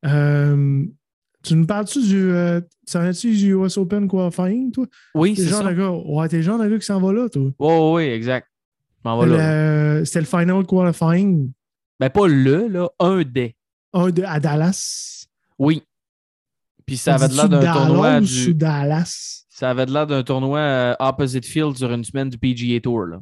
[0.04, 0.84] euh,
[1.46, 2.30] tu nous parles-tu du.
[2.32, 4.86] Euh, tu du US Open Qualifying, toi?
[5.14, 5.72] oui, c'est ça.
[5.74, 5.90] gars.
[5.90, 7.50] Ouais, t'es le genre de gars qui s'en va là, toi.
[7.58, 8.48] Oui, oui, exact.
[9.04, 9.98] M'en là.
[9.98, 11.52] Le- C'était le Final Qualifying
[12.00, 13.54] Ben, pas le, là, un des.
[13.92, 15.26] un de, à Dallas.
[15.58, 15.82] Oui.
[16.84, 18.54] Puis ça avait l'air d'un tournoi du.
[18.54, 19.44] Dallas?
[19.48, 23.06] Ça avait de l'air d'un tournoi euh, opposite field sur une semaine du PGA Tour,
[23.06, 23.20] là.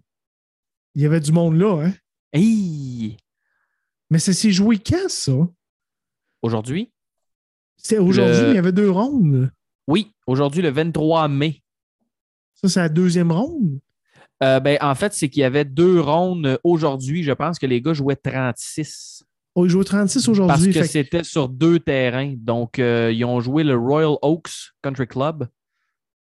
[0.95, 1.93] Il y avait du monde là, hein?
[2.33, 3.17] Hey!
[4.11, 5.33] Mais ça s'est joué quand, ça?
[6.43, 6.91] Aujourd'hui?
[7.87, 9.51] C'est aujourd'hui, Le- il y avait deux rondes.
[9.87, 11.63] Oui, aujourd'hui, le 23 mai.
[12.55, 13.79] Ça, c'est la deuxième ronde?
[14.43, 17.23] Euh, ben, en fait, c'est qu'il y avait deux rondes aujourd'hui.
[17.23, 19.23] Je pense que les gars jouaient 36.
[19.55, 20.67] Oh, ils jouent 36 Parce aujourd'hui.
[20.69, 22.35] que fait que- c'était sur deux terrains.
[22.37, 25.47] Donc, euh, ils ont joué le Royal Oaks Country Club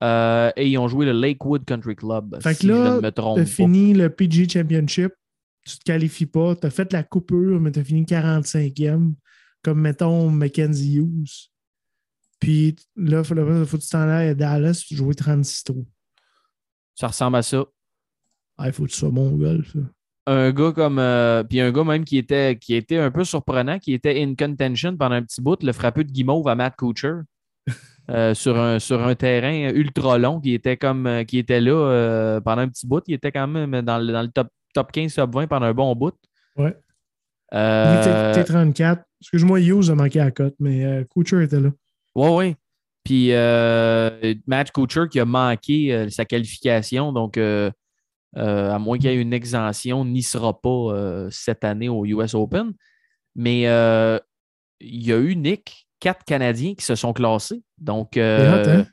[0.03, 2.38] euh, et ils ont joué le Lakewood Country Club.
[2.41, 3.45] Fait que si là, T'as pas.
[3.45, 5.14] fini le PG Championship,
[5.66, 9.14] tu te qualifies pas, tu as fait la coupure, mais tu as fini 45e,
[9.66, 11.49] comme mettons Mackenzie Hughes.
[12.39, 15.88] Puis là, il faut, faut que tu t'en ailles à Dallas, tu joues 36 trous.
[16.93, 17.66] Ça ressemble à ça.
[18.59, 19.74] Ah, il faut que tu sois bon au golf.
[19.74, 19.80] ça.
[20.28, 20.99] un gars comme.
[20.99, 24.36] euh, puis un gars même qui était, qui était un peu surprenant, qui était in
[24.36, 27.24] contention pendant un petit bout, le frappeux de guimauve à Matt Kuchar.
[28.11, 31.72] euh, sur, un, sur un terrain ultra long qui était comme euh, qui était là
[31.72, 33.03] euh, pendant un petit bout.
[33.07, 35.74] Il était quand même dans le, dans le top, top 15, top 20 pendant un
[35.74, 36.13] bon bout.
[36.55, 36.78] Ouais.
[37.54, 39.04] Euh, Il était T34.
[39.22, 41.70] Excuse-moi, Hughes a manqué à la cote, mais euh, était là.
[42.16, 42.56] Ouais, ouais.
[43.06, 47.70] Puis euh, Matt Kuchar qui a manqué euh, sa qualification, donc euh,
[48.36, 52.34] euh, à moins qu'il y ait une exemption, n'y sera pas cette année au US
[52.34, 52.74] Open.
[53.36, 57.62] Mais il y a eu, Nick, quatre Canadiens qui se sont classés.
[57.78, 58.86] Donc, hein?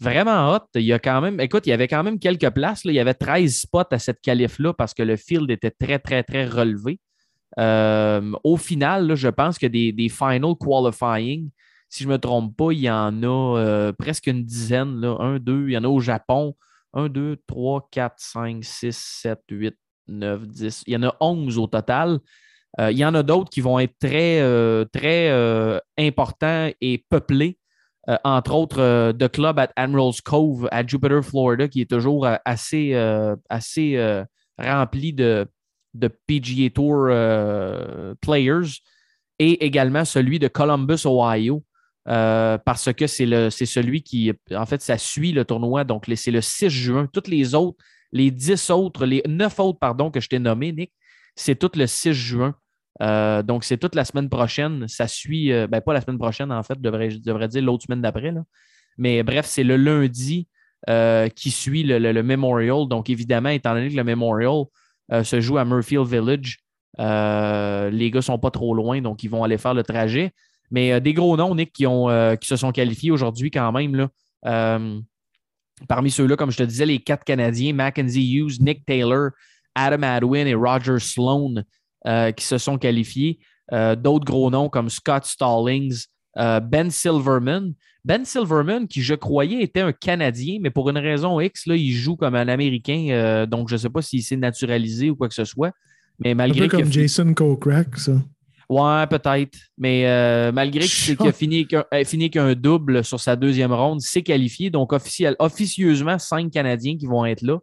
[0.00, 0.66] vraiment hot.
[0.74, 2.84] Il y a quand même, écoute, il y avait quand même quelques places.
[2.84, 2.92] là.
[2.92, 6.22] Il y avait 13 spots à cette qualif-là parce que le field était très, très,
[6.22, 6.98] très relevé.
[7.58, 11.50] Euh, au final, je pense que des, final qualifying,
[11.88, 15.04] si je ne me trompe pas, il y en a euh, presque une dizaine.
[15.04, 16.54] Un, deux, il y en a au Japon.
[16.92, 19.76] Un, deux, trois, quatre, cinq, six, sept, huit,
[20.06, 20.82] neuf, dix.
[20.86, 22.20] Il y en a onze au total.
[22.78, 24.40] Euh, il y en a d'autres qui vont être très,
[24.92, 27.58] très importants et peuplés.
[28.24, 32.94] Entre autres, euh, The Club at Admirals Cove à Jupiter, Florida, qui est toujours assez,
[33.48, 34.24] assez
[34.58, 35.46] rempli de,
[35.94, 38.78] de PGA Tour euh, players.
[39.38, 41.64] Et également celui de Columbus, Ohio,
[42.08, 45.84] euh, parce que c'est celui qui, en fait, ça suit le tournoi.
[45.84, 47.08] Donc, c'est le 6 juin.
[47.12, 47.78] Toutes les autres,
[48.12, 50.92] les 10 autres, les 9 autres, pardon, que je t'ai nommés, Nick,
[51.36, 52.54] c'est tout le 6 juin.
[53.02, 54.86] Euh, donc, c'est toute la semaine prochaine.
[54.88, 58.34] Ça suit, ben, pas la semaine prochaine, en fait, je devrais dire l'autre semaine d'après.
[58.98, 60.48] Mais bref, c'est le lundi
[61.34, 62.86] qui suit le, le- Memorial.
[62.88, 64.64] Donc, évidemment, étant donné que le Memorial
[65.10, 66.58] se joue à Murfield Village,
[66.98, 70.32] euh, les gars ne sont pas trop loin, donc ils vont aller faire le trajet.
[70.70, 74.08] Mais euh, des gros noms, Nick, qui, euh, se sont qualifiés aujourd'hui quand même.
[74.46, 75.00] Euh,
[75.88, 79.30] parmi ceux-là, comme je te disais, les quatre Canadiens, Mackenzie Hughes, Nick Taylor,
[79.74, 81.62] Adam Adwin et Roger Sloan,
[82.06, 83.38] euh, qui se sont qualifiés.
[83.72, 86.06] Euh, D'autres gros noms comme Scott Stallings,
[86.38, 87.74] euh, Ben Silverman.
[88.04, 91.92] Ben Silverman, qui je croyais était un Canadien, mais pour une raison X, là, il
[91.92, 95.28] joue comme un Américain, euh, donc je ne sais pas s'il s'est naturalisé ou quoi
[95.28, 95.72] que ce soit.
[96.18, 98.12] Mais Un malgré peu a comme Jason Kokrak, ça.
[98.68, 99.58] Ouais, peut-être.
[99.76, 104.00] Mais euh, malgré qu'il a fini qu'un euh, fini qu'un double sur sa deuxième ronde,
[104.00, 104.70] c'est qualifié.
[104.70, 107.58] Donc, officiel, officieusement, cinq Canadiens qui vont être là.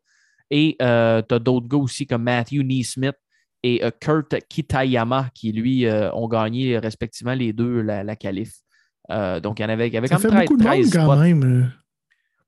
[0.50, 3.16] Et tu as d'autres gars aussi comme Matthew Neesmith
[3.64, 8.54] et euh, Kurt Kitayama qui, lui, euh, ont gagné respectivement les deux la, la qualif.
[9.10, 10.58] Euh, donc, il y en avait, il y avait Ça quand fait même 13, beaucoup
[10.58, 11.22] de monde 13 quand spots.
[11.24, 11.43] même.
[11.43, 11.66] euh.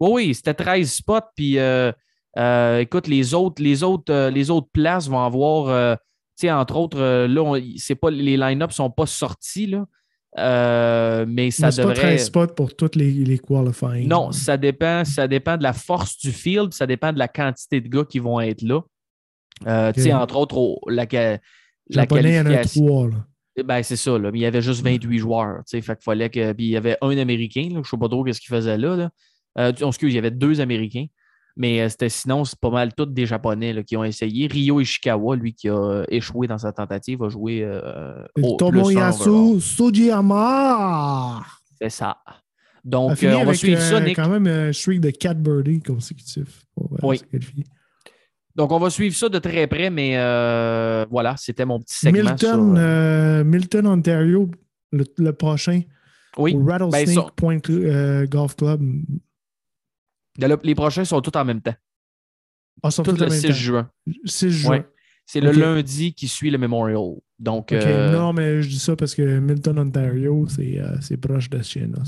[0.02, 1.20] Oui, oui, c'était 13 spots.
[1.36, 1.92] Puis, euh,
[2.38, 5.96] euh, écoute, les autres, les, autres, euh, les autres places vont avoir, euh,
[6.38, 9.86] tu sais, entre autres, euh, là, c'est pas, les line-up ne sont pas sortis, là.
[11.26, 11.96] Mais ça Mais c'est devrait.
[11.96, 14.08] pas 13 spots pour tous les, les qualifying.
[14.08, 17.82] Non, ça dépend, ça dépend de la force du field, ça dépend de la quantité
[17.82, 18.82] de gars qui vont être là.
[19.68, 21.40] Euh, Tu sais, entre autres, au- la, la
[21.90, 22.86] Japonais, il y en a qualification.
[22.86, 23.08] trois.
[23.08, 23.16] Là.
[23.64, 24.32] Ben, c'est ça, là.
[24.32, 25.58] Mais il y avait juste 28 joueurs.
[25.60, 26.54] tu sais, Fait qu'il fallait que.
[26.54, 28.78] Puis il y avait un Américain, là, je ne sais pas trop ce qu'il faisait
[28.78, 28.96] là.
[28.96, 29.10] là.
[29.58, 31.06] Euh, excuse, il y avait deux Américains.
[31.58, 34.48] Mais euh, c'était sinon, c'est pas mal tous des Japonais là, qui ont essayé.
[34.48, 38.56] Ryo Ishikawa, lui, qui a échoué dans sa tentative, a joué euh, au.
[38.56, 41.42] Tomoyasu Sujiyama
[41.82, 42.18] C'est ça.
[42.84, 44.16] Donc, euh, on va avec suivre ça, euh, Nick.
[44.16, 46.66] quand même un streak de 4 birdies consécutifs.
[47.04, 47.22] Oui.
[48.60, 52.24] Donc, on va suivre ça de très près, mais euh, voilà, c'était mon petit segment
[52.32, 52.84] Milton, sur...
[52.84, 54.52] euh, euh, Milton, Ontario,
[54.92, 55.82] le, le prochain,
[56.38, 58.82] oui, au Rattlesnake Ben, Point euh, Golf Club.
[60.42, 61.76] le- les prochains sont tous en même temps.
[62.84, 63.54] Ah, sont tous en le même 6 temps.
[63.54, 63.90] juin.
[64.26, 64.70] 6 juin.
[64.72, 64.86] Ouais.
[65.26, 67.16] C'est le lundi qui suit le Memorial.
[67.40, 70.46] Donc, Non, mais je dis ça parce que Milton, Ontario,
[71.00, 72.04] c'est proche de chez nous.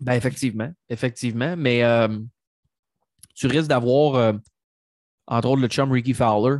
[0.00, 1.54] Ben, effectivement, effectivement.
[1.56, 2.08] Mais euh,
[3.38, 4.32] tu risques d'avoir, euh,
[5.26, 6.56] entre autres, le chum Ricky Fowler,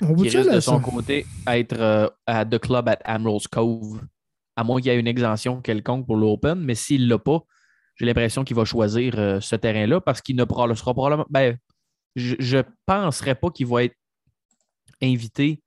[0.00, 0.90] On qui risque de son ça?
[0.90, 4.00] côté être euh, à The Club at Admiral's Cove,
[4.56, 6.60] à moins qu'il y ait une exemption quelconque pour l'Open.
[6.60, 7.40] Mais s'il ne l'a pas,
[7.96, 11.26] j'ai l'impression qu'il va choisir euh, ce terrain-là parce qu'il ne sera probablement.
[11.28, 11.56] Ben,
[12.14, 13.96] je ne penserais pas qu'il va être
[15.02, 15.62] invité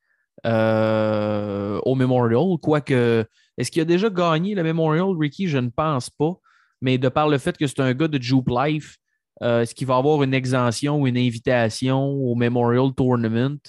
[0.45, 2.57] euh, au Memorial.
[2.61, 3.25] Quoique,
[3.57, 5.47] est-ce qu'il a déjà gagné le Memorial, Ricky?
[5.47, 6.33] Je ne pense pas.
[6.81, 8.97] Mais de par le fait que c'est un gars de Jupe Life,
[9.41, 13.59] euh, est-ce qu'il va avoir une exemption ou une invitation au Memorial Tournament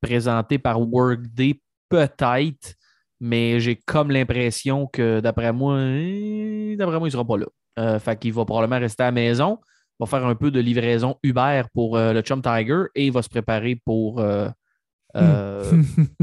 [0.00, 1.60] présenté par Workday?
[1.88, 2.74] Peut-être.
[3.20, 7.46] Mais j'ai comme l'impression que d'après moi, eh, d'après moi, il ne sera pas là.
[7.78, 9.58] Euh, fait qu'il va probablement rester à la maison.
[9.98, 13.22] Va faire un peu de livraison Uber pour euh, le Chum Tiger et il va
[13.22, 14.20] se préparer pour.
[14.20, 14.48] euh,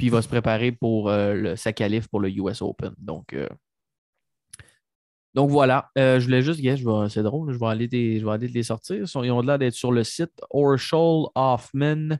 [0.00, 2.92] puis il va se préparer pour le, sa qualif pour le US Open.
[2.98, 3.48] Donc, euh,
[5.34, 5.90] donc voilà.
[5.96, 6.76] Euh, je voulais juste, yeah,
[7.08, 8.96] c'est drôle, je vais aller je vais aller les sortir.
[8.96, 10.32] Ils, ont l'air d'être sur le site.
[10.50, 12.16] Orshol, Hoffman,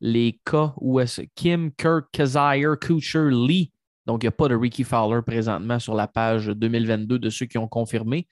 [0.00, 1.00] les cas où
[1.34, 3.72] Kim, Kirk, Kazire, Kucher, Lee.
[4.06, 7.46] Donc, il n'y a pas de Ricky Fowler présentement sur la page 2022 de ceux
[7.46, 8.26] qui ont confirmé.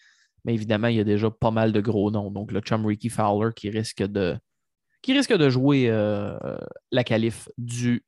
[0.45, 2.31] Mais évidemment, il y a déjà pas mal de gros noms.
[2.31, 4.37] Donc, le chum Ricky Fowler qui risque de,
[5.03, 6.37] qui risque de jouer euh,
[6.91, 8.05] la qualif du,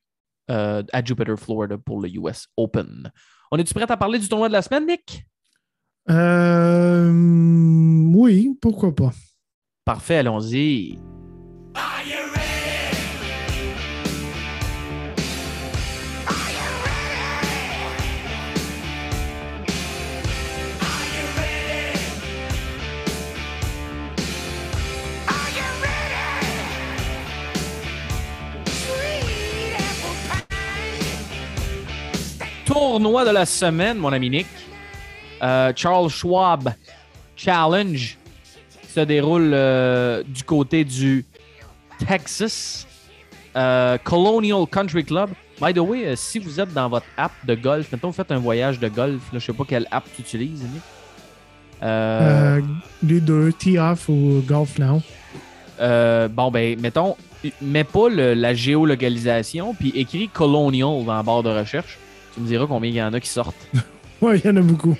[0.49, 3.11] euh, à Jupiter, Florida pour le US Open.
[3.51, 5.25] On est-tu prêt à parler du tournoi de la semaine, Nick?
[6.09, 7.11] Euh,
[8.13, 9.11] oui, pourquoi pas.
[9.85, 10.97] Parfait, allons-y.
[32.65, 34.47] Tournoi de la semaine, mon ami Nick.
[35.41, 36.69] Euh, Charles Schwab
[37.35, 38.17] Challenge
[38.87, 41.25] se déroule euh, du côté du
[42.07, 42.85] Texas.
[43.55, 45.31] Euh, Colonial Country Club.
[45.61, 48.39] By the way, si vous êtes dans votre app de golf, mettons, vous faites un
[48.39, 50.63] voyage de golf, là, je sais pas quelle app tu utilises,
[53.03, 55.01] les deux, T-Off ou Golf Now.
[56.29, 57.15] bon, ben, mettons,
[57.61, 61.97] mets pas le- la géolocalisation, puis écris Colonial dans la barre de recherche.
[62.33, 63.55] Tu me diras combien il y en a qui sortent.
[64.25, 64.95] Ouais, il y en a beaucoup.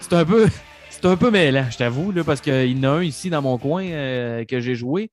[0.00, 0.48] C'est un peu,
[0.88, 3.84] c'est un peu je t'avoue, parce qu'il y en a un ici dans mon coin
[3.84, 5.12] euh, que j'ai joué.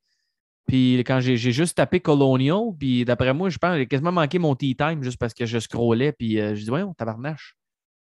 [0.65, 4.55] Puis quand j'ai juste tapé Colonial, puis d'après moi, je pense j'ai quasiment manqué mon
[4.55, 7.55] tea time juste parce que je scrollais, puis euh, je dis, voyons, tabarnache.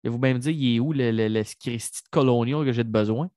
[0.02, 2.90] Et vous même dire, il est où le, le, le de Colonial que j'ai de
[2.90, 3.30] besoin?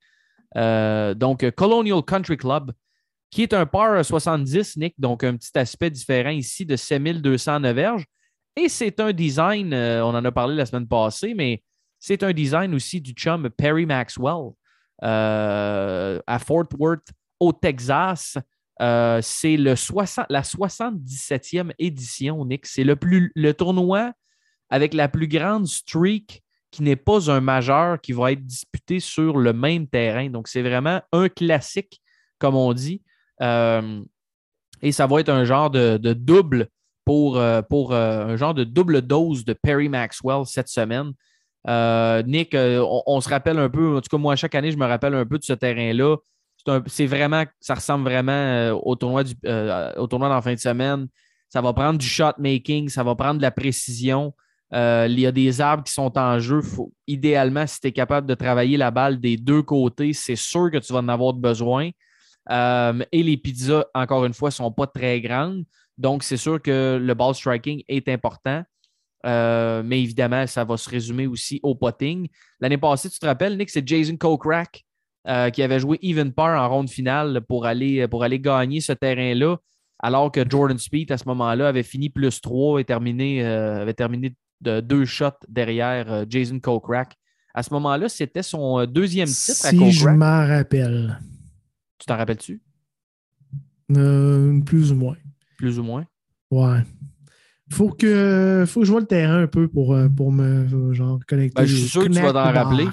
[0.57, 2.71] Euh, donc, Colonial Country Club,
[3.29, 8.05] qui est un par 70, Nick, donc un petit aspect différent ici de 7209 verges.
[8.55, 11.61] Et c'est un design, on en a parlé la semaine passée, mais
[11.99, 14.51] c'est un design aussi du chum Perry Maxwell
[15.03, 17.07] euh, à Fort Worth,
[17.39, 18.37] au Texas.
[18.81, 22.65] Euh, c'est le 60 la 77e édition, Nick.
[22.65, 24.11] C'est le, plus, le tournoi
[24.69, 29.37] avec la plus grande streak qui n'est pas un majeur qui va être disputé sur
[29.37, 30.29] le même terrain.
[30.29, 32.01] Donc, c'est vraiment un classique,
[32.37, 33.01] comme on dit.
[33.41, 34.03] Euh,
[34.81, 36.67] et ça va être un genre de, de double
[37.05, 41.11] pour, pour un genre de double dose de Perry Maxwell cette semaine.
[41.67, 44.77] Euh, Nick, euh, on, se rappelle un peu, en tout cas, moi, chaque année, je
[44.77, 46.17] me rappelle un peu de ce terrain-là.
[46.87, 51.07] C'est vraiment, ça ressemble vraiment euh, au tournoi, du, la fin de semaine.
[51.49, 54.33] Ça va prendre du shot making, ça va prendre de la précision.
[54.71, 56.61] Il y a des arbres qui sont en jeu.
[57.07, 60.77] Idéalement, si tu es capable de travailler la balle des deux côtés, c'est sûr que
[60.77, 61.91] tu vas en avoir besoin.
[62.49, 65.63] Et les pizzas, encore une fois, ne sont pas très grandes.
[65.97, 68.63] Donc, c'est sûr que le ball striking est important.
[69.25, 72.27] Euh, mais évidemment, ça va se résumer aussi au potting.
[72.59, 74.83] L'année passée, tu te rappelles, Nick, c'est Jason Kokrak
[75.27, 78.93] euh, qui avait joué even par en ronde finale pour aller, pour aller gagner ce
[78.93, 79.57] terrain-là,
[79.99, 83.93] alors que Jordan Speed, à ce moment-là, avait fini plus 3 et terminé, euh, avait
[83.95, 87.13] terminé de deux shots derrière Jason Kokrak
[87.53, 90.17] À ce moment-là, c'était son deuxième titre à Si je Kokrak.
[90.17, 91.19] m'en rappelle.
[91.97, 92.61] Tu t'en rappelles-tu?
[93.87, 95.15] Plus ou moins.
[95.57, 96.05] Plus ou moins.
[96.51, 96.79] Ouais.
[97.71, 100.93] Faut que, faut que je vois le terrain un peu pour, euh, pour me euh,
[100.93, 101.61] genre, connecter.
[101.61, 102.85] Ben, je suis sûr que tu vas t'en rappeler.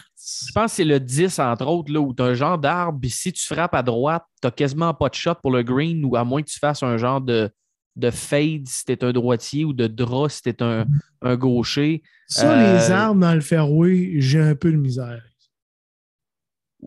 [0.46, 2.98] Je pense que c'est le 10, entre autres, là, où tu as un genre d'arbre,
[3.00, 6.04] puis si tu frappes à droite, tu n'as quasiment pas de shot pour le green,
[6.04, 7.50] ou à moins que tu fasses un genre de,
[7.96, 10.86] de fade si tu es un droitier, ou de draw si tu es un,
[11.20, 12.02] un gaucher.
[12.28, 15.22] Ça, Euh, les arbres dans le fairway, j'ai un peu de misère.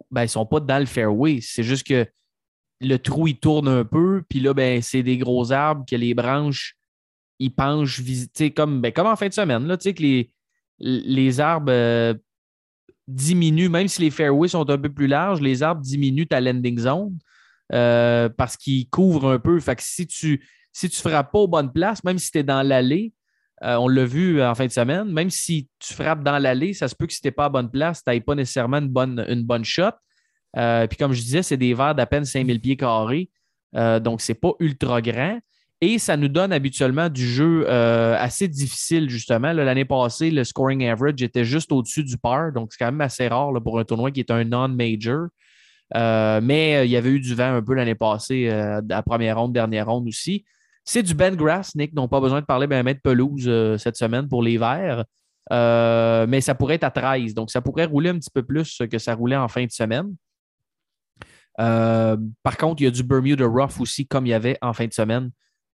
[0.10, 1.40] Ben, ils sont pas dans le fairway.
[1.42, 2.08] C'est juste que
[2.82, 6.14] le trou, il tourne un peu, puis là, ben, c'est des gros arbres que les
[6.14, 6.76] branches,
[7.40, 10.32] ils penchent, vis- tu sais, comme, ben, comme en fin de semaine, là, que les,
[10.80, 12.14] les arbres euh,
[13.08, 16.78] diminuent, même si les fairways sont un peu plus larges, les arbres diminuent ta landing
[16.80, 17.18] zone
[17.74, 19.60] euh, parce qu'ils couvrent un peu.
[19.60, 22.44] Fait que si tu si tu frappes pas aux bonnes places, même si tu es
[22.44, 23.14] dans l'allée,
[23.64, 26.90] euh, on l'a vu en fin de semaine, même si tu frappes dans l'allée, ça
[26.90, 28.90] se peut que si tu n'es pas à bonne place, tu n'aies pas nécessairement une
[28.90, 29.92] bonne, une bonne shot.
[30.54, 33.30] Puis comme je disais, c'est des verres d'à peine 5000 pieds carrés.
[33.76, 35.40] Euh, donc, c'est pas ultra grand.
[35.82, 39.52] Et ça nous donne habituellement du jeu euh, assez difficile, justement.
[39.52, 42.54] L'année passée, le scoring average était juste au-dessus du par.
[42.54, 45.28] Donc, c'est quand même assez rare là, pour un tournoi qui est un non-major.
[45.96, 49.04] Euh, mais euh, il y avait eu du vent un peu l'année passée, euh, à
[49.04, 50.46] première ronde, dernière ronde aussi.
[50.84, 54.28] C'est du Ben Grass, Nick, donc pas besoin de parler ben, de pelouse cette semaine
[54.28, 55.04] pour les verts.
[55.52, 57.34] Mais ça pourrait être à 13.
[57.34, 60.14] Donc, ça pourrait rouler un petit peu plus que ça roulait en fin de semaine.
[61.58, 64.86] Par contre, il y a du Bermuda Rough aussi, comme il y avait en fin
[64.86, 65.32] de semaine.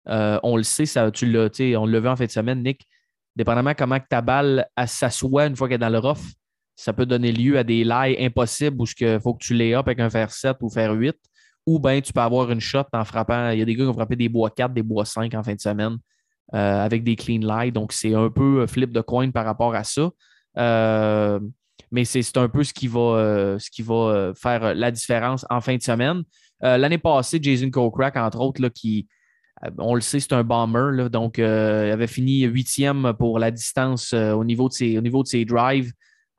[0.08, 2.88] Euh, on le sait, ça, tu l'as, on l'a vu en fin de semaine, Nick.
[3.36, 6.34] Dépendamment comment ta balle s'assoit une fois qu'elle est dans le rough,
[6.76, 9.88] ça peut donner lieu à des lies impossibles où il faut que tu les up
[9.88, 11.16] avec un fer 7 ou fer 8.
[11.68, 13.52] Ou bien tu peux avoir une shot en frappant.
[13.52, 15.44] Il y a des gars qui ont frappé des bois 4, des bois 5 en
[15.44, 15.98] fin de semaine
[16.56, 17.72] euh, avec des clean lies.
[17.72, 20.10] Donc, c'est un peu flip de coin par rapport à ça.
[20.58, 21.40] Euh,
[21.92, 25.82] mais c'est un peu ce qui va, euh, euh, faire la différence en fin de
[25.82, 26.24] semaine.
[26.64, 29.12] Euh, L'année passée, Jason Kokrak, entre autres, là, qui, euh,
[29.78, 30.90] on le sait, c'est un bomber.
[30.94, 31.10] là.
[31.10, 35.02] donc, euh, il avait fini huitième pour la distance euh, au, niveau de ses, au
[35.02, 35.92] niveau de ses drives.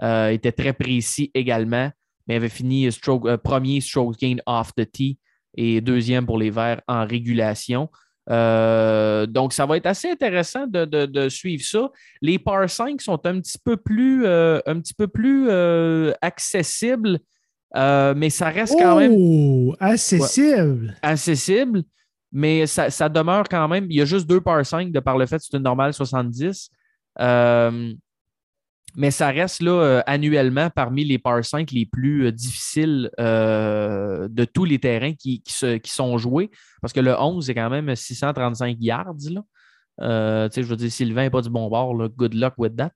[0.02, 1.90] Euh, était très précis également,
[2.26, 5.18] mais avait fini stroke, euh, premier stroke gain off the tee
[5.56, 7.88] et deuxième pour les Verts en régulation.
[8.30, 11.90] Euh, donc, ça va être assez intéressant de, de- de suivre ça.
[12.20, 17.18] Les par 5 sont un petit peu plus, euh, un petit peu plus euh, accessibles,
[17.76, 20.96] euh, mais ça reste quand même Oh, accessible.
[21.02, 21.82] accessible,
[22.32, 23.86] mais ça, ça demeure quand même.
[23.90, 25.92] Il y a juste deux par 5 de par le fait que c'est une normale
[25.92, 26.70] 70.
[27.20, 27.92] Euh,
[28.96, 34.44] mais ça reste là euh, annuellement parmi les par 5 les plus euh, difficiles de
[34.46, 36.50] tous les terrains qui, se- qui sont joués.
[36.80, 39.14] Parce que le 11, c'est quand même 635 yards.
[39.30, 40.48] Là.
[40.54, 41.94] Je veux dire, Sylvain n'est pas du bon bord.
[42.16, 42.92] Good luck with that.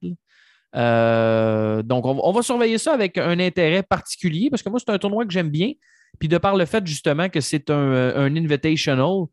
[1.83, 4.97] donc, on, on va surveiller ça avec un intérêt particulier parce que moi, c'est un
[4.97, 5.73] tournoi que j'aime bien.
[6.19, 9.25] Puis de par le fait justement que c'est un, un invitational,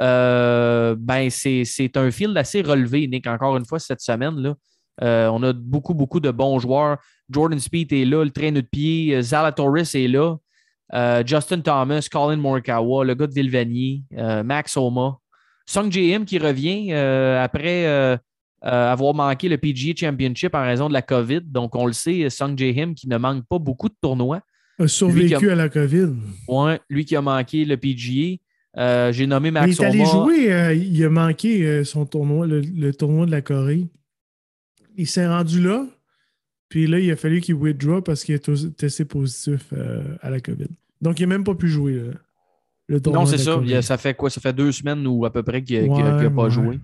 [0.00, 4.36] euh, ben c'est un field assez relevé, Nick, encore une fois, cette semaine.
[4.36, 4.54] Là.
[5.02, 6.98] Euh, on a beaucoup, beaucoup de bons joueurs.
[7.30, 9.14] Jordan Speed est là, le traîneau de pied.
[9.14, 10.36] Euh, Zalatoris est là.
[10.92, 15.18] Euh, Justin Thomas, Colin Morikawa, le gars de Vilvanier, euh, Max Homa.
[15.66, 16.24] Sung J.M.
[16.24, 18.16] qui revient euh, après euh,
[18.64, 21.42] euh, avoir manqué le PGA Championship en raison de la COVID.
[21.42, 22.94] Donc, on le sait, Sung J.M.
[22.94, 24.40] qui ne manque pas beaucoup de tournois.
[24.84, 26.08] A survécu a- à la COVID.
[26.48, 28.36] Ouais, lui qui a manqué le PGA.
[28.76, 32.46] Euh, J'ai nommé Il Max est allé jouer, euh, il a manqué euh, son tournoi,
[32.46, 33.88] le, le tournoi de la Corée.
[34.96, 35.86] Il s'est rendu là,
[36.68, 39.72] puis là, il a fallu qu'il withdraw parce qu'il est testé positif
[40.20, 40.68] à la COVID.
[41.00, 42.12] Donc, il n'a même pas pu jouer là,
[42.88, 43.22] le tournoi.
[43.24, 43.60] Non, c'est ça.
[43.64, 44.30] Il a- ça fait quoi?
[44.30, 46.50] Ça fait deux semaines ou à peu près qu'il n'a Ouais, pas ouais.
[46.50, 46.78] joué.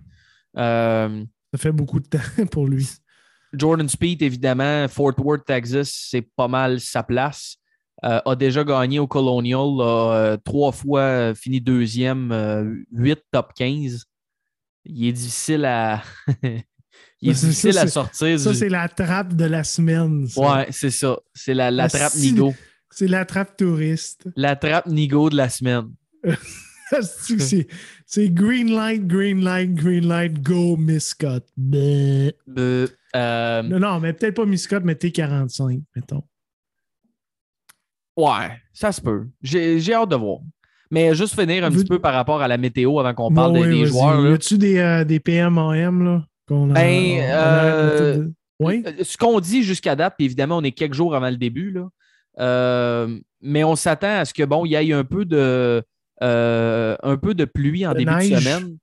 [0.56, 2.18] Ça fait beaucoup de temps
[2.50, 2.88] pour lui.
[3.52, 7.56] Jordan Speed, évidemment, Fort Worth, Texas, c'est pas mal sa place.
[8.04, 13.52] Euh, a déjà gagné au Colonial, a euh, trois fois euh, fini deuxième, huit top
[13.54, 14.04] 15.
[14.84, 16.02] Il est difficile à,
[16.42, 18.38] il est Ça, difficile ça, à sortir.
[18.38, 20.26] Ça, du- c'est la trappe de la semaine.
[20.28, 20.40] ça.
[20.40, 21.18] Ouais, c'est ça.
[21.34, 22.54] C'est la, la La trappe si- Nigo.
[22.90, 24.28] C'est la trappe touriste.
[24.36, 25.88] La trappe Nigo de la semaine.
[28.06, 31.44] C'est- green light, green light, green light, go, Miss Scott.
[31.56, 32.32] Bleh.
[32.56, 32.86] Euh,
[33.16, 36.22] euh, Non, non, mais peut-être pas Miss Scott, mais T45, mettons.
[38.16, 39.26] Ouais, ça se peut.
[39.42, 40.38] J'ai hâte de voir.
[40.90, 43.52] Mais juste finir un Vous- petit peu par rapport à la météo avant qu'on parle
[43.52, 44.20] Ouais, des, ouais, des joueurs.
[44.20, 44.34] Y là.
[44.34, 46.24] a-tu des, euh, des PMAM, là?
[46.46, 48.82] qu'on a- Ben, on- euh, de- Oui?
[48.86, 51.72] Euh, Ce qu'on dit jusqu'à date, puis évidemment, on est quelques jours avant le début,
[51.72, 51.88] là,
[52.38, 55.82] euh, mais on s'attend à ce que bon, il y ait un peu de,
[56.20, 58.76] un peu de pluie en De début de semaine.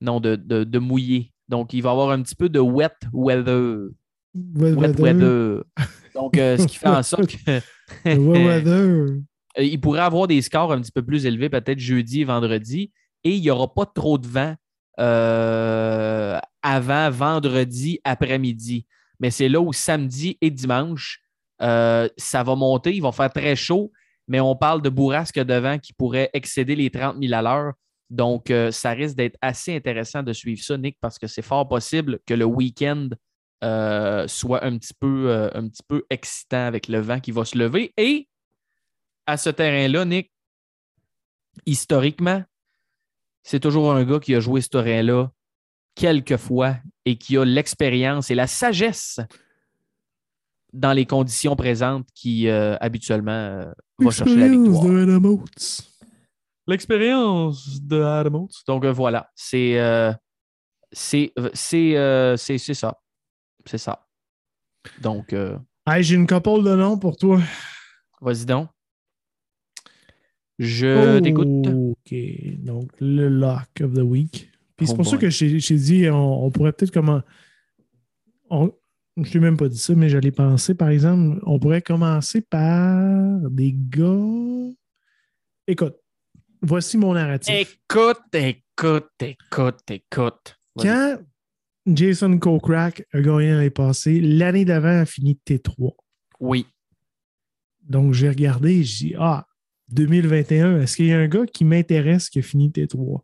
[0.00, 1.32] Non, de, de, de mouillé.
[1.48, 3.88] Donc, il va y avoir un petit peu de wet weather.
[4.34, 5.62] Wet weather.
[6.16, 7.60] Donc, euh, ce qui fait en sorte que.
[9.58, 12.92] Euh, il pourrait avoir des scores un petit peu plus élevés, peut-être jeudi et vendredi,
[13.24, 14.54] et il n'y aura pas trop de vent
[15.00, 18.86] euh, avant vendredi après-midi.
[19.20, 21.20] Mais c'est là où samedi et dimanche,
[21.62, 23.92] euh, ça va monter, il va faire très chaud,
[24.28, 27.72] mais on parle de bourrasque de vent qui pourrait excéder les 30 000 à l'heure.
[28.10, 31.66] Donc, euh, ça risque d'être assez intéressant de suivre ça, Nick, parce que c'est fort
[31.66, 33.08] possible que le week-end
[33.64, 37.44] euh, soit un petit, peu, euh, un petit peu excitant avec le vent qui va
[37.44, 37.92] se lever.
[37.96, 38.28] Et
[39.26, 40.30] à ce terrain-là, Nick,
[41.64, 42.42] historiquement,
[43.42, 45.30] c'est toujours un gars qui a joué ce terrain-là
[45.94, 49.20] quelques fois et qui a l'expérience et la sagesse
[50.72, 54.84] dans les conditions présentes qui euh, habituellement euh, va chercher la victoire.
[54.84, 55.96] de Adam Oates.
[56.66, 58.62] L'expérience de Adam Oates.
[58.66, 60.12] Donc euh, voilà, c'est euh,
[60.92, 62.98] c'est c'est euh, c'est c'est ça.
[63.66, 64.06] C'est ça.
[65.00, 67.40] Donc, euh, Hey, j'ai une couple de noms pour toi.
[68.20, 68.68] vas-y donc.
[70.58, 71.66] Je Oh, t'écoute.
[71.66, 72.14] OK.
[72.64, 74.50] Donc, le lock of the week.
[74.76, 77.22] Puis c'est pour ça que j'ai dit, on, on pourrait peut-être comment.
[78.50, 78.72] On,
[79.16, 83.40] je t'ai même pas dit ça, mais j'allais penser, par exemple, on pourrait commencer par
[83.50, 84.72] des gars.
[85.66, 85.96] Écoute,
[86.62, 87.54] voici mon narratif.
[87.88, 90.58] Écoute, écoute, écoute, écoute.
[90.78, 91.18] Quand
[91.86, 95.92] Jason Kokrak a gagné l'année passée, l'année d'avant a fini T3.
[96.40, 96.66] Oui.
[97.88, 99.46] Donc, j'ai regardé et j'ai dit, ah,
[99.90, 103.20] 2021, est-ce qu'il y a un gars qui m'intéresse qui a fini T3?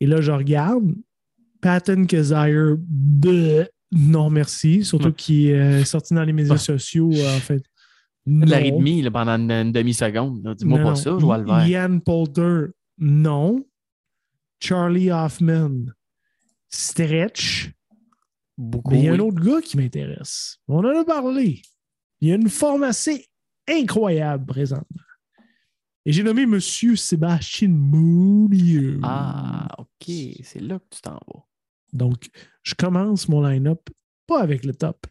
[0.00, 0.94] Et là, je regarde.
[1.60, 2.76] Patton Kazire,
[3.90, 4.84] non, merci.
[4.84, 7.62] Surtout qui est euh, sorti dans les médias sociaux, euh, en fait.
[8.26, 10.54] De la là, pendant une, une demi-seconde.
[10.56, 11.66] Dis-moi pas ça, je vois le vert.
[11.66, 12.66] Ian Poulter,
[12.98, 13.64] non.
[14.60, 15.86] Charlie Hoffman,
[16.68, 17.70] stretch.
[18.56, 18.90] Beaucoup.
[18.90, 20.58] Mais il y a un autre gars qui m'intéresse.
[20.66, 21.62] On en a parlé.
[22.20, 23.26] Il y a une forme assez
[23.68, 25.02] incroyable présentement.
[26.04, 26.58] Et j'ai nommé M.
[26.60, 28.98] Sébastien Mounier.
[29.02, 30.10] Ah, OK.
[30.42, 31.44] C'est là que tu t'en vas.
[31.92, 32.30] Donc,
[32.62, 33.88] je commence mon line-up,
[34.26, 35.06] pas avec le top,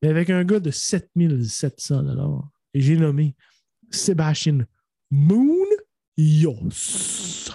[0.00, 3.36] mais avec un gars de 7700 Et j'ai nommé
[3.90, 4.66] Sébastien
[5.10, 5.66] Moon
[6.16, 7.50] Yos.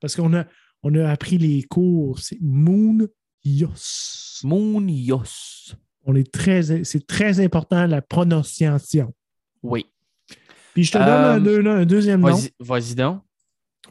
[0.00, 0.46] Parce qu'on a,
[0.82, 2.98] on a appris les cours, c'est Moon
[3.44, 4.40] Yos.
[4.44, 5.74] Mounios.
[6.04, 9.14] On est très, c'est très important la prononciation.
[9.62, 9.86] Oui.
[10.74, 13.22] Puis je te donne Euh, un, un deuxième nom Vas-y donc.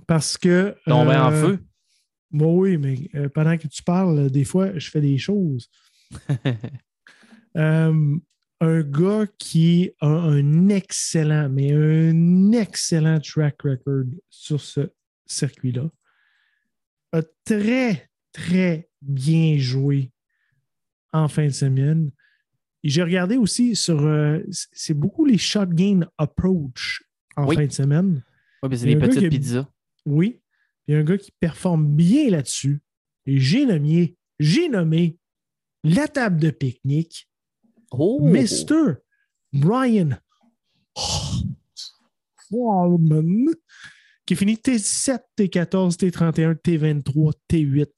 [0.08, 0.76] parce que.
[0.86, 1.60] Tombé en euh, feu.
[2.32, 5.70] Bon, oui, mais euh, pendant que tu parles, euh, des fois, je fais des choses.
[7.58, 8.18] Euh,
[8.62, 14.90] un gars qui a un excellent, mais un excellent track record sur ce
[15.26, 15.90] circuit-là,
[17.12, 20.12] a très, très bien joué
[21.14, 22.12] en fin de semaine.
[22.84, 24.02] J'ai regardé aussi sur.
[24.02, 25.66] euh, c'est beaucoup les shot
[26.18, 27.04] approach
[27.36, 27.56] en Oui.
[27.56, 28.24] fin de semaine.
[28.64, 29.68] Oui, mais c'est des un gars petites a- pizzas.
[30.06, 30.42] Oui.
[30.88, 32.82] Il y a un gars qui performe bien là-dessus.
[33.28, 35.18] Et j'ai nommé, j'ai nommé
[35.84, 37.30] la table de pique-nique,
[37.92, 38.20] Oh!
[38.22, 38.96] Mr.
[39.54, 40.12] Brian
[42.52, 43.46] Wallman,
[44.32, 47.90] qui finit T7, T14, T31, T23, T8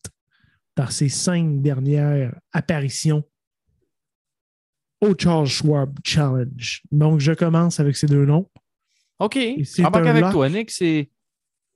[0.75, 3.23] dans ses cinq dernières apparitions
[4.99, 6.81] au Charles Schwab Challenge.
[6.91, 8.49] Donc, je commence avec ces deux noms.
[9.19, 9.37] OK.
[9.37, 10.31] un avec lock.
[10.31, 10.71] toi, Nick.
[10.71, 11.11] C'est,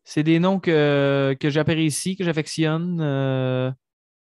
[0.03, 2.97] c'est des noms que, que j'apprécie, que j'affectionne.
[2.99, 3.71] Euh,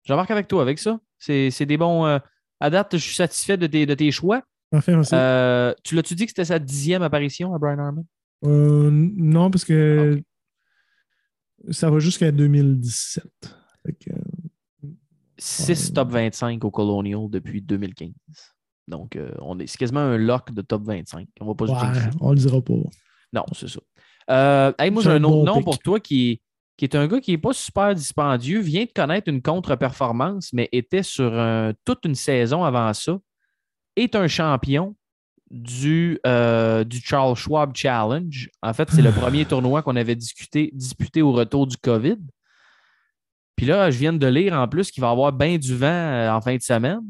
[0.04, 1.00] J'embarque avec toi avec ça.
[1.18, 2.04] C'est, des bons.
[2.04, 2.18] euh,
[2.60, 4.42] à date, je suis satisfait de tes, de tes choix.
[4.70, 5.14] Merci.
[5.14, 8.04] Euh, tu l'as-tu dit que c'était sa dixième apparition à Brian Harmon?
[8.45, 10.20] Euh, non, parce que
[11.70, 13.24] ça va jusqu'à 2017.
[13.84, 14.11] Fait que,
[15.38, 15.95] 6 Ouais.
[15.95, 18.11] top 25 au Colonial depuis 2015.
[18.88, 21.28] Donc, euh, on est, c'est quasiment un lock de top 25.
[21.41, 22.74] On va pas ouais, on le dira pas.
[23.32, 23.80] Non, c'est ça.
[24.30, 26.43] Euh, hey, moi, j'ai un un autre bon nom pour toi qui est,
[26.76, 30.68] qui est un gars qui n'est pas super dispendieux, vient de connaître une contre-performance, mais
[30.72, 33.18] était sur un- toute une saison avant ça,
[33.97, 34.97] est un champion
[35.51, 38.48] du, euh, du Charles Schwab Challenge.
[38.62, 42.18] En fait, c'est le premier tournoi qu'on avait discuté, disputé au retour du COVID.
[43.57, 45.86] Puis là, je viens de lire en plus qu'il va y avoir bien du vent
[45.86, 47.01] euh, en fin de semaine.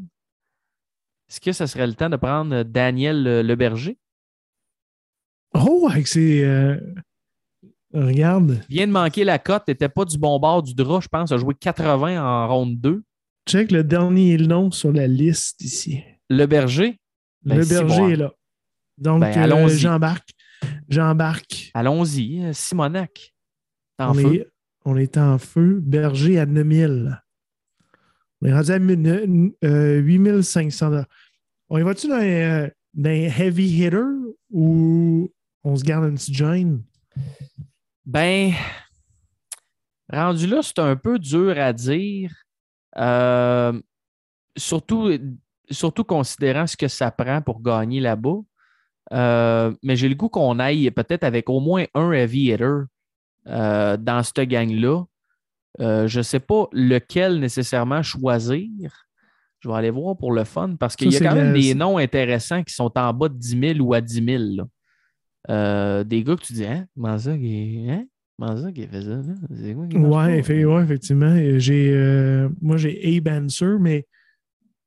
[1.29, 3.97] Est-ce que ça serait le temps de prendre Daniel Leberger?
[5.55, 6.43] Oh, avec ses.
[6.45, 6.77] euh,
[7.93, 11.33] Regarde, vient de manquer la cote, n'était pas du bon bord du drap, je pense,
[11.33, 13.03] a joué 80 en ronde 2.
[13.49, 16.01] check le dernier nom sur la liste ici.
[16.29, 17.00] Le berger,
[17.43, 18.33] Ben, le berger est là.
[18.99, 19.79] Donc, Ben, euh, allons-y.
[19.79, 20.31] j'embarque.
[20.89, 21.71] J'embarque.
[21.75, 23.33] allons-y, euh, Simonac.
[23.99, 24.35] En On feu?
[24.35, 24.47] est,
[24.85, 25.79] on est en feu.
[25.83, 27.23] Berger à 9000.
[28.43, 31.07] On est rendu à mille- euh, 8500 dollars.
[31.69, 34.03] On y va-tu dans, euh, dans les heavy hitter
[34.51, 35.31] ou
[35.63, 36.83] on se garde un petit gêne?
[38.07, 38.53] Ben,
[40.13, 42.33] rendu là, c'est un peu dur à dire.
[42.97, 43.81] Euh,
[44.57, 45.11] surtout,
[45.71, 48.39] surtout considérant ce que ça prend pour gagner là-bas.
[49.13, 52.83] Euh, mais j'ai le goût qu'on aille peut-être avec au moins un heavy hitter
[53.49, 55.05] euh, dans cette gang-là.
[55.81, 59.07] Euh, je ne sais pas lequel nécessairement choisir.
[59.61, 61.99] Je vais aller voir pour le fun parce qu'il y a quand même des noms
[61.99, 64.43] intéressants qui sont en bas de 10 000 ou à 10 000.
[64.57, 64.65] là.
[65.49, 68.05] Euh, des gars que tu dis, hein, comment ça qui hein?
[68.75, 69.09] Qui fait ça?
[69.09, 69.75] là?
[69.75, 71.35] Quoi qui Ouais, effectivement.
[71.59, 74.07] J'ai, moi, j'ai Abe Answer, mais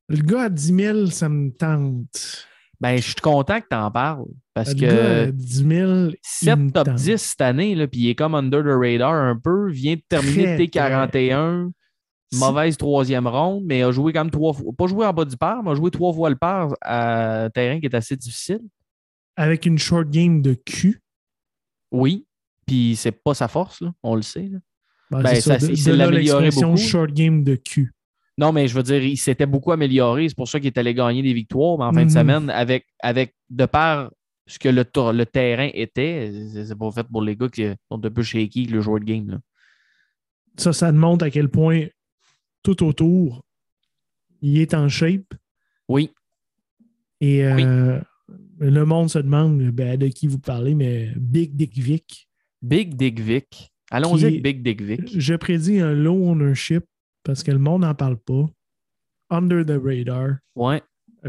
[0.09, 2.47] le gars à 10 000, ça me tente.
[2.79, 6.09] Ben, je suis content que tu en parles parce le gars à que 10 000,
[6.21, 6.95] 7 il me top tente.
[6.97, 10.67] 10 cette année, puis il est comme under the radar un peu, vient de terminer
[10.69, 11.71] Très, T41,
[12.31, 15.23] Si- mauvaise troisième ronde, mais a joué quand même trois fois, pas joué en bas
[15.25, 18.15] du par, mais a joué trois fois le par à un terrain qui est assez
[18.17, 18.59] difficile.
[19.35, 21.01] avec une short game de cul.
[21.91, 22.25] Oui,
[22.65, 24.49] puis c'est pas sa force, là, on le sait.
[24.51, 24.59] là.
[25.11, 26.77] Ben, Ben, c'est ça, ça, il s'est amélioré beaucoup.
[26.77, 27.93] short game de cul.
[28.37, 30.27] Non, mais je veux dire, il s'était beaucoup amélioré.
[30.27, 31.77] C'est pour ça qu'il est allé gagner des victoires.
[31.77, 32.17] Mais en fin de Mhm.
[32.17, 34.11] semaine, avec, avec de par
[34.47, 34.83] ce que le,
[35.25, 36.31] terrain était,
[36.65, 39.29] c'est pas fait pour les gars qui sont un peu shaky le joueur de game.
[39.29, 39.39] là.
[40.57, 41.85] Ça, ça montre à quel point
[42.63, 43.43] tout autour,
[44.41, 45.33] il est en shape.
[45.89, 46.11] Oui,
[47.21, 47.99] Et euh,
[48.59, 52.27] le monde se demande ben, de qui vous parlez, mais Big Dick Vic.
[52.61, 53.71] Big Dick Vic.
[53.91, 55.19] Allons-y avec Big Dick Vic.
[55.19, 56.83] Je prédis un low ownership
[57.23, 58.45] parce que le monde n'en parle pas.
[59.29, 60.37] Under the radar.
[60.55, 60.81] Ouais.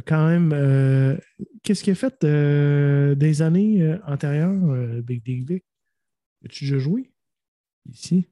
[0.06, 1.16] Quand même, euh,
[1.62, 5.64] qu'est-ce qu'il a fait euh, des années euh, antérieures, Big Dick Vic?
[6.44, 7.12] As-tu déjà joué?
[7.90, 8.26] Ici.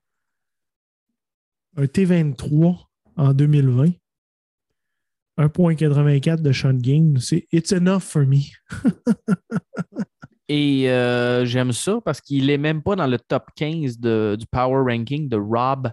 [1.76, 2.86] Un T23
[3.16, 3.92] en 2020.
[5.38, 7.16] 1.84 de shot game.
[7.18, 8.40] C'est It's enough for me.
[10.48, 14.44] Et euh, j'aime ça parce qu'il est même pas dans le top 15 de- du
[14.46, 15.90] power ranking de Rob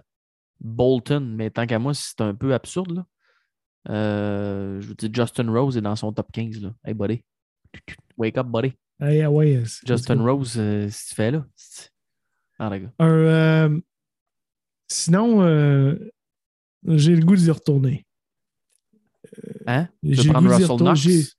[0.60, 1.20] Bolton.
[1.36, 2.92] Mais tant qu'à moi, c'est un peu absurde.
[2.92, 3.06] Là.
[3.88, 6.60] Euh, je vous dis, Justin Rose est dans son top 15.
[6.62, 6.74] Là.
[6.84, 7.24] Hey, buddy.
[8.16, 8.72] Wake up, buddy.
[9.00, 11.46] Hey, ouais, c'est- Justin Rose, euh, que tu fais là.
[12.58, 12.92] Ah, les gars.
[12.98, 13.80] Un, euh,
[14.88, 15.96] sinon, euh,
[16.84, 18.06] j'ai le goût d'y retourner.
[19.66, 19.88] Hein?
[20.02, 20.76] J'ai veux le prendre goût Russell.
[20.76, 21.36] Knox?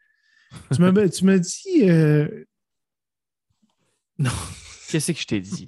[0.73, 2.45] Tu m'as tu dit euh,
[4.91, 5.65] Qu'est-ce que je t'ai dit?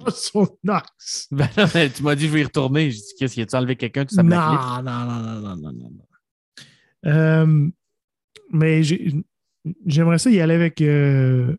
[0.62, 1.28] Knox.
[1.32, 2.90] Ben non, mais tu m'as dit je vais y retourner.
[2.90, 4.04] J'ai dit, qu'est-ce qu'il a enlevé quelqu'un?
[4.04, 6.06] Tu Non, non, non, non, non, non, non, non.
[7.06, 7.68] Euh,
[8.50, 9.12] mais j'ai-
[9.86, 11.56] j'aimerais ça y aller avec euh,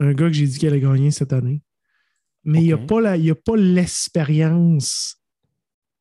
[0.00, 1.62] un gars que j'ai dit qu'il allait gagner cette année.
[2.44, 2.86] Mais il n'y a Ok.
[2.88, 5.16] pas la- il y a pas l'expérience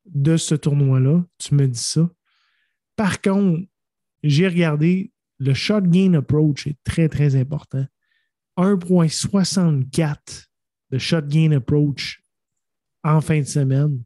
[0.05, 1.23] de ce tournoi-là.
[1.37, 2.09] Tu me dis ça.
[2.95, 3.61] Par contre,
[4.23, 7.85] j'ai regardé, le shot gain approach est très, très important.
[8.57, 10.50] 1.64
[10.91, 12.23] de shot gain approach
[13.03, 14.03] en fin de semaine.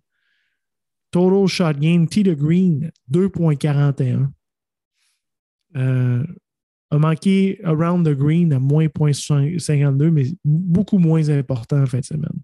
[1.11, 4.29] Total shot game, T de Green, 2.41.
[5.75, 6.25] Euh,
[6.91, 12.05] a manqué around the green à moins 0.52, mais beaucoup moins important en fin de
[12.05, 12.39] semaine.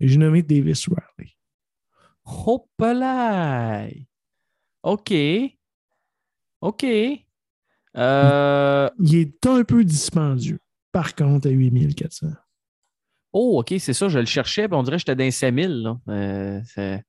[0.00, 1.30] Et J'ai nommé Davis Riley.
[2.24, 4.06] Hopalaï!
[4.82, 5.12] OK.
[6.60, 6.84] OK.
[7.96, 12.28] Euh, Il est un peu dispendieux, par contre, à 8400.
[13.32, 14.08] Oh, OK, c'est ça.
[14.08, 15.82] Je le cherchais, puis on dirait que j'étais dans les 5000.
[15.82, 15.98] Là.
[16.08, 17.02] Euh, c'est-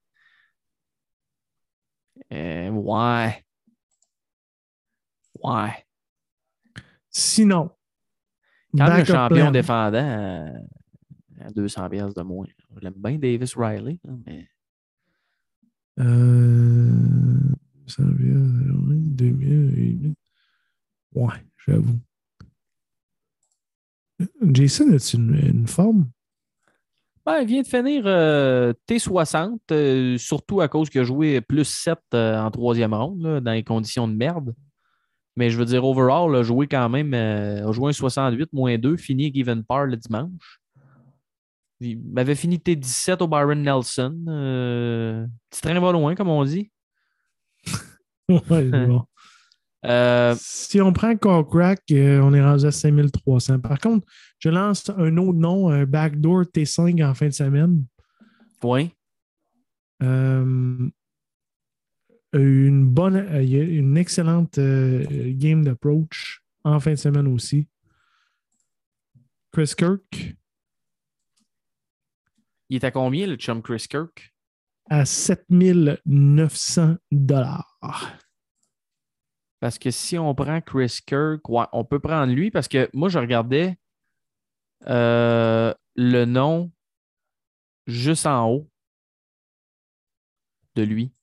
[2.32, 3.44] Euh, ouais.
[5.44, 5.86] Ouais.
[7.10, 7.72] Sinon,
[8.78, 9.52] Quand le backup champion plan.
[9.52, 10.52] défendant euh,
[11.42, 12.48] à 200 pièces de moins.
[12.76, 14.48] Je l'aime bien, Davis Riley, mais
[16.00, 16.92] Euh,
[17.86, 18.42] ça vient,
[18.88, 20.16] oui, 2000.
[21.14, 21.36] Ouais,
[21.68, 22.00] j'avoue.
[24.42, 26.10] Jason, as-tu une, une forme?
[27.26, 31.98] Il vient de finir euh, T60, euh, surtout à cause qu'il a joué plus 7
[32.14, 34.54] euh, en troisième là, dans les conditions de merde.
[35.36, 38.98] Mais je veux dire, overall, a joué quand même, a joué un 68 moins 2,
[38.98, 40.60] fini given par le dimanche.
[41.80, 44.16] Il avait fini T17 au Byron Nelson.
[45.50, 46.72] Petit train va loin, comme on dit.
[48.30, 48.72] Ouais.
[49.86, 53.60] Euh, Si on prend Crack, euh, on est rendu à 5300.
[53.60, 54.06] Par contre,
[54.40, 57.86] je lance un autre nom, un backdoor T5 en fin de semaine.
[58.64, 58.92] oui.
[60.02, 60.90] Euh,
[62.34, 67.68] une bonne, une excellente game d'approach en fin de semaine aussi.
[69.52, 70.36] Chris Kirk
[72.70, 74.34] Il est à combien, le chum Chris Kirk?
[74.90, 77.78] à 7900 dollars.
[79.64, 83.08] Parce que si on prend Chris Kirk, ouais, on peut prendre lui parce que moi,
[83.08, 83.78] je regardais
[84.88, 86.70] euh, le nom
[87.88, 88.70] juste en haut
[90.76, 91.14] de lui.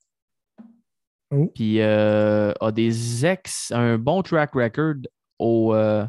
[1.31, 1.53] Oh.
[1.55, 5.03] Puis euh, a des ex, un bon track record
[5.39, 5.75] au.
[5.75, 6.07] euh,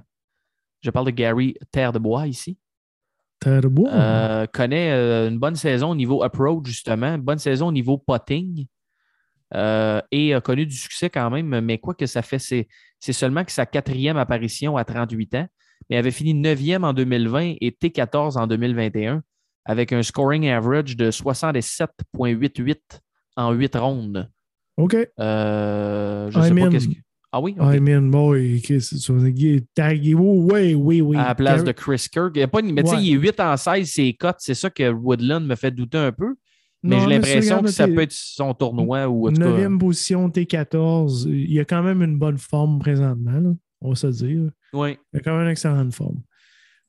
[0.80, 2.58] je parle de Gary Terre de Bois ici.
[3.42, 4.48] Terre de bois.
[4.54, 8.68] Connaît une bonne saison au niveau approach, justement, une bonne saison au niveau potting.
[9.54, 12.68] Euh, et a connu du succès quand même, mais quoi que ça fait, c'est
[13.00, 15.48] c'est seulement que sa quatrième apparition à 38 ans.
[15.90, 19.24] Mais avait fini 9e en 2020 et T14 en 2021
[19.66, 22.76] avec un scoring average de 67,88
[23.38, 24.30] en 8 rondes.
[24.78, 24.96] OK.
[25.20, 26.94] Euh, je I sais pas qu'est-ce que.
[27.34, 27.56] Ah oui?
[27.60, 27.74] ok.
[27.74, 28.62] I mean, boy?
[29.74, 30.14] Tagué.
[30.16, 31.18] Oui, oui, oui.
[31.18, 32.32] à la place de Chris Kirk.
[32.36, 34.38] Il y a pas une- mais tu sais, il est 8 en 16, c'est cotes.
[34.40, 36.36] C'est ça que Woodland me fait douter un peu.
[36.84, 39.48] Mais j'ai l'impression que ça peut être son tournoi ou en tout cas.
[39.48, 41.28] Neuvième position, T14.
[41.28, 43.52] Il y a quand même une bonne forme présentement, là,
[43.82, 44.50] on va se dire.
[44.74, 44.98] Oui.
[45.14, 46.22] Il y a quand même une excellente forme.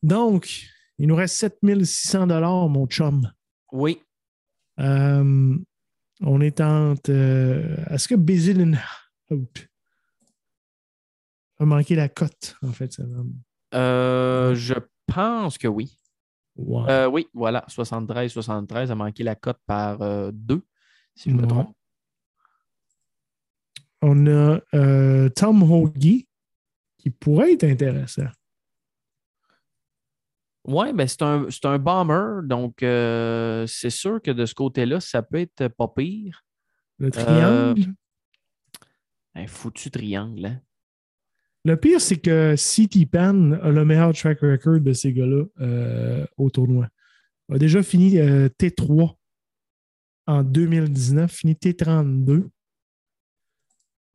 [0.02, 0.66] Donc,
[0.98, 2.26] il nous reste 7600
[2.68, 3.30] mon chum.
[3.72, 4.00] Oui.
[4.80, 5.56] Euh,
[6.22, 7.10] on est entre.
[7.10, 8.14] euh, Est-ce que
[9.30, 9.68] Out
[11.58, 12.92] a manqué la cote, en fait?
[12.92, 13.02] ça
[13.74, 14.74] Euh, je
[15.06, 15.96] pense que oui.
[16.56, 16.90] Ouais.
[16.90, 17.64] Euh, oui, voilà.
[17.68, 19.98] 73-73 a manqué la cote par
[20.32, 20.62] 2,
[21.14, 21.48] si je me Ouais.
[21.48, 21.76] trompe.
[24.02, 26.28] On a euh, Tom Hoagie,
[26.98, 28.26] qui pourrait être intéressant.
[30.64, 32.46] Oui, ben c'est un, un bomber.
[32.46, 36.44] Donc, euh, c'est sûr que de ce côté-là, ça peut être pas pire.
[36.98, 37.94] Le triangle?
[39.34, 40.46] Un foutu triangle.
[40.46, 40.60] hein.
[41.64, 46.26] Le pire, c'est que CT Pan a le meilleur track record de ces gars-là euh,
[46.36, 46.88] au tournoi.
[47.48, 49.14] Il a déjà fini euh, T3
[50.26, 52.48] en 2019, fini T32.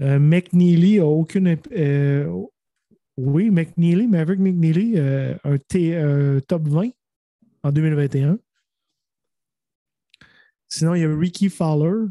[0.02, 1.58] Euh, McNeely a aucune.
[3.16, 6.90] oui, McNeely, Maverick McNeely, un T, top 20
[7.64, 8.38] en 2021.
[10.68, 12.08] Sinon, il y a Ricky Fowler.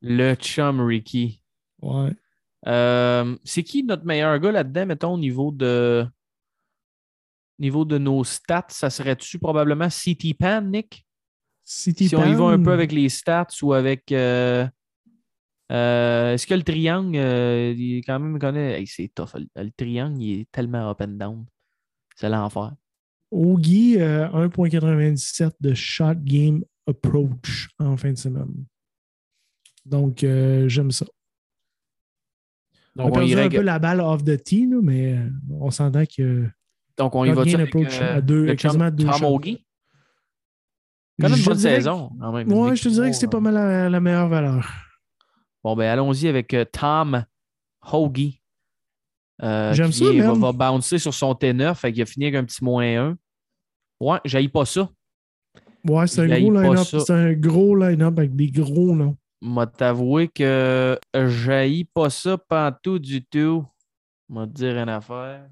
[0.00, 1.42] Le chum Ricky.
[1.82, 2.12] Ouais.
[2.66, 6.06] Euh, c'est qui notre meilleur gars là-dedans, mettons, au niveau de
[7.58, 8.66] niveau de nos stats?
[8.70, 11.06] Ça serait-tu probablement CT Pan, Nick?
[11.64, 14.10] CT Si on y va un Pan, peu avec les stats ou avec.
[14.12, 14.66] euh,
[15.72, 18.80] euh, Est-ce que le triangle, euh, il quand même connaît.
[18.80, 19.34] Hey, c'est tough.
[19.34, 21.46] Le, le triangle, il est tellement up and down.
[22.14, 22.72] C'est l'enfer.
[23.32, 28.64] Ogi, euh, 1.97 de shot game approach en fin de semaine.
[29.84, 31.06] Donc, j'aime ça.
[32.98, 35.70] On Donc, on, irait- un peu la balle off the tee, là, mais euh, on
[35.70, 36.48] s'entend que
[36.96, 38.52] donc, on y va avec approach euh, à deux, le
[38.82, 39.24] à deux Tom.
[39.24, 39.66] Hoagie?
[41.20, 42.10] Quand même une bonne saison.
[42.20, 44.66] Ouais, je te dirais que c'est pas mal la, la meilleure valeur.
[45.62, 47.24] Bon, ben allons-y avec euh, Tom
[47.92, 48.40] Hoagie.
[49.42, 52.36] Euh, J'aime ça, vient- va, va bouncer sur son T9, fait qu'il a fini avec
[52.36, 53.16] un petit moins 1.
[54.00, 54.88] Ouais, j'aille pas ça.
[55.88, 56.28] Ouais, c'est un
[57.10, 59.16] un gros line-up avec des gros noms.
[59.46, 63.64] M'a t'avouer que j'haïs pas ça pantoute du tout.
[64.28, 65.46] M'a dire une affaire.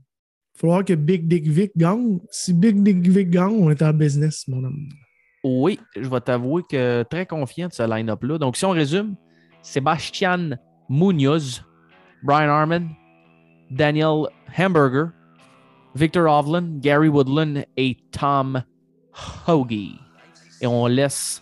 [0.57, 2.19] Falloir que Big Dick Vic gagne.
[2.29, 4.89] Si Big Dick Vic gagne, on est en business, mon homme.
[5.45, 8.39] Oui, je vais t'avouer que très confiant de ce line-up-là.
[8.39, 9.15] Donc, si on résume,
[9.63, 10.59] Sébastien
[10.89, 11.63] Munoz,
[12.25, 12.89] Brian Harmon,
[13.71, 14.25] Daniel
[14.59, 15.13] Hamburger,
[15.95, 18.61] Victor Hovland, Gary Woodland et Tom
[19.47, 20.01] Hoagie.
[20.61, 21.41] Et on laisse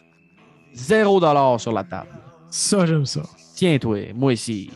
[0.75, 2.22] 0$ sur la table.
[2.55, 3.23] Ça, j'aime ça.
[3.55, 4.71] Tiens-toi, moi ici.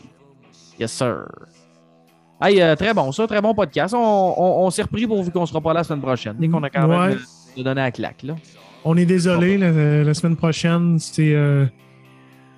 [0.79, 1.27] Yes, sir.
[2.41, 3.93] Hey, euh, très bon, ça, très bon podcast.
[3.95, 6.35] On, on- on s'est repris pour vu qu'on sera pas là la semaine prochaine.
[6.39, 7.09] Dès qu'on a quand Ouais.
[7.09, 7.19] même
[7.57, 8.35] euh, donné la claque, là.
[8.83, 11.65] On est désolé, la, la semaine prochaine, c'est euh,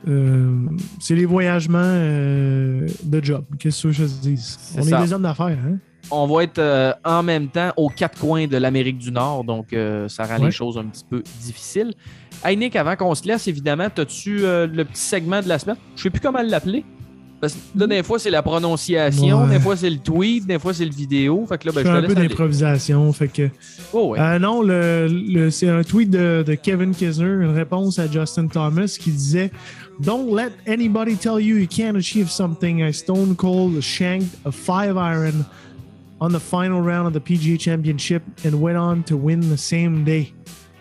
[0.07, 0.67] euh,
[1.09, 1.81] les voyagements
[3.03, 3.43] de job.
[3.59, 4.05] Qu'est-ce que je?
[4.05, 4.99] C'est On ça.
[4.99, 5.77] est des hommes d'affaires, hein?
[6.11, 9.73] On va être euh, en même temps aux quatre coins de l'Amérique du Nord, donc
[9.73, 10.45] euh, ça rend Ouais.
[10.45, 11.93] les choses un petit peu difficiles.
[12.43, 15.75] Hey Nick, avant qu'on se laisse, évidemment, as-tu euh, le petit segment de la semaine?
[15.95, 16.83] Je sais plus comment l'appeler.
[17.41, 19.49] Parce que là, des fois, c'est la prononciation, Ouais.
[19.51, 21.45] des fois, c'est le tweet, des fois, c'est le vidéo.
[21.47, 23.13] Fait que là, ben, je je fais te un laisse peu d'improvisation.
[23.13, 23.49] Fait que,
[23.93, 24.39] Oh, ouais.
[24.39, 28.93] Non, le, le- c'est un tweet de, de Kevin Kisner, une réponse à Justin Thomas
[28.99, 29.51] qui disait
[30.01, 32.79] Don't let anybody tell you you can't achieve something.
[32.85, 35.45] I stone cold shanked a five iron
[36.21, 40.03] on the final round of the PGA Championship and went on to win the same
[40.03, 40.33] day.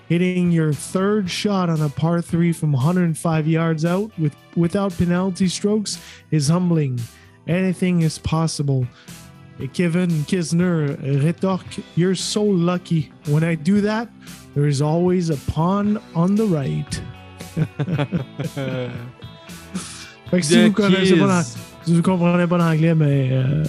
[0.09, 5.49] Hitting your third shot on a par three from 105 yards out with without penalty
[5.49, 5.99] strokes
[6.31, 6.99] is humbling.
[7.47, 8.87] Anything is possible.
[9.73, 13.11] Kevin Kisner rétorque, You're so lucky.
[13.27, 14.09] When I do that,
[14.55, 17.03] there is always a pawn on the right.
[20.31, 21.43] Fait que si vous connaissez pas
[21.85, 23.65] si vous comprenez pas l'anglais, mais euh,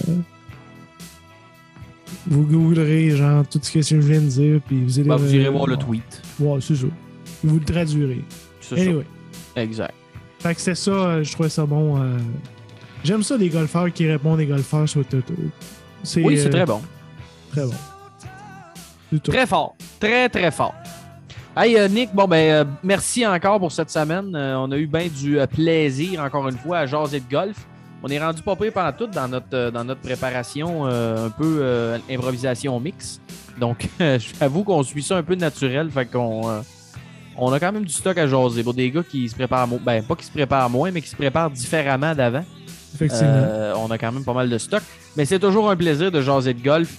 [2.26, 5.08] vous googlerez genre tout ce que je viens de dire, puis vous allez.
[5.08, 6.22] Ben, vous irez voir le tweet.
[6.38, 6.86] Ouais, c'est ça.
[7.42, 8.24] Vous le traduirez.
[8.60, 8.82] C'est ça.
[8.82, 9.06] Anyway.
[9.56, 9.94] Exact.
[10.38, 12.00] Fait que c'est ça, euh, je trouvais ça bon.
[12.02, 12.18] euh,
[13.04, 15.34] J'aime ça, les golfeurs qui répondent des golfeurs sur Twitter.
[16.16, 16.80] Oui, c'est euh, très bon.
[17.50, 17.72] Très bon.
[19.24, 19.74] Très fort.
[19.98, 20.74] Très, très fort.
[21.56, 24.34] Hey, euh, Nick, bon, ben, euh, merci encore pour cette semaine.
[24.36, 27.66] Euh, on a eu bien du plaisir, encore une fois, à jaser de golf.
[28.02, 31.30] On est rendu pas pire pendant tout dans notre, euh, dans notre préparation, euh, un
[31.30, 33.20] peu euh, improvisation mix.
[33.58, 33.88] Donc,
[34.40, 35.90] j'avoue qu'on suit ça un peu naturel.
[35.90, 36.62] Fait qu'on
[37.36, 39.80] on a quand même du stock à jaser pour des gars qui se préparent moins.
[39.82, 42.44] Ben, pas qui se préparent moins, mais qui se préparent différemment d'avant.
[42.94, 43.74] Effectivement.
[43.76, 44.82] On a quand même pas mal de stock.
[45.16, 46.96] Mais c'est toujours un plaisir de jaser de golf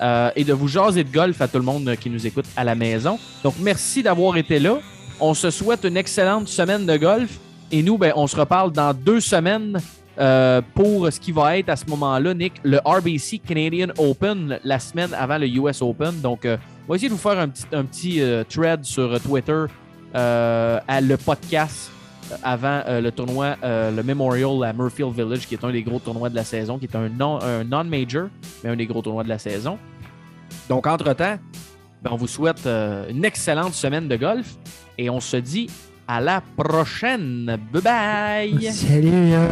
[0.00, 2.64] euh, et de vous jaser de golf à tout le monde qui nous écoute à
[2.64, 3.18] la maison.
[3.44, 4.78] Donc, merci d'avoir été là.
[5.20, 7.38] On se souhaite une excellente semaine de golf.
[7.70, 9.78] Et nous, ben, on se reparle dans deux semaines
[10.20, 14.78] euh, pour ce qui va être à ce moment-là, Nick, le RBC Canadian Open la
[14.78, 16.20] semaine avant le US Open.
[16.20, 16.56] Donc, euh,
[16.86, 17.48] on va essayer de vous faire un
[17.84, 19.64] petit, euh, thread sur Twitter
[20.14, 21.90] à le podcast
[22.42, 26.34] avant le tournoi, le Memorial à Murfield Village, qui est un des gros tournois de
[26.34, 28.28] la saison, qui est un non- un non-major,
[28.62, 29.78] mais un des gros tournois de la saison.
[30.68, 31.36] Donc, entre-temps,
[32.02, 34.54] ben, on vous souhaite une excellente semaine de golf
[34.98, 35.68] et on se dit
[36.08, 37.56] à la prochaine.
[37.72, 38.72] Bye bye!
[38.72, 39.48] Salut, là.